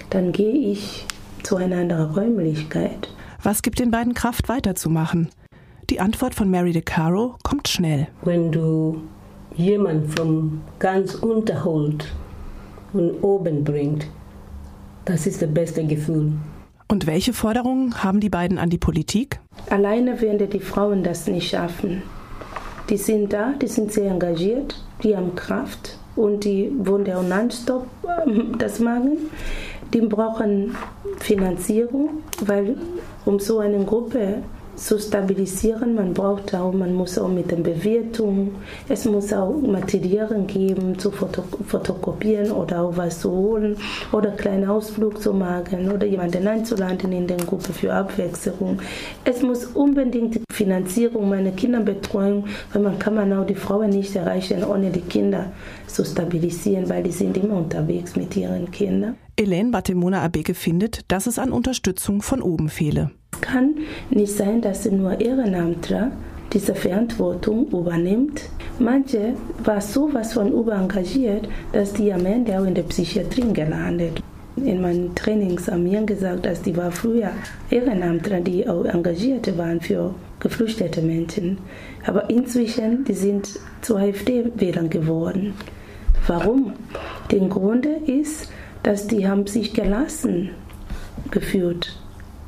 dann 0.08 0.32
gehe 0.32 0.54
ich 0.72 1.04
zu 1.42 1.56
einer 1.56 1.76
anderen 1.76 2.10
Räumlichkeit. 2.12 3.10
Was 3.42 3.60
gibt 3.60 3.80
den 3.80 3.90
beiden 3.90 4.14
Kraft 4.14 4.48
weiterzumachen? 4.48 5.28
Die 5.90 6.00
Antwort 6.00 6.34
von 6.34 6.50
Mary 6.50 6.72
DeCaro 6.72 7.34
kommt 7.42 7.68
schnell. 7.68 8.08
Wenn 8.22 8.50
du 8.50 9.02
jemand 9.56 10.18
vom 10.18 10.60
ganz 10.78 11.14
unterholt 11.14 12.12
und 12.92 13.22
oben 13.22 13.64
bringt, 13.64 14.06
das 15.04 15.26
ist 15.26 15.42
das 15.42 15.52
beste 15.52 15.84
Gefühl. 15.84 16.32
Und 16.88 17.06
welche 17.06 17.32
Forderungen 17.32 18.02
haben 18.02 18.20
die 18.20 18.28
beiden 18.28 18.58
an 18.58 18.70
die 18.70 18.78
Politik? 18.78 19.40
Alleine 19.70 20.20
werden 20.20 20.48
die 20.48 20.60
Frauen 20.60 21.02
das 21.02 21.26
nicht 21.26 21.50
schaffen. 21.50 22.02
Die 22.88 22.96
sind 22.96 23.32
da, 23.32 23.52
die 23.60 23.66
sind 23.66 23.92
sehr 23.92 24.10
engagiert, 24.10 24.82
die 25.02 25.16
haben 25.16 25.34
Kraft 25.34 25.98
und 26.16 26.44
die 26.44 26.70
wollen 26.78 27.06
ja 27.06 27.22
nonstop 27.22 27.86
ähm, 28.26 28.56
das 28.58 28.78
machen. 28.78 29.16
Die 29.92 30.02
brauchen 30.02 30.76
Finanzierung, 31.18 32.22
weil 32.44 32.76
um 33.24 33.38
so 33.38 33.60
eine 33.60 33.84
Gruppe 33.84 34.42
zu 34.76 34.98
stabilisieren. 34.98 35.94
Man 35.94 36.14
braucht 36.14 36.54
auch, 36.54 36.72
man 36.72 36.94
muss 36.94 37.18
auch 37.18 37.28
mit 37.28 37.50
den 37.50 37.62
Bewertungen, 37.62 38.56
es 38.88 39.04
muss 39.04 39.32
auch 39.32 39.60
Materialien 39.60 40.46
geben, 40.46 40.98
zu 40.98 41.10
fotokopieren 41.10 42.50
oder 42.52 42.82
auch 42.82 42.96
was 42.96 43.20
zu 43.20 43.30
holen 43.30 43.76
oder 44.12 44.30
einen 44.30 44.38
kleinen 44.38 44.68
Ausflug 44.68 45.20
zu 45.20 45.32
machen 45.32 45.90
oder 45.90 46.06
jemanden 46.06 46.46
einzuladen 46.46 47.12
in 47.12 47.26
der 47.26 47.38
Gruppe 47.38 47.72
für 47.72 47.92
Abwechslung. 47.92 48.78
Es 49.24 49.42
muss 49.42 49.66
unbedingt 49.66 50.34
die 50.34 50.42
Finanzierung 50.52 51.28
meiner 51.28 51.52
Kinderbetreuung, 51.52 52.46
weil 52.72 52.82
man 52.82 52.98
kann 52.98 53.14
man 53.14 53.32
auch 53.32 53.46
die 53.46 53.54
Frauen 53.54 53.90
nicht 53.90 54.14
erreichen, 54.16 54.64
ohne 54.64 54.90
die 54.90 55.00
Kinder 55.00 55.52
zu 55.86 56.04
stabilisieren, 56.04 56.88
weil 56.88 57.02
die 57.02 57.12
sind 57.12 57.36
immer 57.36 57.56
unterwegs 57.56 58.16
mit 58.16 58.36
ihren 58.36 58.70
Kindern. 58.70 59.16
Elaine 59.36 59.70
Batemona 59.70 60.22
Abeke 60.22 60.54
findet, 60.54 61.10
dass 61.10 61.26
es 61.26 61.40
an 61.40 61.50
Unterstützung 61.50 62.22
von 62.22 62.40
oben 62.40 62.68
fehle. 62.68 63.10
Es 63.34 63.40
kann 63.40 63.74
nicht 64.10 64.32
sein, 64.32 64.60
dass 64.60 64.88
nur 64.88 65.20
Ehrenamtler 65.20 66.12
diese 66.52 66.72
Verantwortung 66.72 67.66
übernimmt. 67.66 68.42
Manche 68.78 69.34
waren 69.64 69.80
so 69.80 70.08
was 70.12 70.34
von 70.34 70.52
überengagiert, 70.52 71.48
dass 71.72 71.92
die 71.92 72.12
am 72.12 72.24
Ende 72.26 72.56
auch 72.56 72.64
in 72.64 72.76
der 72.76 72.84
Psychiatrie 72.84 73.52
gelandet. 73.52 74.22
In 74.56 74.80
meinen 74.80 75.16
Trainings 75.16 75.68
haben 75.68 75.82
mir 75.82 76.02
gesagt, 76.02 76.46
dass 76.46 76.62
die 76.62 76.76
war 76.76 76.92
früher 76.92 77.30
Ehrenamtler, 77.70 78.40
die 78.40 78.68
auch 78.68 78.84
engagiert 78.84 79.58
waren 79.58 79.80
für 79.80 80.14
geflüchtete 80.38 81.02
Menschen. 81.02 81.58
Aber 82.06 82.30
inzwischen, 82.30 83.04
die 83.04 83.14
sind 83.14 83.58
zu 83.82 83.96
AfD-Wählern 83.96 84.90
geworden. 84.90 85.54
Warum? 86.28 86.74
Der 87.32 87.40
Grund 87.48 87.84
ist, 88.06 88.48
dass 88.84 89.08
die 89.08 89.26
haben 89.26 89.48
sich 89.48 89.74
gelassen 89.74 90.50
geführt 91.32 91.98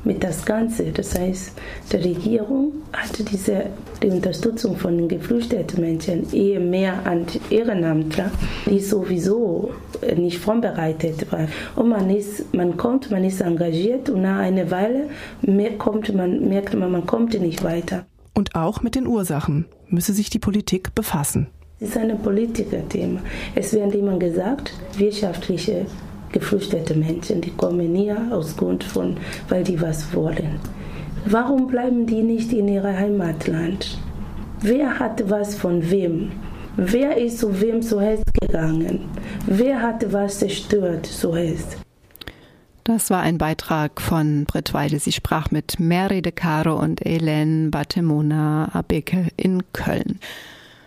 mit 0.07 0.23
das 0.23 0.45
Ganze. 0.45 0.85
Das 0.85 1.17
heißt, 1.17 1.51
die 1.91 1.97
Regierung 1.97 2.71
hatte 2.93 3.23
diese, 3.23 3.65
die 4.01 4.07
Unterstützung 4.07 4.77
von 4.77 4.97
den 4.97 5.07
geflüchteten 5.07 5.81
Menschen 5.81 6.33
eher 6.33 6.59
mehr 6.59 7.05
an 7.05 7.25
Ehrenamtler, 7.49 8.31
die 8.65 8.79
sowieso 8.79 9.71
nicht 10.15 10.39
vorbereitet 10.39 11.31
waren. 11.31 11.49
Und 11.75 11.89
man, 11.89 12.09
ist, 12.09 12.53
man 12.53 12.77
kommt, 12.77 13.11
man 13.11 13.23
ist 13.23 13.41
engagiert 13.41 14.09
und 14.09 14.21
nach 14.21 14.39
einer 14.39 14.71
Weile 14.71 15.09
kommt 15.77 16.13
man, 16.15 16.47
merkt 16.47 16.73
man, 16.73 16.91
man 16.91 17.05
kommt 17.05 17.39
nicht 17.39 17.63
weiter. 17.63 18.05
Und 18.33 18.55
auch 18.55 18.81
mit 18.81 18.95
den 18.95 19.07
Ursachen 19.07 19.65
müsse 19.89 20.13
sich 20.13 20.29
die 20.29 20.39
Politik 20.39 20.95
befassen. 20.95 21.47
Es 21.79 21.89
ist 21.89 21.97
ein 21.97 22.17
Politikerthema. 22.19 23.19
Es 23.53 23.73
wird 23.73 23.93
immer 23.93 24.17
gesagt, 24.17 24.73
wirtschaftliche 24.97 25.85
geflüchtete 26.39 26.93
Menschen, 26.95 27.41
die 27.41 27.51
kommen 27.51 27.95
hier 27.95 28.17
aus 28.31 28.55
Grund 28.55 28.83
von, 28.83 29.17
weil 29.49 29.63
die 29.63 29.81
was 29.81 30.13
wollen. 30.13 30.59
Warum 31.25 31.67
bleiben 31.67 32.05
die 32.05 32.21
nicht 32.21 32.53
in 32.53 32.67
ihrem 32.67 32.95
Heimatland? 32.97 33.97
Wer 34.61 34.99
hat 34.99 35.29
was 35.29 35.55
von 35.55 35.89
wem? 35.89 36.31
Wer 36.77 37.17
ist 37.17 37.39
zu 37.39 37.59
wem 37.59 37.81
zuerst 37.81 38.23
gegangen? 38.39 39.01
Wer 39.47 39.81
hat 39.81 40.13
was 40.13 40.39
zerstört 40.39 41.05
zuerst? 41.07 41.77
Das 42.83 43.09
war 43.09 43.21
ein 43.21 43.37
Beitrag 43.37 43.99
von 43.99 44.45
Britt 44.45 44.73
Weide. 44.73 44.99
Sie 44.99 45.11
sprach 45.11 45.51
mit 45.51 45.79
Mary 45.79 46.21
De 46.21 46.31
Caro 46.31 46.79
und 46.79 47.01
Hélène 47.01 47.69
Batemona 47.71 48.69
Abeke 48.73 49.27
in 49.35 49.63
Köln. 49.73 50.19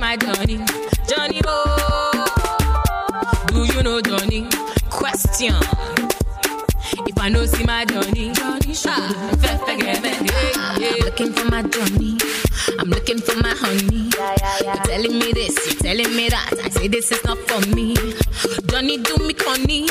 my 0.01 0.17
Johnny. 0.17 0.57
Johnny, 1.07 1.41
oh, 1.45 2.25
do 3.49 3.65
you 3.65 3.83
know 3.83 4.01
Johnny? 4.01 4.47
Question. 4.89 5.53
If 7.05 7.19
I 7.19 7.29
know 7.29 7.45
see 7.45 7.63
my 7.65 7.85
Johnny, 7.85 8.31
Johnny, 8.33 8.73
I'm 8.83 10.99
looking 11.05 11.31
for 11.33 11.45
my 11.51 11.61
Johnny. 11.61 12.17
I'm 12.79 12.89
looking 12.89 13.19
for 13.19 13.35
my 13.43 13.53
honey. 13.55 14.09
Yeah, 14.17 14.35
yeah, 14.39 14.57
yeah. 14.63 14.73
You're 14.73 14.83
telling 14.85 15.19
me 15.19 15.33
this, 15.33 15.55
you're 15.67 15.79
telling 15.79 16.15
me 16.15 16.29
that. 16.29 16.51
I 16.63 16.69
say 16.69 16.87
this 16.87 17.11
is 17.11 17.23
not 17.23 17.37
for 17.47 17.61
me. 17.75 17.93
Johnny 18.65 18.97
do 18.97 19.15
me 19.17 19.35
funny, 19.35 19.87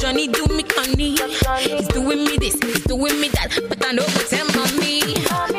Johnny. 0.00 0.26
Do 0.26 0.46
me 0.46 0.64
funny. 0.64 1.16
He's 1.60 1.86
doing 1.88 2.24
me 2.24 2.38
this, 2.38 2.54
he's 2.60 2.82
doing 2.84 3.20
me 3.20 3.28
that. 3.28 3.56
But 3.68 3.86
I 3.86 3.92
know 3.92 4.02
what's 4.02 4.32
in 4.32 4.58
on 4.58 4.78
me. 4.80 5.57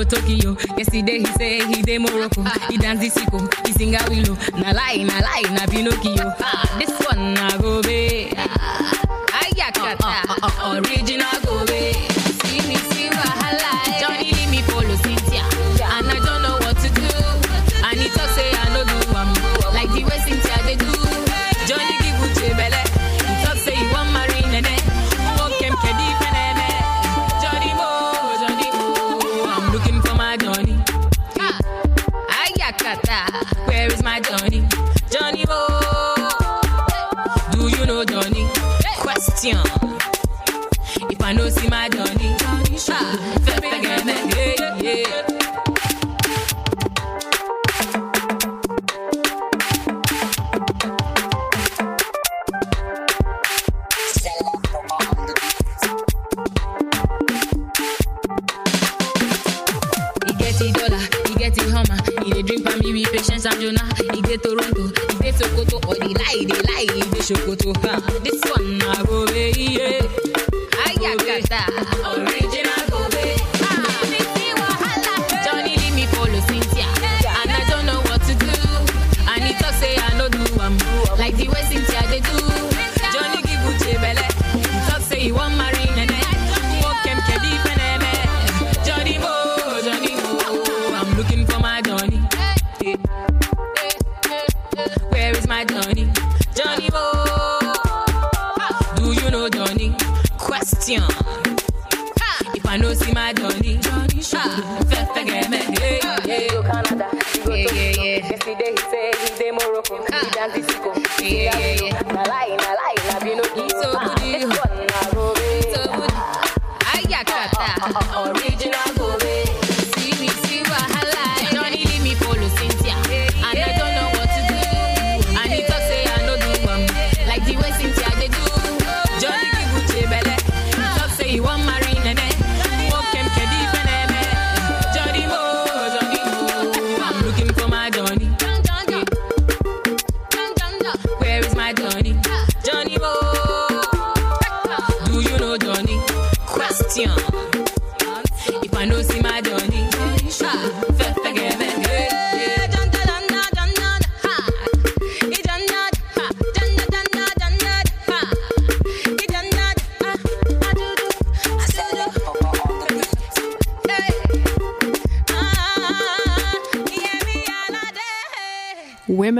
Go 0.00 0.04
Tokyo. 0.04 0.56
Yesterday 0.78 1.18
he 1.18 1.26
say 1.36 1.60
he 1.66 1.82
dey 1.82 1.98
Morocco. 1.98 2.42
He 2.70 2.78
dance 2.78 3.00
the 3.00 3.10
sicko, 3.20 3.40
he 3.66 3.72
sing 3.74 3.94
a 3.94 4.00
willow. 4.08 4.34
Na 4.56 4.70
lie, 4.72 5.04
na 5.04 5.20
lie, 5.20 5.44
na 5.52 5.66
Pinocchio. 5.66 6.24
Ah, 6.40 6.64
this 6.78 6.88
one 7.06 7.34
na 7.34 7.58
go 7.58 7.82
be. 7.82 8.32
Uh, 8.34 8.48
uh, 10.00 10.50
uh, 10.64 10.80
original 10.80 11.19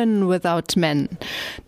Women 0.00 0.28
Without 0.28 0.76
Men. 0.78 1.10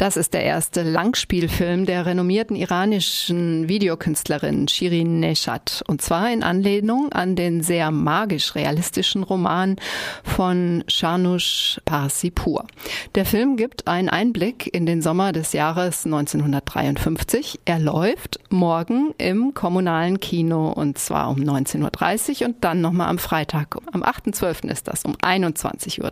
Das 0.03 0.17
ist 0.17 0.35
der 0.35 0.43
erste 0.43 0.83
Langspielfilm 0.83 1.87
der 1.87 2.07
renommierten 2.07 2.57
iranischen 2.57 3.69
Videokünstlerin 3.69 4.67
Shirin 4.67 5.21
Neshat. 5.21 5.85
Und 5.87 6.03
zwar 6.03 6.33
in 6.33 6.43
Anlehnung 6.43 7.13
an 7.13 7.37
den 7.37 7.63
sehr 7.63 7.93
magisch-realistischen 7.93 9.23
Roman 9.23 9.77
von 10.25 10.83
Shanush 10.89 11.81
Parsipur. 11.85 12.67
Der 13.15 13.25
Film 13.25 13.57
gibt 13.57 13.87
einen 13.87 14.09
Einblick 14.09 14.75
in 14.75 14.87
den 14.87 15.03
Sommer 15.03 15.31
des 15.31 15.53
Jahres 15.53 16.05
1953. 16.05 17.61
Er 17.65 17.79
läuft 17.79 18.41
morgen 18.51 19.15
im 19.19 19.55
kommunalen 19.55 20.19
Kino 20.19 20.73
und 20.73 20.99
zwar 20.99 21.31
um 21.31 21.37
19.30 21.37 22.41
Uhr 22.41 22.49
und 22.49 22.65
dann 22.65 22.81
nochmal 22.81 23.09
am 23.09 23.19
Freitag. 23.19 23.77
Am 23.93 24.03
8.12. 24.03 24.69
ist 24.69 24.89
das 24.89 25.05
um 25.05 25.15
21.30 25.15 26.01
Uhr. 26.01 26.11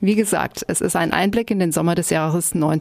Wie 0.00 0.14
gesagt, 0.14 0.64
es 0.68 0.80
ist 0.80 0.96
ein 0.96 1.12
Einblick 1.12 1.50
in 1.50 1.58
den 1.58 1.70
Sommer 1.70 1.94
des 1.94 2.08
Jahres 2.08 2.54
1953. 2.54 2.77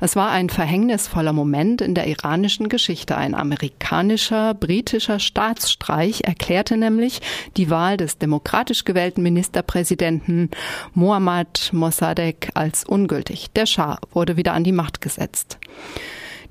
Es 0.00 0.16
war 0.16 0.30
ein 0.30 0.50
verhängnisvoller 0.50 1.32
Moment 1.32 1.80
in 1.80 1.94
der 1.94 2.06
iranischen 2.06 2.68
Geschichte. 2.68 3.16
Ein 3.16 3.34
amerikanischer, 3.34 4.54
britischer 4.54 5.18
Staatsstreich 5.18 6.22
erklärte 6.24 6.76
nämlich 6.76 7.20
die 7.56 7.70
Wahl 7.70 7.96
des 7.96 8.18
demokratisch 8.18 8.84
gewählten 8.84 9.22
Ministerpräsidenten 9.22 10.50
Mohammad 10.94 11.70
Mossadegh 11.72 12.50
als 12.54 12.84
ungültig. 12.84 13.50
Der 13.52 13.66
Schah 13.66 13.98
wurde 14.12 14.36
wieder 14.36 14.52
an 14.52 14.64
die 14.64 14.72
Macht 14.72 15.00
gesetzt. 15.00 15.58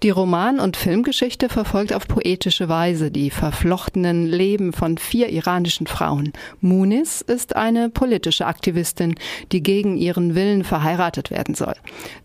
Die 0.03 0.11
Roman- 0.11 0.59
und 0.59 0.77
Filmgeschichte 0.77 1.49
verfolgt 1.49 1.91
auf 1.91 2.07
poetische 2.07 2.69
Weise 2.69 3.09
die 3.09 3.31
verflochtenen 3.31 4.27
Leben 4.27 4.71
von 4.71 4.99
vier 4.99 5.29
iranischen 5.29 5.87
Frauen. 5.87 6.33
Munis 6.61 7.21
ist 7.21 7.55
eine 7.55 7.89
politische 7.89 8.45
Aktivistin, 8.45 9.15
die 9.51 9.63
gegen 9.63 9.97
ihren 9.97 10.35
Willen 10.35 10.63
verheiratet 10.63 11.31
werden 11.31 11.55
soll. 11.55 11.73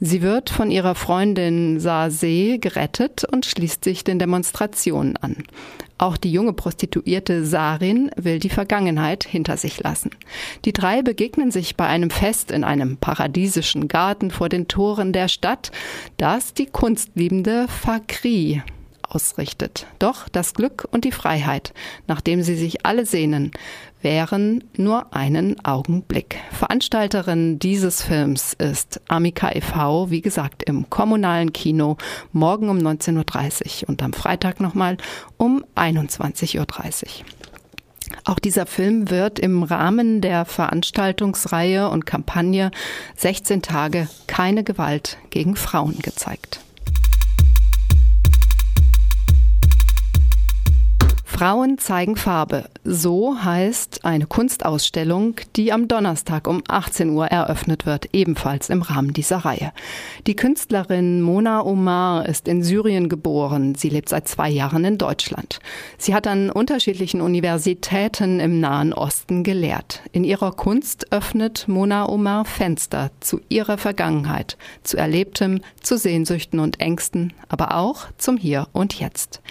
Sie 0.01 0.21
wird 0.21 0.51
von 0.51 0.71
ihrer 0.71 0.95
Freundin 0.95 1.81
Saase 1.81 2.59
gerettet 2.59 3.25
und 3.25 3.47
schließt 3.47 3.85
sich 3.85 4.05
den 4.05 4.19
Demonstrationen 4.19 5.17
an. 5.17 5.45
Auch 6.03 6.17
die 6.17 6.33
junge 6.33 6.53
Prostituierte 6.53 7.47
Sarin 7.47 8.11
will 8.17 8.41
die 8.41 8.49
Vergangenheit 8.49 9.23
hinter 9.23 9.57
sich 9.57 9.81
lassen. 9.81 10.11
Die 10.65 10.73
drei 10.73 11.01
begegnen 11.01 11.53
sich 11.53 11.77
bei 11.77 11.87
einem 11.87 12.11
Fest 12.11 12.51
in 12.51 12.65
einem 12.65 12.97
paradiesischen 12.97 13.87
Garten 13.87 14.33
vor 14.33 14.49
den 14.49 14.67
Toren 14.67 15.13
der 15.13 15.29
Stadt, 15.29 15.71
das 16.17 16.55
die 16.55 16.67
kunstliebende 16.67 17.69
Fakri 17.69 18.65
ausrichtet. 19.15 19.87
Doch 19.99 20.29
das 20.29 20.55
Glück 20.55 20.87
und 20.91 21.05
die 21.05 21.13
Freiheit, 21.13 21.73
nach 22.07 22.21
dem 22.21 22.43
sie 22.43 22.57
sich 22.57 22.85
alle 22.87 23.07
sehnen, 23.07 23.53
wären 24.01 24.65
nur 24.77 25.15
einen 25.15 25.65
Augenblick. 25.65 26.39
Veranstalterin 26.51 27.59
dieses 27.59 28.03
Films 28.03 28.53
ist 28.55 29.01
Amika 29.09 29.53
e.V., 29.53 30.11
wie 30.11 30.21
gesagt, 30.23 30.63
im 30.65 30.91
kommunalen 30.91 31.53
Kino 31.53 31.97
morgen 32.33 32.69
um 32.69 32.79
19.30 32.79 33.83
Uhr 33.83 33.89
und 33.91 34.03
am 34.03 34.13
Freitag 34.13 34.61
nochmal 34.61 34.97
um 35.37 35.65
21.30 35.77 36.59
Uhr. 36.59 37.27
Auch 38.25 38.39
dieser 38.39 38.67
Film 38.67 39.11
wird 39.11 39.39
im 39.39 39.63
Rahmen 39.63 40.21
der 40.21 40.45
Veranstaltungsreihe 40.45 41.89
und 41.89 42.07
Kampagne 42.07 42.71
16 43.17 43.63
Tage 43.63 44.09
keine 44.27 44.65
Gewalt 44.65 45.19
gegen 45.31 45.57
Frauen 45.57 45.99
gezeigt. 46.01 46.61
Frauen 51.43 51.77
zeigen 51.77 52.15
Farbe. 52.15 52.67
So 52.85 53.37
heißt 53.43 54.05
eine 54.05 54.27
Kunstausstellung, 54.27 55.35
die 55.57 55.73
am 55.73 55.89
Donnerstag 55.89 56.47
um 56.47 56.63
18 56.69 57.11
Uhr 57.11 57.27
eröffnet 57.27 57.85
wird, 57.85 58.11
ebenfalls 58.13 58.71
im 58.71 58.81
Rahmen 58.81 59.13
dieser 59.13 59.39
Reihe. 59.39 59.73
Die 60.29 60.37
Künstlerin 60.37 61.21
Mona 61.21 61.67
Omar 61.67 62.27
ist 62.27 62.47
in 62.47 62.63
Syrien 62.63 63.09
geboren. 63.09 63.75
Sie 63.75 63.89
lebt 63.89 64.09
seit 64.09 64.29
zwei 64.29 64.51
Jahren 64.51 64.85
in 64.85 64.99
Deutschland. 64.99 65.59
Sie 65.99 66.15
hat 66.15 66.29
an 66.29 66.49
unterschiedlichen 66.49 67.21
Universitäten 67.21 68.39
im 68.39 68.61
Nahen 68.61 68.93
Osten 68.93 69.43
gelehrt. 69.43 70.01
In 70.13 70.23
ihrer 70.23 70.53
Kunst 70.53 71.11
öffnet 71.11 71.67
Mona 71.67 72.09
Omar 72.09 72.45
Fenster 72.45 73.11
zu 73.19 73.41
ihrer 73.49 73.79
Vergangenheit, 73.79 74.57
zu 74.85 74.97
Erlebtem, 74.97 75.61
zu 75.81 75.99
Sehnsüchten 75.99 76.61
und 76.61 76.79
Ängsten, 76.79 77.33
aber 77.49 77.75
auch 77.75 78.07
zum 78.17 78.37
Hier 78.37 78.69
und 78.73 78.95
Jetzt. 78.95 79.43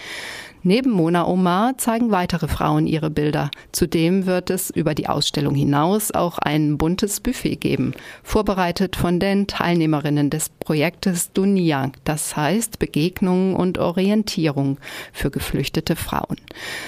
Neben 0.64 0.90
Mona 0.92 1.26
Omar 1.26 1.76
zeigen 1.76 2.12
weitere 2.12 2.46
Frauen 2.46 2.86
ihre 2.86 3.10
Bilder. 3.10 3.50
Zudem 3.72 4.26
wird 4.26 4.48
es 4.48 4.70
über 4.70 4.94
die 4.94 5.08
Ausstellung 5.08 5.56
hinaus 5.56 6.12
auch 6.12 6.38
ein 6.38 6.78
buntes 6.78 7.18
Buffet 7.18 7.56
geben, 7.56 7.94
vorbereitet 8.22 8.94
von 8.94 9.18
den 9.18 9.48
Teilnehmerinnen 9.48 10.30
des 10.30 10.50
Projektes 10.50 11.32
Dunia, 11.32 11.90
das 12.04 12.36
heißt 12.36 12.78
Begegnung 12.78 13.56
und 13.56 13.78
Orientierung 13.78 14.78
für 15.12 15.32
geflüchtete 15.32 15.96
Frauen. 15.96 16.36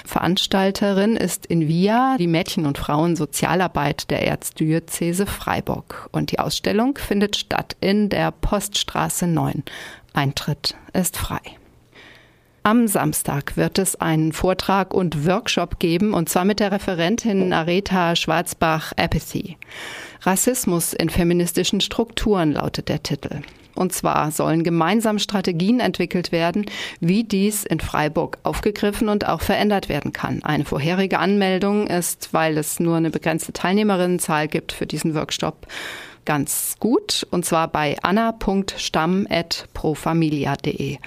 Veranstalterin 0.05 1.17
ist 1.17 1.45
in 1.45 1.67
Via 1.67 2.15
die 2.17 2.27
Mädchen- 2.27 2.65
und 2.65 2.77
Frauensozialarbeit 2.77 4.09
der 4.09 4.25
Erzdiözese 4.25 5.25
Freiburg 5.25 6.07
und 6.13 6.31
die 6.31 6.39
Ausstellung 6.39 6.97
findet 6.97 7.35
statt 7.35 7.75
in 7.81 8.07
der 8.07 8.31
Poststraße 8.31 9.27
9. 9.27 9.63
Eintritt 10.13 10.75
ist 10.93 11.17
frei. 11.17 11.41
Am 12.65 12.87
Samstag 12.87 13.57
wird 13.57 13.77
es 13.77 13.95
einen 14.01 14.33
Vortrag 14.33 14.91
und 14.91 15.27
Workshop 15.27 15.77
geben, 15.77 16.15
und 16.15 16.29
zwar 16.29 16.45
mit 16.45 16.59
der 16.59 16.71
Referentin 16.71 17.53
Areta 17.53 18.15
Schwarzbach-Apathy. 18.15 19.57
Rassismus 20.21 20.93
in 20.93 21.11
feministischen 21.11 21.79
Strukturen 21.79 22.53
lautet 22.53 22.89
der 22.89 23.03
Titel. 23.03 23.41
Und 23.75 23.93
zwar 23.93 24.31
sollen 24.31 24.63
gemeinsam 24.63 25.19
Strategien 25.19 25.79
entwickelt 25.79 26.31
werden, 26.31 26.65
wie 26.99 27.23
dies 27.23 27.65
in 27.65 27.81
Freiburg 27.81 28.39
aufgegriffen 28.41 29.09
und 29.09 29.27
auch 29.27 29.41
verändert 29.41 29.87
werden 29.87 30.11
kann. 30.11 30.41
Eine 30.43 30.65
vorherige 30.65 31.19
Anmeldung 31.19 31.85
ist, 31.85 32.33
weil 32.33 32.57
es 32.57 32.79
nur 32.79 32.97
eine 32.97 33.11
begrenzte 33.11 33.53
Teilnehmerinnenzahl 33.53 34.47
gibt 34.47 34.71
für 34.71 34.87
diesen 34.87 35.13
Workshop, 35.13 35.67
ganz 36.25 36.75
gut, 36.79 37.25
und 37.31 37.45
zwar 37.45 37.67
bei 37.67 37.97
anna.stamm.profamilia.de. 38.01 40.97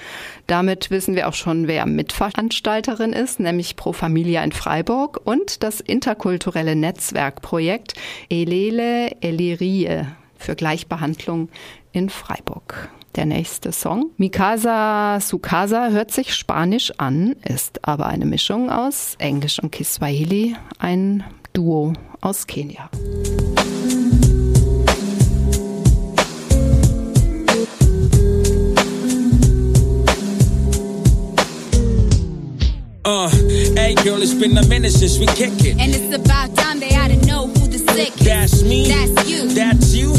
Damit 0.47 0.91
wissen 0.91 1.15
wir 1.15 1.29
auch 1.29 1.35
schon, 1.35 1.69
wer 1.69 1.85
Mitveranstalterin 1.87 3.13
ist, 3.13 3.41
nämlich 3.41 3.77
Pro 3.77 3.93
Familia 3.93 4.43
in 4.43 4.53
Freiburg 4.53 5.21
und 5.25 5.63
das 5.63 5.81
interkulturelle 5.81 6.77
Netzwerkprojekt 6.77 7.95
Elele 8.31 9.11
Elirie 9.21 10.07
für 10.37 10.55
Gleichbehandlung 10.55 11.51
in 11.93 12.09
Freiburg. 12.09 12.89
Der 13.17 13.27
nächste 13.27 13.73
Song, 13.73 14.13
Mikasa 14.17 15.19
Sukasa, 15.21 15.89
hört 15.89 16.13
sich 16.13 16.35
spanisch 16.35 16.93
an, 16.99 17.35
ist 17.43 17.85
aber 17.85 18.07
eine 18.07 18.27
Mischung 18.27 18.71
aus 18.71 19.17
Englisch 19.19 19.61
und 19.61 19.73
Kiswahili, 19.73 20.55
ein 20.79 21.25
Duo 21.53 21.95
aus 22.21 22.47
Kenia. 22.47 22.89
Uh, 33.09 33.31
hey 33.75 33.95
girl, 34.05 34.21
it's 34.21 34.35
been 34.35 34.59
a 34.59 34.67
minute 34.69 34.93
since 34.93 35.19
we 35.19 35.25
kick 35.29 35.65
it. 35.65 35.81
And 35.81 35.95
it's 35.95 36.15
about 36.15 36.55
time 36.55 36.79
they 36.79 36.95
ought 36.95 37.09
to 37.09 37.17
know 37.27 37.47
who 37.47 37.67
the 37.67 37.79
sick 37.79 38.13
is. 38.21 38.27
That's 38.27 38.63
me. 38.63 38.87
That's 38.87 39.31
you. 39.31 39.49
That's 39.49 39.95
you. 39.95 40.18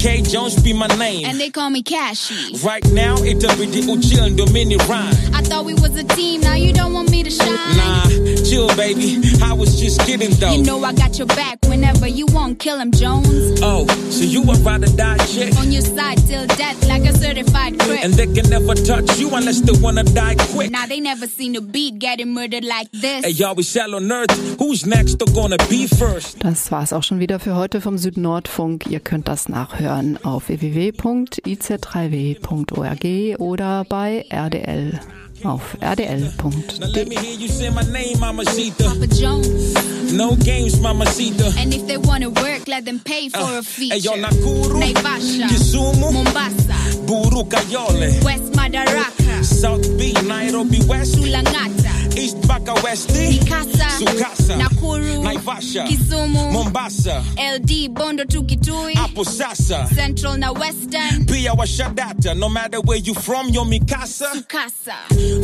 That's 0.00 0.16
me. 0.16 0.22
K 0.22 0.30
Jones 0.30 0.62
be 0.62 0.72
my 0.72 0.86
name. 0.98 1.26
And 1.26 1.38
they 1.38 1.50
call 1.50 1.70
me 1.70 1.82
Cashy. 1.82 2.56
Right 2.64 2.84
now, 2.92 3.16
it's 3.18 3.44
a 3.44 3.48
video 3.56 4.00
chill 4.00 4.24
and 4.24 4.52
mini 4.52 4.76
rhyme. 4.76 5.14
I 5.34 5.42
thought 5.42 5.64
we 5.64 5.74
was 5.74 5.94
a 5.96 6.04
team, 6.04 6.40
now 6.40 6.54
you 6.54 6.72
don't 6.72 6.92
want 6.92 7.10
me 7.10 7.22
to 7.22 7.30
shine. 7.30 7.76
Nah, 7.76 8.04
chill, 8.48 8.68
baby. 8.76 9.20
I 9.42 9.52
was 9.52 9.80
just 9.80 10.00
kidding 10.06 10.30
though. 10.38 10.52
You 10.52 10.62
know 10.62 10.82
I 10.84 10.92
got 10.92 11.18
your 11.18 11.26
back 11.26 11.58
whenever 11.66 12.06
you 12.06 12.26
want, 12.26 12.58
kill 12.58 12.78
him, 12.78 12.92
Jones. 12.92 13.60
Oh, 13.62 13.86
so 14.10 14.24
you 14.24 14.42
a 14.42 14.54
ride 14.60 14.84
or 14.84 14.96
die 14.96 15.18
chick? 15.26 15.56
On 15.58 15.70
your 15.70 15.82
side 15.82 16.18
till 16.26 16.46
death, 16.46 16.88
like 16.88 17.02
a 17.02 17.12
certified 17.12 17.78
crip. 17.78 18.04
And 18.04 18.14
they 18.14 18.26
can 18.26 18.48
never 18.50 18.74
touch 18.74 19.18
you 19.18 19.34
unless 19.34 19.60
they 19.60 19.78
wanna 19.80 20.04
die 20.04 20.36
quick. 20.52 20.70
Now 20.70 20.86
they 20.86 21.00
never 21.00 21.26
seen 21.26 21.56
a 21.56 21.60
beat 21.60 21.98
getting 21.98 22.32
murdered 22.32 22.64
like 22.64 22.90
this. 22.92 23.24
Hey, 23.24 23.30
y'all, 23.30 23.54
we 23.54 23.62
shallow 23.62 24.00
nerds. 24.00 24.34
Who's 24.58 24.86
next 24.86 25.22
or 25.22 25.32
gonna 25.32 25.58
be 25.68 25.86
first? 25.86 26.42
Das 26.42 26.70
war's 26.70 26.92
auch 26.92 27.02
schon 27.02 27.18
wieder 27.20 27.38
für 27.38 27.54
heute 27.54 27.80
vom 27.80 27.98
Südnordfunk. 27.98 28.86
Ihr 28.88 29.00
könnt 29.00 29.28
das 29.28 29.48
nachhören 29.48 29.89
auf 30.22 30.48
www.iz3w.org 30.48 33.38
oder 33.40 33.84
bei 33.88 34.24
RDL 34.32 35.00
auf 35.44 35.76
rdl.de. 35.80 36.30
No 40.12 40.34
games, 40.36 40.80
mamacita. 40.80 41.44
And 41.58 41.72
if 41.74 41.86
they 41.86 41.96
wanna 41.96 42.30
work, 42.30 42.66
let 42.66 42.84
them 42.84 42.98
pay 43.00 43.28
for 43.28 43.58
a 43.58 43.62
feature. 43.62 43.94
Hey, 43.94 44.00
yo, 44.00 44.12
Nakuru, 44.16 44.80
Naivasha, 44.80 45.46
Kisumu, 45.48 46.12
Mombasa, 46.12 46.74
Buru 47.06 47.44
Kayole, 47.44 48.22
West 48.24 48.52
Madaraka, 48.52 49.44
South 49.44 49.86
B, 49.98 50.12
Nairobi 50.26 50.80
West, 50.86 51.14
Sulangata, 51.16 51.99
East 52.16 52.46
Baka 52.48 52.74
West, 52.82 53.08
Mikasa, 53.10 53.88
Sukasa, 53.98 54.56
Nakuru, 54.58 55.22
Naivasha, 55.22 55.86
Kisumu, 55.86 56.52
Mombasa, 56.52 57.22
LD, 57.38 57.94
Bondo 57.94 58.24
to 58.24 58.42
Kitui, 58.42 58.94
Sasa, 59.24 59.86
Central 59.94 60.36
na 60.36 60.52
Western, 60.52 61.26
Pia 61.26 61.52
Washadata. 61.52 62.36
No 62.36 62.48
matter 62.48 62.80
where 62.80 62.98
you 62.98 63.14
from, 63.14 63.48
you're 63.50 63.64
Mikasa. 63.64 64.32
Sukasa. 64.32 64.96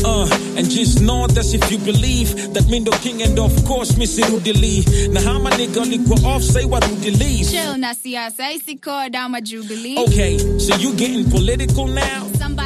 Uh, 0.04 0.58
and 0.58 0.68
just 0.70 1.00
know 1.00 1.26
that 1.26 1.54
if 1.54 1.70
you 1.70 1.78
believe 1.78 2.52
that 2.54 2.64
Mindo 2.64 2.92
King 3.02 3.22
and 3.22 3.38
of 3.38 3.64
course 3.64 3.96
Missy 3.96 4.22
Rudy 4.24 4.52
Lee. 4.52 4.84
Now 5.10 5.22
how 5.22 5.38
my 5.38 5.50
nigga 5.52 5.84
go 6.08 6.28
off 6.28 6.42
say 6.42 6.64
what 6.64 6.86
Rudy 6.88 7.10
Lee. 7.12 7.44
Chill 7.44 7.76
na 7.78 7.92
siasa, 7.94 8.52
isi 8.54 8.76
called 8.76 9.14
I'm 9.14 9.34
a 9.34 9.40
jubilee. 9.40 9.98
Okay, 9.98 10.38
so 10.58 10.74
you 10.76 10.94
getting 10.94 11.30
political 11.30 11.86
now? 11.86 12.26
Somebody 12.38 12.65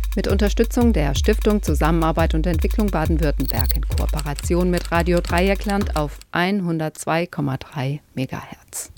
Mit 0.13 0.27
Unterstützung 0.27 0.91
der 0.91 1.15
Stiftung 1.15 1.63
Zusammenarbeit 1.63 2.33
und 2.33 2.45
Entwicklung 2.45 2.87
Baden-Württemberg 2.87 3.77
in 3.77 3.87
Kooperation 3.87 4.69
mit 4.69 4.91
Radio 4.91 5.21
Dreieckland 5.21 5.95
auf 5.95 6.19
102,3 6.33 7.99
MHz. 8.15 8.91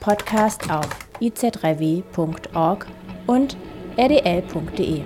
Podcast 0.00 0.68
auf 0.68 0.88
iz3w.org 1.20 2.86
und 3.28 3.56
rdl.de. 3.96 5.02